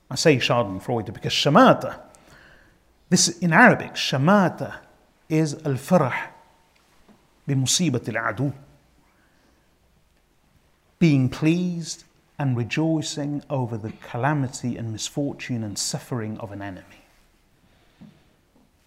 [0.10, 2.00] I say schadenfreude because shamata,
[3.10, 4.76] this in Arabic, shamata
[5.30, 6.30] is al-farah
[7.48, 8.54] بمصيبة العدو
[11.00, 12.06] being pleased
[12.40, 17.04] and rejoicing over the calamity and misfortune and suffering of an enemy.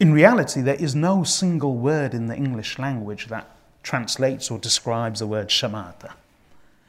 [0.01, 3.51] In reality, there is no single word in the English language that
[3.83, 6.13] translates or describes the word shamata.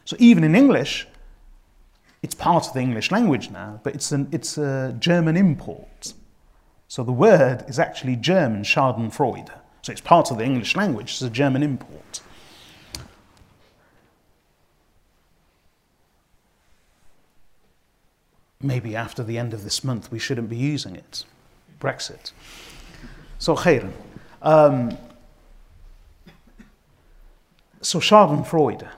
[0.06, 1.06] So even in English,
[2.23, 6.15] it's part of the English language now, but it's, an, it's a German import.
[6.89, 9.51] So the word is actually German, Schadenfreude.
[9.83, 12.21] So it's part of the English language, it's a German import.
[18.63, 21.25] maybe after the end of this month we shouldn't be using it.
[21.81, 22.33] Brexit.
[23.39, 23.93] So, khairan.
[24.41, 24.97] Um,
[27.81, 28.89] so, Schadenfreude,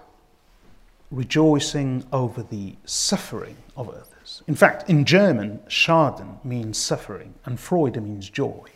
[1.14, 4.42] rejoicing over the suffering of others.
[4.46, 8.70] In fact, in German, Schaden means suffering and Freude means joy.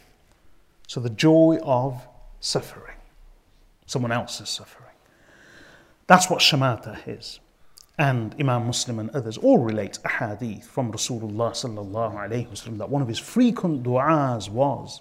[0.87, 2.07] So, the joy of
[2.41, 2.97] suffering,
[3.87, 4.95] someone else's suffering.
[6.07, 7.41] That's what shamata is
[7.99, 12.89] and Imam Muslim and others all relate a hadith from Rasulullah sallallahu alayhi wasallam that
[12.89, 15.01] one of his frequent du'as was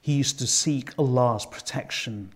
[0.00, 2.32] he used to seek Allah's protection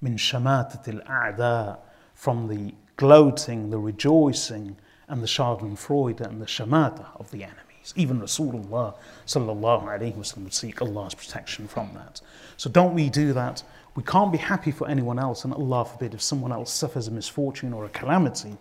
[0.00, 1.78] min shamatatil a'da
[2.22, 4.76] from the gloating, the rejoicing
[5.08, 7.92] and the schadenfreude and the shamata of the enemies.
[7.96, 8.94] Even Rasulullah
[9.26, 12.20] sallallahu alayhi wasallam would seek Allah's protection from that.
[12.56, 16.14] So don't we do that we can't be happy for anyone else, and Allah forbid,
[16.14, 18.56] if someone else suffers a misfortune or a calamity,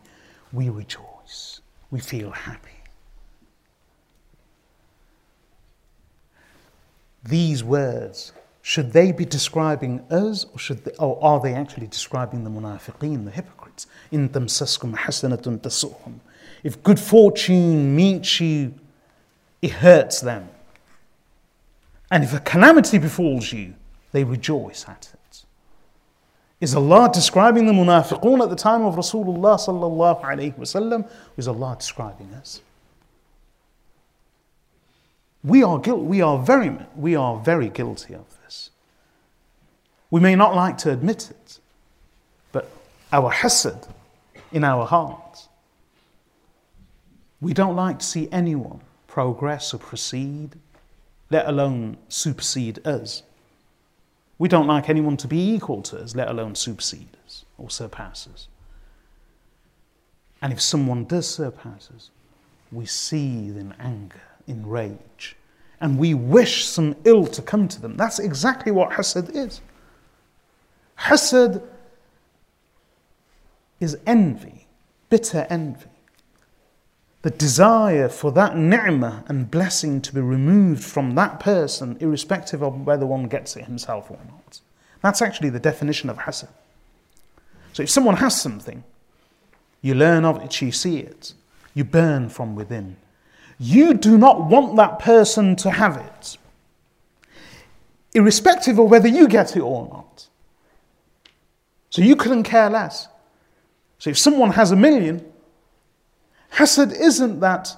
[0.52, 1.62] we rejoice.
[1.90, 2.72] We feel happy.
[7.24, 12.44] these words, should they be describing us or, should they, or are they actually describing
[12.44, 13.88] the munafiqeen, the hypocrites?
[14.12, 16.20] In tamsaskum hasanatun tasuhum.
[16.64, 18.76] If good fortune meets you,
[19.62, 20.50] it hurts them.
[22.12, 23.74] And if a calamity befalls you,
[24.12, 25.44] they rejoice at it.
[26.60, 31.10] Is Allah describing the munafiqun at the time of Rasulullah sallallahu alayhi wasallam?
[31.36, 32.62] Is Allah describing us?
[35.44, 38.26] We are, guilty, we, are very, we are very guilty of.
[40.12, 41.60] We may not like to admit it,
[42.52, 42.70] but
[43.12, 43.88] our hasad
[44.52, 45.48] in our hearts,
[47.40, 50.52] we don't like to see anyone progress or proceed,
[51.30, 53.24] let alone supersede us.
[54.38, 58.28] We don't like anyone to be equal to us, let alone supersede us or surpass
[58.32, 58.48] us.
[60.42, 62.10] And if someone does surpass us,
[62.72, 65.36] we seethe in anger in rage
[65.80, 67.96] and we wish some ill to come to them.
[67.98, 69.62] That's exactly what hasad is.
[71.04, 71.64] Hasad
[73.80, 74.68] is envy,
[75.10, 75.88] bitter envy.
[77.24, 82.86] The desire for that ni'mah and blessing to be removed from that person, irrespective of
[82.86, 84.60] whether one gets it himself or not.
[85.02, 86.50] That's actually the definition of hasad.
[87.74, 88.84] So if someone has something,
[89.82, 91.34] you learn of it, you see it,
[91.74, 92.98] you burn from within.
[93.60, 96.38] You do not want that person to have it,
[98.14, 100.28] irrespective of whether you get it or not.
[101.92, 103.08] So you couldn't care less.
[104.00, 105.24] So if someone has a million,
[106.54, 107.78] hasad isn't that,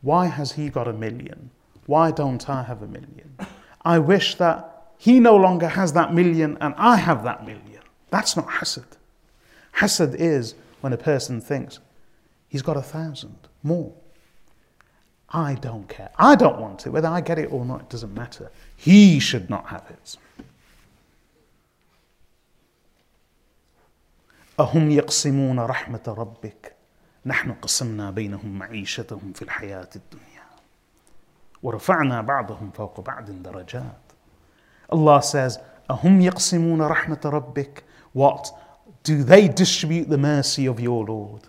[0.00, 1.50] why has he got a million?
[1.86, 3.36] Why don't I have a million?
[3.84, 7.82] I wish that he no longer has that million and I have that million.
[8.10, 8.86] That's not hasad.
[9.76, 11.80] Hasad is when a person thinks
[12.48, 13.92] he's got a thousand more.
[15.30, 16.10] I don't care.
[16.16, 16.90] I don't want it.
[16.90, 18.52] Whether I get it or not, it doesn't matter.
[18.76, 20.16] He should not have it.
[24.60, 26.74] أهم يقسمون رحمة ربك
[27.26, 30.42] نحن قسمنا بينهم معيشتهم في الحياة الدنيا
[31.62, 34.12] ورفعنا بعضهم فوق بعض درجات
[34.92, 35.58] Allah says
[35.90, 38.52] أهم يقسمون رحمة ربك What?
[39.04, 41.48] Do they distribute the mercy of your Lord?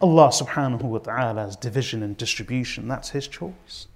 [0.00, 3.88] Allah subhanahu wa ta'ala's division and distribution, that's His choice.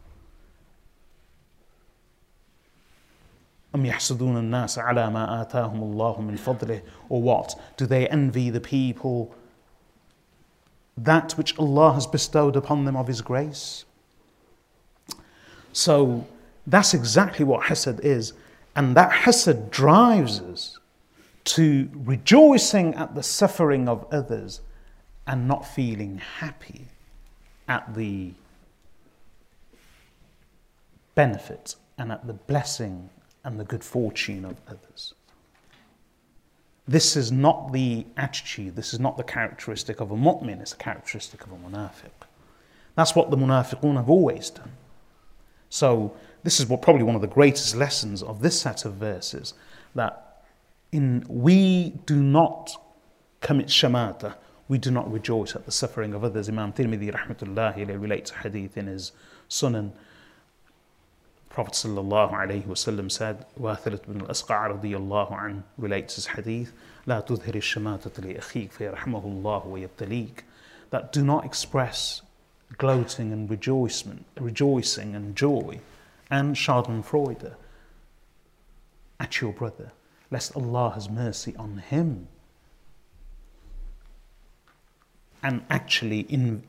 [3.75, 7.59] أم يحسدون الناس على ما آتاهم الله من فضله or what?
[7.77, 9.33] Do they envy the people
[10.95, 13.85] that which Allah has bestowed upon them of His grace?
[15.71, 16.27] So
[16.67, 18.33] that's exactly what hasad is.
[18.75, 20.77] And that hasad drives us
[21.45, 24.61] to rejoicing at the suffering of others
[25.27, 26.85] and not feeling happy
[27.67, 28.33] at the
[31.15, 33.09] benefit and at the blessing
[33.44, 35.14] and the good fortune of others.
[36.86, 40.76] This is not the attitude, this is not the characteristic of a mu'min, it's a
[40.76, 42.26] characteristic of a munafiq.
[42.94, 44.72] That's what the munafiqun have always done.
[45.68, 49.54] So, this is what probably one of the greatest lessons of this set of verses
[49.94, 50.44] that
[50.92, 52.70] in we do not
[53.40, 54.34] commit shamata,
[54.68, 56.48] we do not rejoice at the suffering of others.
[56.48, 59.12] Imam Tirmidhi rahmatullahi relates a hadith in his
[59.48, 59.92] Sunan.
[61.57, 66.73] Prophet sallallahu alayhi wasallam said, Wathilat bin al-Asqa' radiyallahu an relates his hadith,
[67.05, 70.43] لا تظهر الشماتة لأخيك فيرحمه الله ويبتليك.
[70.89, 72.21] That do not express
[72.77, 75.79] gloating and rejoicing, rejoicing and joy
[76.29, 77.53] and schadenfreude
[79.19, 79.91] at your brother,
[80.31, 82.27] lest Allah has mercy on him
[85.43, 86.63] and actually in,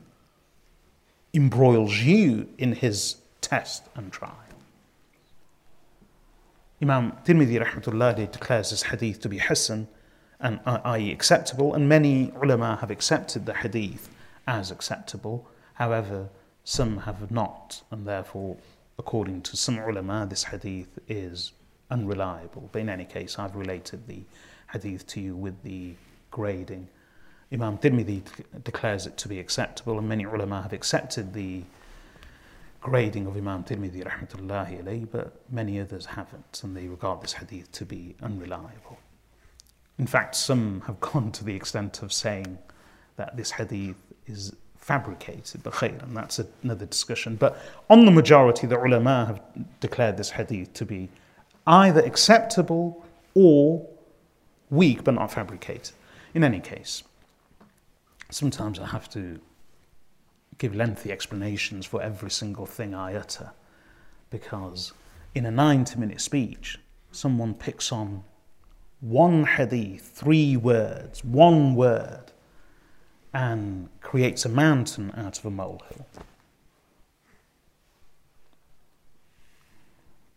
[1.33, 4.35] embroils you in his test and trial.
[6.82, 9.86] Imam Tirmidhi rahmatullah declares this hadith to be Hassan,
[10.40, 11.12] and uh, i.e.
[11.12, 14.08] acceptable, and many ulama have accepted the hadith
[14.46, 15.46] as acceptable.
[15.74, 16.30] However,
[16.64, 18.56] some have not, and therefore,
[18.98, 21.52] according to some ulama, this hadith is
[21.90, 22.70] unreliable.
[22.72, 24.22] But in any case, I've related the
[24.72, 25.92] hadith to you with the
[26.30, 26.88] grading.
[27.52, 28.22] Imam Tirmidhi
[28.64, 31.62] declares it to be acceptable, and many ulama have accepted the
[32.80, 37.70] grading of Imam Tirmidhi rahmatullahi alayhi, but many others haven't, and they regard this hadith
[37.72, 38.98] to be unreliable.
[39.98, 42.58] In fact, some have gone to the extent of saying
[43.16, 43.96] that this hadith
[44.26, 47.36] is fabricated, the khair, and that's another discussion.
[47.36, 47.58] But
[47.90, 49.40] on the majority, the ulama have
[49.80, 51.10] declared this hadith to be
[51.66, 53.04] either acceptable
[53.34, 53.86] or
[54.70, 55.94] weak but not fabricated.
[56.32, 57.02] In any case,
[58.30, 59.38] sometimes I have to
[60.60, 63.50] give lengthy explanations for every single thing I utter
[64.28, 64.92] because
[65.34, 66.78] in a 90 minute speech,
[67.10, 68.22] someone picks on
[69.00, 72.24] one hadith, three words, one word,
[73.32, 76.06] and creates a mountain out of a molehill.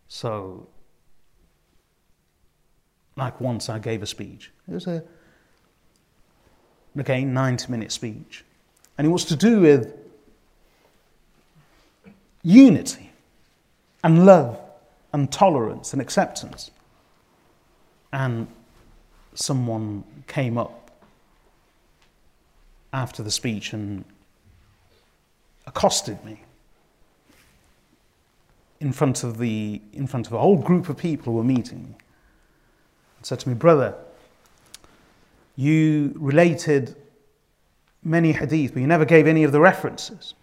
[0.08, 0.68] So,
[3.16, 4.50] like once I gave a speech.
[4.66, 5.04] It was a,
[6.96, 8.42] again, 90 minute speech.
[8.96, 10.03] And it was to do with
[12.44, 13.10] unity
[14.04, 14.60] and love
[15.12, 16.70] and tolerance and acceptance.
[18.12, 18.46] And
[19.34, 20.90] someone came up
[22.92, 24.04] after the speech and
[25.66, 26.40] accosted me
[28.80, 31.78] in front of the in front of a whole group of people who were meeting
[31.78, 31.94] me
[33.16, 33.94] and said to me brother
[35.56, 36.94] you related
[38.02, 40.34] many hadith but you never gave any of the references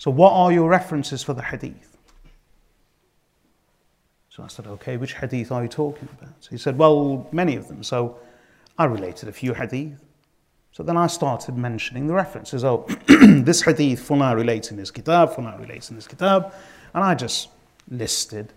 [0.00, 1.90] so what are your references for the hadith
[4.30, 6.48] so I said, okay, which hadith are you talking about?
[6.48, 7.82] He said, well, many of them.
[7.82, 8.18] So
[8.78, 10.02] I related a few hadith.
[10.72, 12.64] So then I started mentioning the references.
[12.64, 16.54] Oh, this hadith, Funa relates in this kitab, Funa relates in this kitab.
[16.94, 17.48] And I just
[17.90, 18.52] listed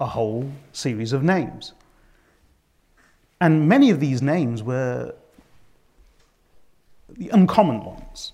[0.00, 1.72] a whole series of names.
[3.40, 5.14] And many of these names were
[7.08, 8.32] the uncommon ones.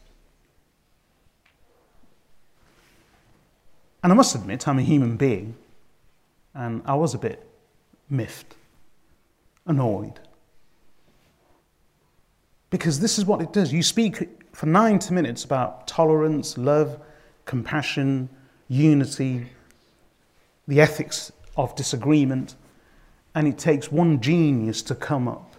[4.02, 5.56] And I must admit, I'm a human being,
[6.54, 7.46] and I was a bit
[8.08, 8.56] miffed,
[9.66, 10.18] annoyed.
[12.70, 13.72] Because this is what it does.
[13.72, 16.98] You speak for 90 minutes about tolerance, love,
[17.44, 18.28] compassion,
[18.68, 19.46] unity,
[20.66, 22.54] the ethics of disagreement,
[23.34, 25.50] and it takes one genius to come up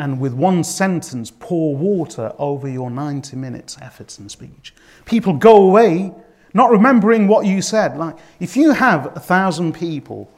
[0.00, 4.74] and with one sentence pour water over your 90 minutes efforts and speech.
[5.04, 6.12] People go away
[6.54, 7.96] not remembering what you said.
[7.96, 10.30] Like if you have a thousand people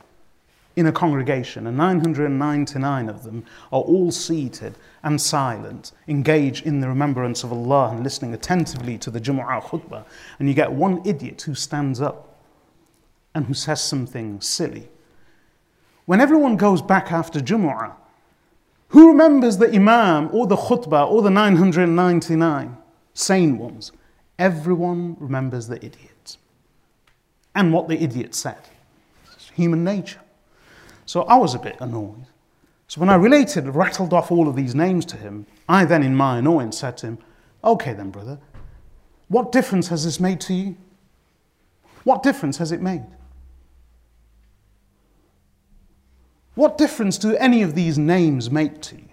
[0.75, 6.89] in a congregation and 999 of them are all seated and silent, engaged in the
[6.89, 10.05] remembrance of Allah and listening attentively to the Jumu'ah khutbah,
[10.39, 12.39] and you get one idiot who stands up
[13.35, 14.89] and who says something silly.
[16.07, 17.95] When everyone goes back after Jumu'ah,
[18.89, 22.77] who remembers the Imam or the khutbah or the 999
[23.15, 23.93] sane ones?
[24.43, 26.37] Everyone remembers the idiot
[27.55, 28.59] and what the idiot said.
[29.33, 30.21] It's human nature.
[31.07, 32.27] So I was a bit annoyed.
[32.89, 36.17] So when I related, rattled off all of these names to him, I then, in
[36.17, 37.19] my annoyance, said to him,
[37.63, 38.41] Okay, then, brother,
[39.29, 40.75] what difference has this made to you?
[42.03, 43.07] What difference has it made?
[46.57, 49.12] What difference do any of these names make to you?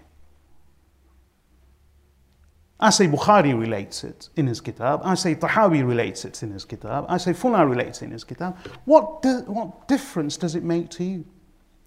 [2.82, 5.02] I say Bukhari relates it in his kitab.
[5.04, 7.04] I say Tahawi relates it in his kitab.
[7.08, 8.56] I say Fula relates it in his kitab.
[8.86, 11.26] What, do, what difference does it make to you?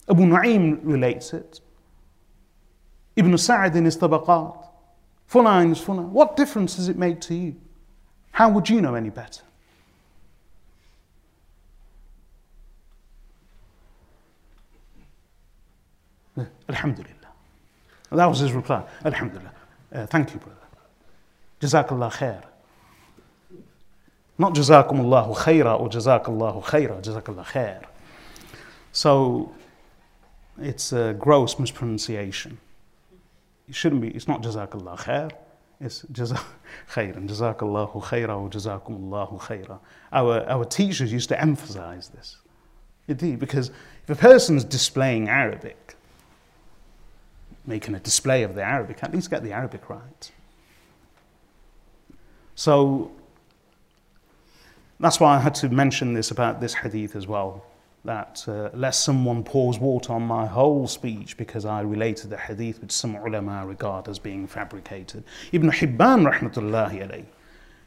[0.07, 1.61] Abu Nu'aym relates it.
[3.15, 4.60] Ibn Sa'd in his Tabaqat.
[5.30, 6.03] His Fula.
[6.03, 7.56] What difference does it make to you?
[8.32, 9.41] How would you know any better?
[16.70, 17.14] Alhamdulillah.
[18.11, 18.84] That was his reply.
[19.06, 19.52] Alhamdulillah.
[19.91, 20.52] Uh, thank you, brother.
[21.64, 22.44] Jazakallah khair.
[24.38, 27.84] Not Jazakumullahu khaira or Jazakallahu khaira, Jazakallah khair.
[28.91, 29.53] So
[30.60, 32.57] it's a gross mispronunciation.
[33.69, 35.31] It shouldn't be, it's not Jazakallah khair.
[35.80, 36.44] It's Jazak
[36.94, 39.80] khairan, Jazakallahu khaira or Jazakumullahu khaira.
[40.11, 42.38] Our, our teachers used to emphasize this.
[43.07, 43.69] Indeed, because
[44.03, 45.95] if a person's displaying Arabic,
[47.65, 50.31] making a display of the Arabic, at least get the Arabic right.
[52.55, 53.11] So
[54.99, 57.65] that's why I had to mention this about this hadith as well.
[58.05, 62.81] That uh, lest someone pours water on my whole speech because I related the hadith
[62.81, 65.23] which some ulama regard as being fabricated.
[65.53, 67.25] Ibn Hibban, rahmatullahi alayhi,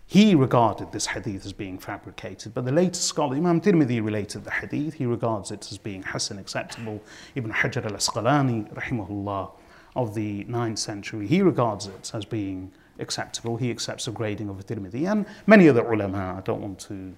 [0.07, 4.53] he regarded this hadith as being fabricated, but the later scholar, Imam Tirmidhi, related the
[4.53, 4.95] hadith.
[4.95, 7.03] He regards it as being Hasan acceptable.
[7.35, 9.51] Ibn Hajar al Asqalani, rahimahullah,
[9.97, 13.57] of the 9th century, he regards it as being acceptable.
[13.57, 16.37] He accepts the grading of a Tirmidhi and many other ulama.
[16.39, 17.15] I don't want to.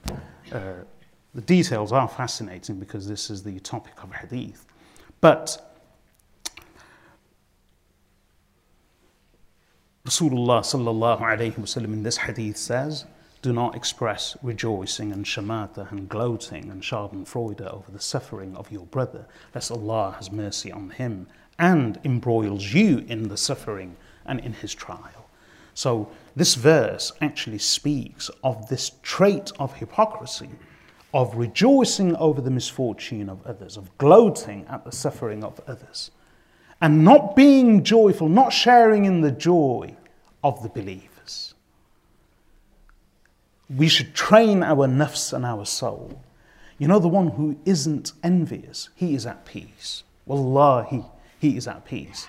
[0.53, 0.73] Uh,
[1.35, 4.67] the details are fascinating because this is the topic of hadith.
[5.21, 5.65] But
[10.07, 13.05] Rasulullah sallallahu alayhi wasallam in this hadith says,
[13.41, 18.87] do not express rejoicing and shamata and gloating and schadenfreude over the suffering of your
[18.87, 21.29] brother, lest Allah has mercy on him
[21.59, 25.18] and embroils you in the suffering and in his trial.
[25.79, 30.51] So this verse actually speaks of this trait of hypocrisy,
[31.15, 36.11] of rejoicing over the misfortune of others, of gloating at the suffering of others,
[36.81, 39.95] and not being joyful, not sharing in the joy
[40.43, 41.55] of the believers.
[43.71, 46.25] We should train our nafs and our soul.
[46.79, 50.03] You know, the one who isn't envious, he is at peace.
[50.27, 51.05] Wallahi,
[51.39, 52.27] he is at peace.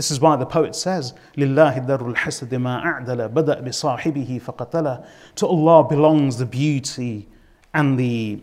[0.00, 5.06] This is why the poet says, لِلَّهِ دَرُ الْحَسَدِ مَا أَعْدَلَ بَدَأْ بِصَاحِبِهِ فَقَتَلَ
[5.36, 7.26] To Allah belongs the beauty
[7.72, 8.40] and the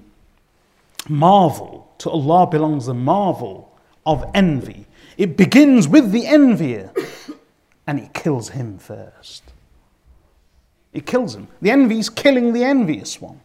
[1.07, 1.93] marvel.
[1.99, 3.71] To Allah belongs the marvel
[4.05, 4.87] of envy.
[5.15, 6.91] It begins with the envier
[7.85, 9.43] and it kills him first.
[10.91, 11.47] It kills him.
[11.61, 13.41] The envy is killing the envious one.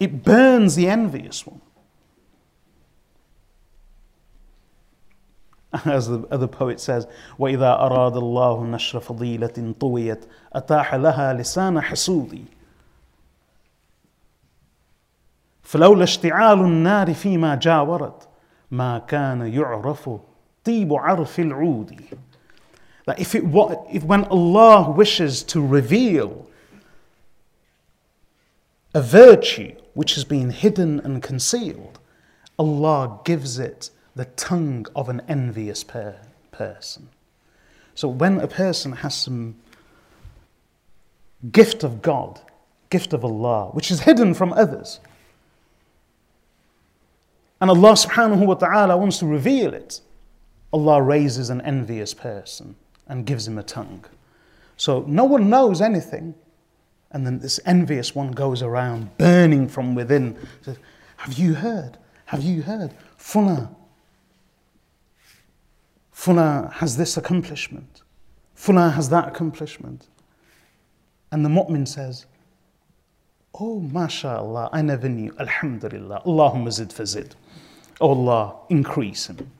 [0.00, 1.60] It burns the envious one.
[5.84, 7.06] As the other poet says,
[7.38, 12.44] وَإِذَا أَرَادَ اللَّهُ نَشْرَ فَضِيلَةٍ طُوِيَتْ أَتَاحَ لَهَا لِسَانَ حَسُودٍ
[15.62, 18.28] فلولا اشتعال النار فيما جاورت
[18.70, 20.10] ما كان يعرف
[20.64, 22.00] طيب عرف العود
[23.06, 23.42] that if, it,
[23.90, 26.46] if when Allah wishes to reveal
[28.94, 31.98] a virtue which has been hidden and concealed,
[32.58, 36.17] Allah gives it the tongue of an envious per-
[36.51, 37.09] person.
[37.93, 39.55] So when a person has some
[41.51, 42.41] gift of God,
[42.89, 44.99] gift of Allah, which is hidden from others,
[47.61, 50.01] and Allah subhanahu wa ta'ala wants to reveal it,
[50.73, 52.75] Allah raises an envious person
[53.07, 54.03] and gives him a tongue.
[54.77, 56.35] So no one knows anything.
[57.11, 60.37] And then this envious one goes around burning from within.
[60.61, 60.77] Says,
[61.17, 61.97] Have you heard?
[62.25, 62.93] Have you heard?
[63.15, 63.71] Funa.
[66.17, 68.01] Funa has this accomplishment.
[68.55, 70.07] Funa has that accomplishment.
[71.31, 72.25] And the mu'min says,
[73.53, 75.31] Oh, mashallah, I never knew.
[75.39, 76.23] Alhamdulillah.
[76.25, 77.35] Allahumma zid fazid.
[78.01, 79.51] Oh Allah, increase him.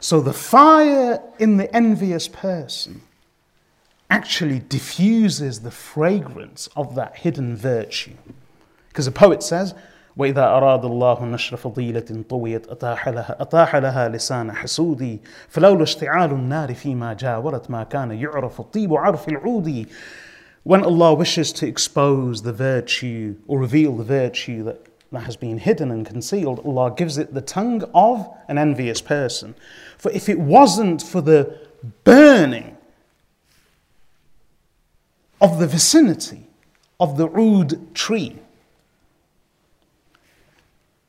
[0.00, 3.02] So the fire in the envious person
[4.08, 8.16] actually diffuses the fragrance of that hidden virtue.
[8.88, 9.74] Because the poet says,
[10.17, 16.73] وإذا أراد الله نشر فضيلة طويت أطاح لها, أطاح لها لسان حسودي فلولا اشتعال النار
[16.73, 19.85] فيما جاورت ما كان يعرف الطيب عرف العود
[20.65, 24.79] When Allah wishes to expose the virtue or reveal the virtue that
[25.13, 29.53] that has been hidden and concealed, Allah gives it the tongue of an envious person.
[29.97, 31.59] For if it wasn't for the
[32.03, 32.75] burning
[35.39, 36.47] of the vicinity
[36.99, 38.39] of the oud tree,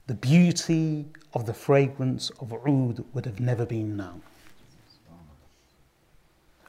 [0.09, 1.05] the beauty
[1.35, 4.23] of the fragrance of oud would have never been known.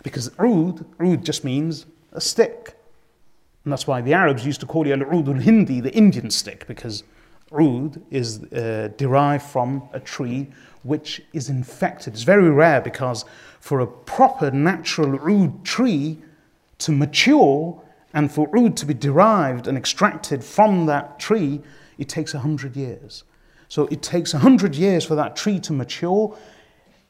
[0.02, 2.76] Because oud, oud just means a stick.
[3.64, 7.02] And that's why the Arabs used to call it al-oud al-hindi, the Indian stick, because
[7.50, 10.48] oud is uh, derived from a tree
[10.82, 12.12] which is infected.
[12.12, 13.24] It's very rare because
[13.58, 16.18] for a proper natural oud tree
[16.80, 21.62] to mature and for oud to be derived and extracted from that tree,
[21.96, 23.24] it takes 100 years.
[23.70, 26.36] So it takes 100 years for that tree to mature,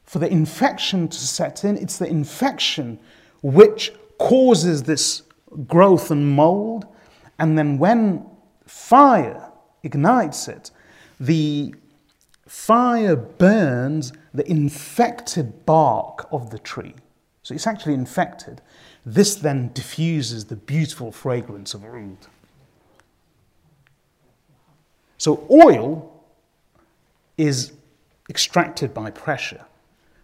[0.03, 1.75] for the infection to set in.
[1.75, 2.99] It's the infection
[3.41, 5.23] which causes this
[5.67, 6.85] growth and mold.
[7.39, 8.27] And then when
[8.67, 9.51] fire
[9.81, 10.69] ignites it,
[11.19, 11.73] the
[12.47, 16.93] fire burns the infected bark of the tree.
[17.41, 18.61] So it's actually infected.
[19.03, 22.17] This then diffuses the beautiful fragrance of oud.
[25.17, 26.20] So oil
[27.41, 27.73] is
[28.29, 29.65] extracted by pressure.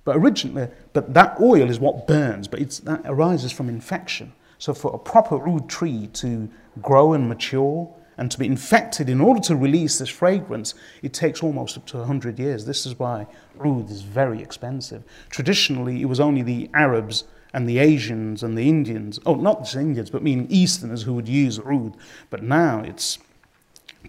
[0.06, 4.31] But originally, but that oil is what burns, but it's, that arises from infection.
[4.60, 6.49] So for a proper oud tree to
[6.81, 11.44] grow and mature and to be infected in order to release this fragrance, it takes
[11.44, 12.65] almost up to 100 years.
[12.65, 13.27] This is why
[13.64, 15.03] oud is very expensive.
[15.30, 19.76] Traditionally, it was only the Arabs and the Asians and the Indians, oh, not just
[19.76, 21.98] Indians, but meaning Easterners who would use oud.
[22.30, 23.19] But now it's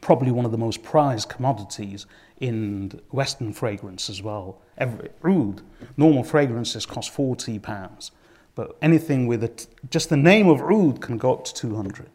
[0.01, 2.07] probably one of the most prized commodities
[2.41, 4.61] in Western fragrance as well.
[4.77, 5.63] Every, oud,
[5.97, 8.13] normal fragrances cost 40 pounds,
[8.55, 12.09] but anything with it, just the name of oud can go up to 200.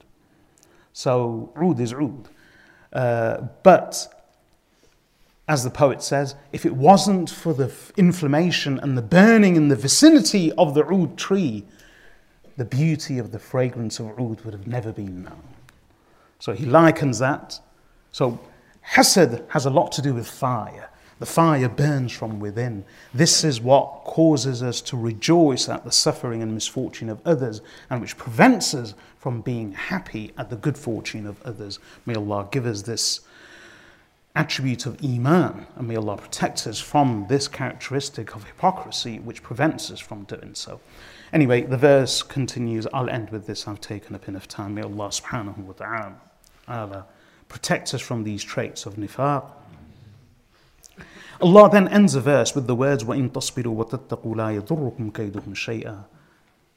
[0.93, 2.29] So oud is oud.
[2.91, 4.07] Uh, but
[5.47, 9.75] as the poet says, if it wasn't for the inflammation and the burning in the
[9.75, 11.65] vicinity of the oud tree,
[12.55, 15.43] the beauty of the fragrance of oud would have never been known.
[16.39, 17.59] So he likens that.
[18.11, 18.39] So
[18.91, 20.89] hasad has a lot to do with fire.
[21.19, 22.83] The fire burns from within.
[23.13, 28.01] This is what causes us to rejoice at the suffering and misfortune of others and
[28.01, 31.79] which prevents us from being happy at the good fortune of others.
[32.05, 33.21] May Allah give us this
[34.35, 39.91] attribute of Iman and may Allah protect us from this characteristic of hypocrisy which prevents
[39.91, 40.81] us from doing so.
[41.31, 42.85] Anyway, the verse continues.
[42.93, 43.67] I'll end with this.
[43.67, 44.75] I've taken up enough time.
[44.75, 45.73] May Allah subhanahu wa
[46.67, 47.05] ta'ala
[47.52, 49.50] protect us from these traits of nifaq
[51.40, 56.04] Allah then ends the verse with the words وَإِن تَصْبِرُوا وَتَتَّقُوا لَا يَضُرُّكُمْ كَيْدُهُمْ شَيْئًا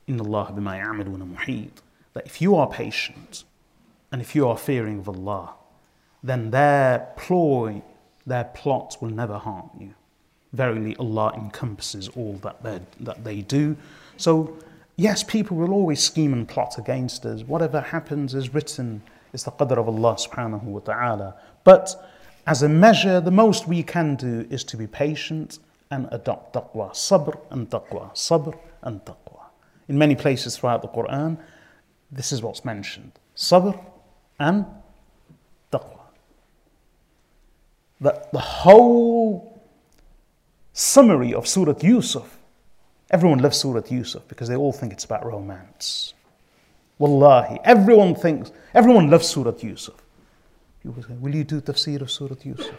[0.08, 1.72] إِنَّ اللَّهَ بِمَا يَعْمَلُونَ مُحِيطٌ
[2.14, 3.44] That if you are patient
[4.12, 5.56] and if you are fearing of Allah,
[6.22, 7.82] then their ploy,
[8.28, 9.95] their plots will never harm you.
[10.53, 12.62] Verily, Allah encompasses all that,
[12.99, 13.76] that they do.
[14.18, 14.56] So,
[14.95, 17.41] yes, people will always scheme and plot against us.
[17.41, 19.02] Whatever happens is written,
[19.37, 21.35] it's the qadr of Allah subhanahu wa ta'ala.
[21.63, 21.95] But
[22.47, 25.59] as a measure, the most we can do is to be patient
[25.91, 29.43] and adopt taqwa, sabr and taqwa, sabr and taqwa.
[29.89, 31.37] In many places throughout the Quran,
[32.11, 33.79] this is what's mentioned sabr
[34.39, 34.65] and
[35.71, 36.01] taqwa.
[38.01, 39.61] The, the whole
[40.73, 42.39] summary of Surah Yusuf,
[43.11, 46.15] everyone loves Surah Yusuf because they all think it's about romance.
[46.99, 49.97] Wallahi, everyone thinks, everyone loves Surah Yusuf.
[50.82, 52.74] People say, Will you do tafsir of Surah Yusuf?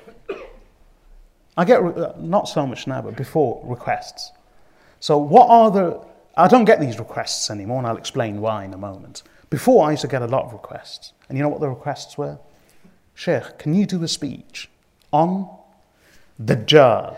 [1.58, 4.32] I get, uh, not so much now, but before, requests.
[5.00, 6.00] So, what are the.
[6.38, 9.24] I don't get these requests anymore, and I'll explain why in a moment.
[9.50, 11.14] Before, I used to get a lot of requests.
[11.28, 12.38] And you know what the requests were?
[13.16, 14.70] Sheikh, can you do a speech
[15.12, 15.50] on
[16.40, 17.18] Dajjal,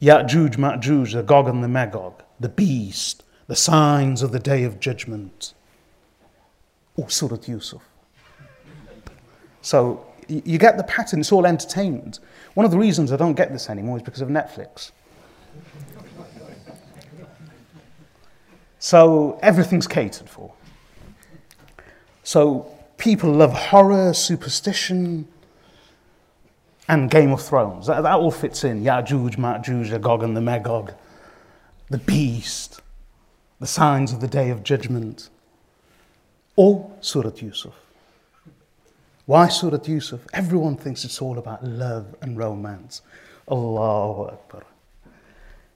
[0.00, 4.80] Ya'juj, Ma'juj, the Gog and the Magog, the beast, the signs of the day of
[4.80, 5.54] judgment?
[6.98, 7.82] Oh, Surah Yusuf.
[9.62, 12.20] So you get the pattern, it's all entertainment.
[12.54, 14.90] One of the reasons I don't get this anymore is because of Netflix.
[18.78, 20.52] So everything's catered for.
[22.24, 25.28] So people love horror, superstition,
[26.88, 27.86] and Game of Thrones.
[27.86, 28.82] That, that all fits in.
[28.82, 30.92] Ya'juj, Ma'juj, the and the Magog,
[31.90, 32.80] the beast,
[33.60, 35.30] the signs of the day of judgment.
[36.56, 37.74] All Surah Yusuf.
[39.26, 40.20] Why Surah Yusuf?
[40.32, 43.02] Everyone thinks it's all about love and romance.
[43.50, 44.64] Allahu Akbar.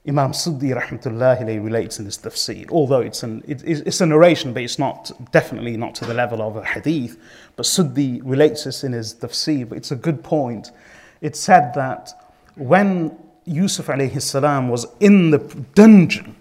[0.07, 4.63] Imam Suddi rahmatullahi relates in his tafsir, although it's, an, it, it's a narration, but
[4.63, 7.17] it's not definitely not to the level of a hadith.
[7.57, 10.71] But Suddi relates this in his tafsir, but it's a good point.
[11.19, 12.13] It said that
[12.55, 15.39] when Yusuf alayhi salam was in the
[15.75, 16.35] dungeon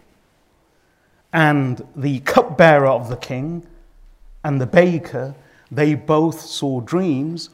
[1.33, 3.67] and the cupbearer of the king
[4.46, 5.36] and the baker
[5.72, 7.50] they both saw dreams,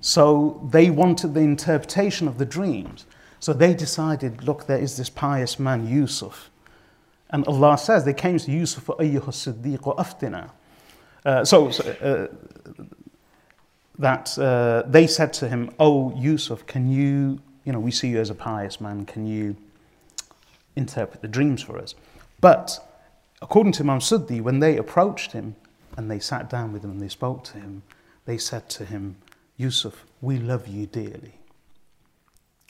[0.00, 3.06] so they wanted the interpretation of the dreams.
[3.38, 6.50] So they decided, look, there is this pious man, Yusuf.
[7.30, 10.50] And Allah says, they came to Yusuf, أَيُّهَا الصِّدِّيقُ أَفْتِنَا.
[11.24, 12.26] Uh, so, uh,
[13.98, 18.18] that uh, they said to him, Oh, Yusuf, can you, you know, we see you
[18.18, 19.56] as a pious man, can you
[20.74, 21.94] interpret the dreams for us?
[22.40, 22.78] But
[23.42, 25.54] according to Imam Suddi, when they approached him,
[25.97, 27.83] and they sat down with him and they spoke to him,
[28.25, 29.17] they said to him,
[29.57, 31.39] Yusuf, we love you dearly.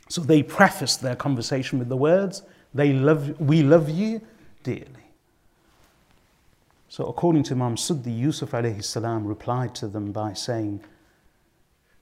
[0.10, 2.44] So they prefaced their conversation with the words,
[2.74, 4.22] they love, we love you
[4.64, 4.86] dearly.
[6.90, 8.52] So according to Imam Suddi, Yusuf
[8.84, 10.82] salam replied to them by saying,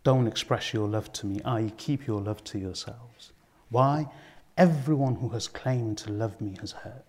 [0.03, 1.71] don't express your love to me, i.e.
[1.77, 3.31] keep your love to yourselves.
[3.69, 4.09] Why?
[4.57, 7.05] Everyone who has claimed to love me has hurt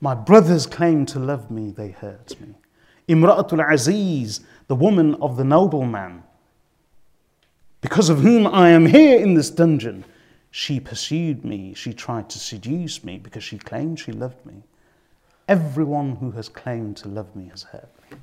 [0.00, 2.54] my brothers claim to love me, they hurt me.
[3.08, 6.22] Imra'atul Aziz, the woman of the nobleman,
[7.80, 10.04] because of whom I am here in this dungeon,
[10.50, 14.62] she pursued me, she tried to seduce me because she claimed she loved me.
[15.48, 18.18] Everyone who has claimed to love me has hurt me.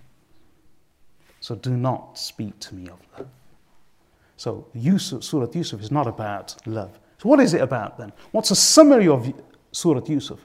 [1.40, 3.28] So do not speak to me of love.
[4.38, 7.00] So Yusuf, Surah Yusuf is not about love.
[7.20, 8.12] So what is it about then?
[8.32, 9.32] What's a summary of
[9.72, 10.40] Surat Yusuf?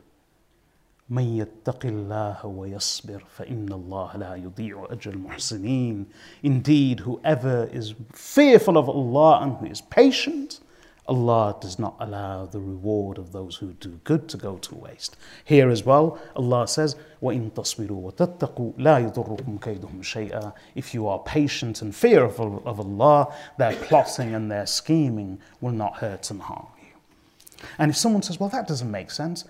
[1.09, 6.05] من يتق الله ويصبر فإن الله لا يضيع أجر المحسنين
[6.43, 10.59] Indeed, whoever is fearful of Allah and who is patient,
[11.05, 15.17] Allah does not allow the reward of those who do good to go to waste.
[15.43, 21.19] Here as well, Allah says, وَإِن تَصْبِرُوا وَتَتَّقُوا لَا يُضُرُّكُمْ كَيْدُهُمْ شَيْئًا If you are
[21.19, 26.67] patient and fearful of Allah, their plotting and their scheming will not hurt and harm
[26.81, 27.67] you.
[27.77, 29.43] And if someone says, well, that doesn't make sense,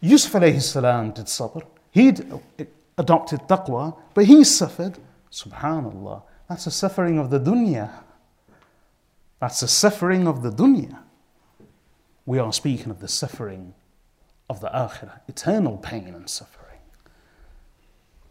[0.00, 1.62] Yusuf alayhi salam did sabr.
[1.90, 2.24] He'd
[2.96, 4.98] adopted taqwa, but he suffered.
[5.30, 6.22] Subhanallah.
[6.48, 7.90] That's a suffering of the dunya.
[9.40, 10.98] That's the suffering of the dunya.
[12.26, 13.74] We are speaking of the suffering
[14.48, 16.59] of the akhirah, eternal pain and suffering.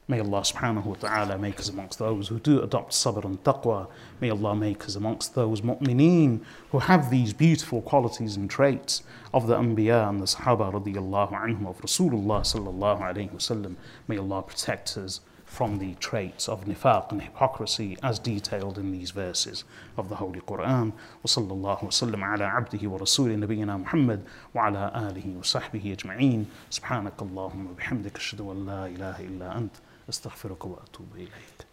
[0.09, 3.89] May Allah subhanahu wa ta'ala make us amongst those who do adopt sabr and taqwa.
[4.21, 6.41] May Allah make us amongst those mu'mineen
[6.73, 9.03] who have these beautiful qualities and traits
[9.33, 13.77] of the Anbiya and the Sahaba radiallahu anhum of Rasulullah sallallahu alayhi wasallam.
[14.07, 19.11] May Allah protect us from the traits of nifaq and hypocrisy as detailed in these
[19.11, 19.65] verses
[19.97, 20.93] of the Holy Quran.
[21.25, 24.23] وصلى الله وسلم على عبده ورسوله نبينا محمد
[24.55, 29.77] وعلى آله وصحبه أجمعين سبحانك اللهم وبحمدك أشهد أن لا إله إلا أنت
[30.10, 31.69] استغفرك وأتوب إليك.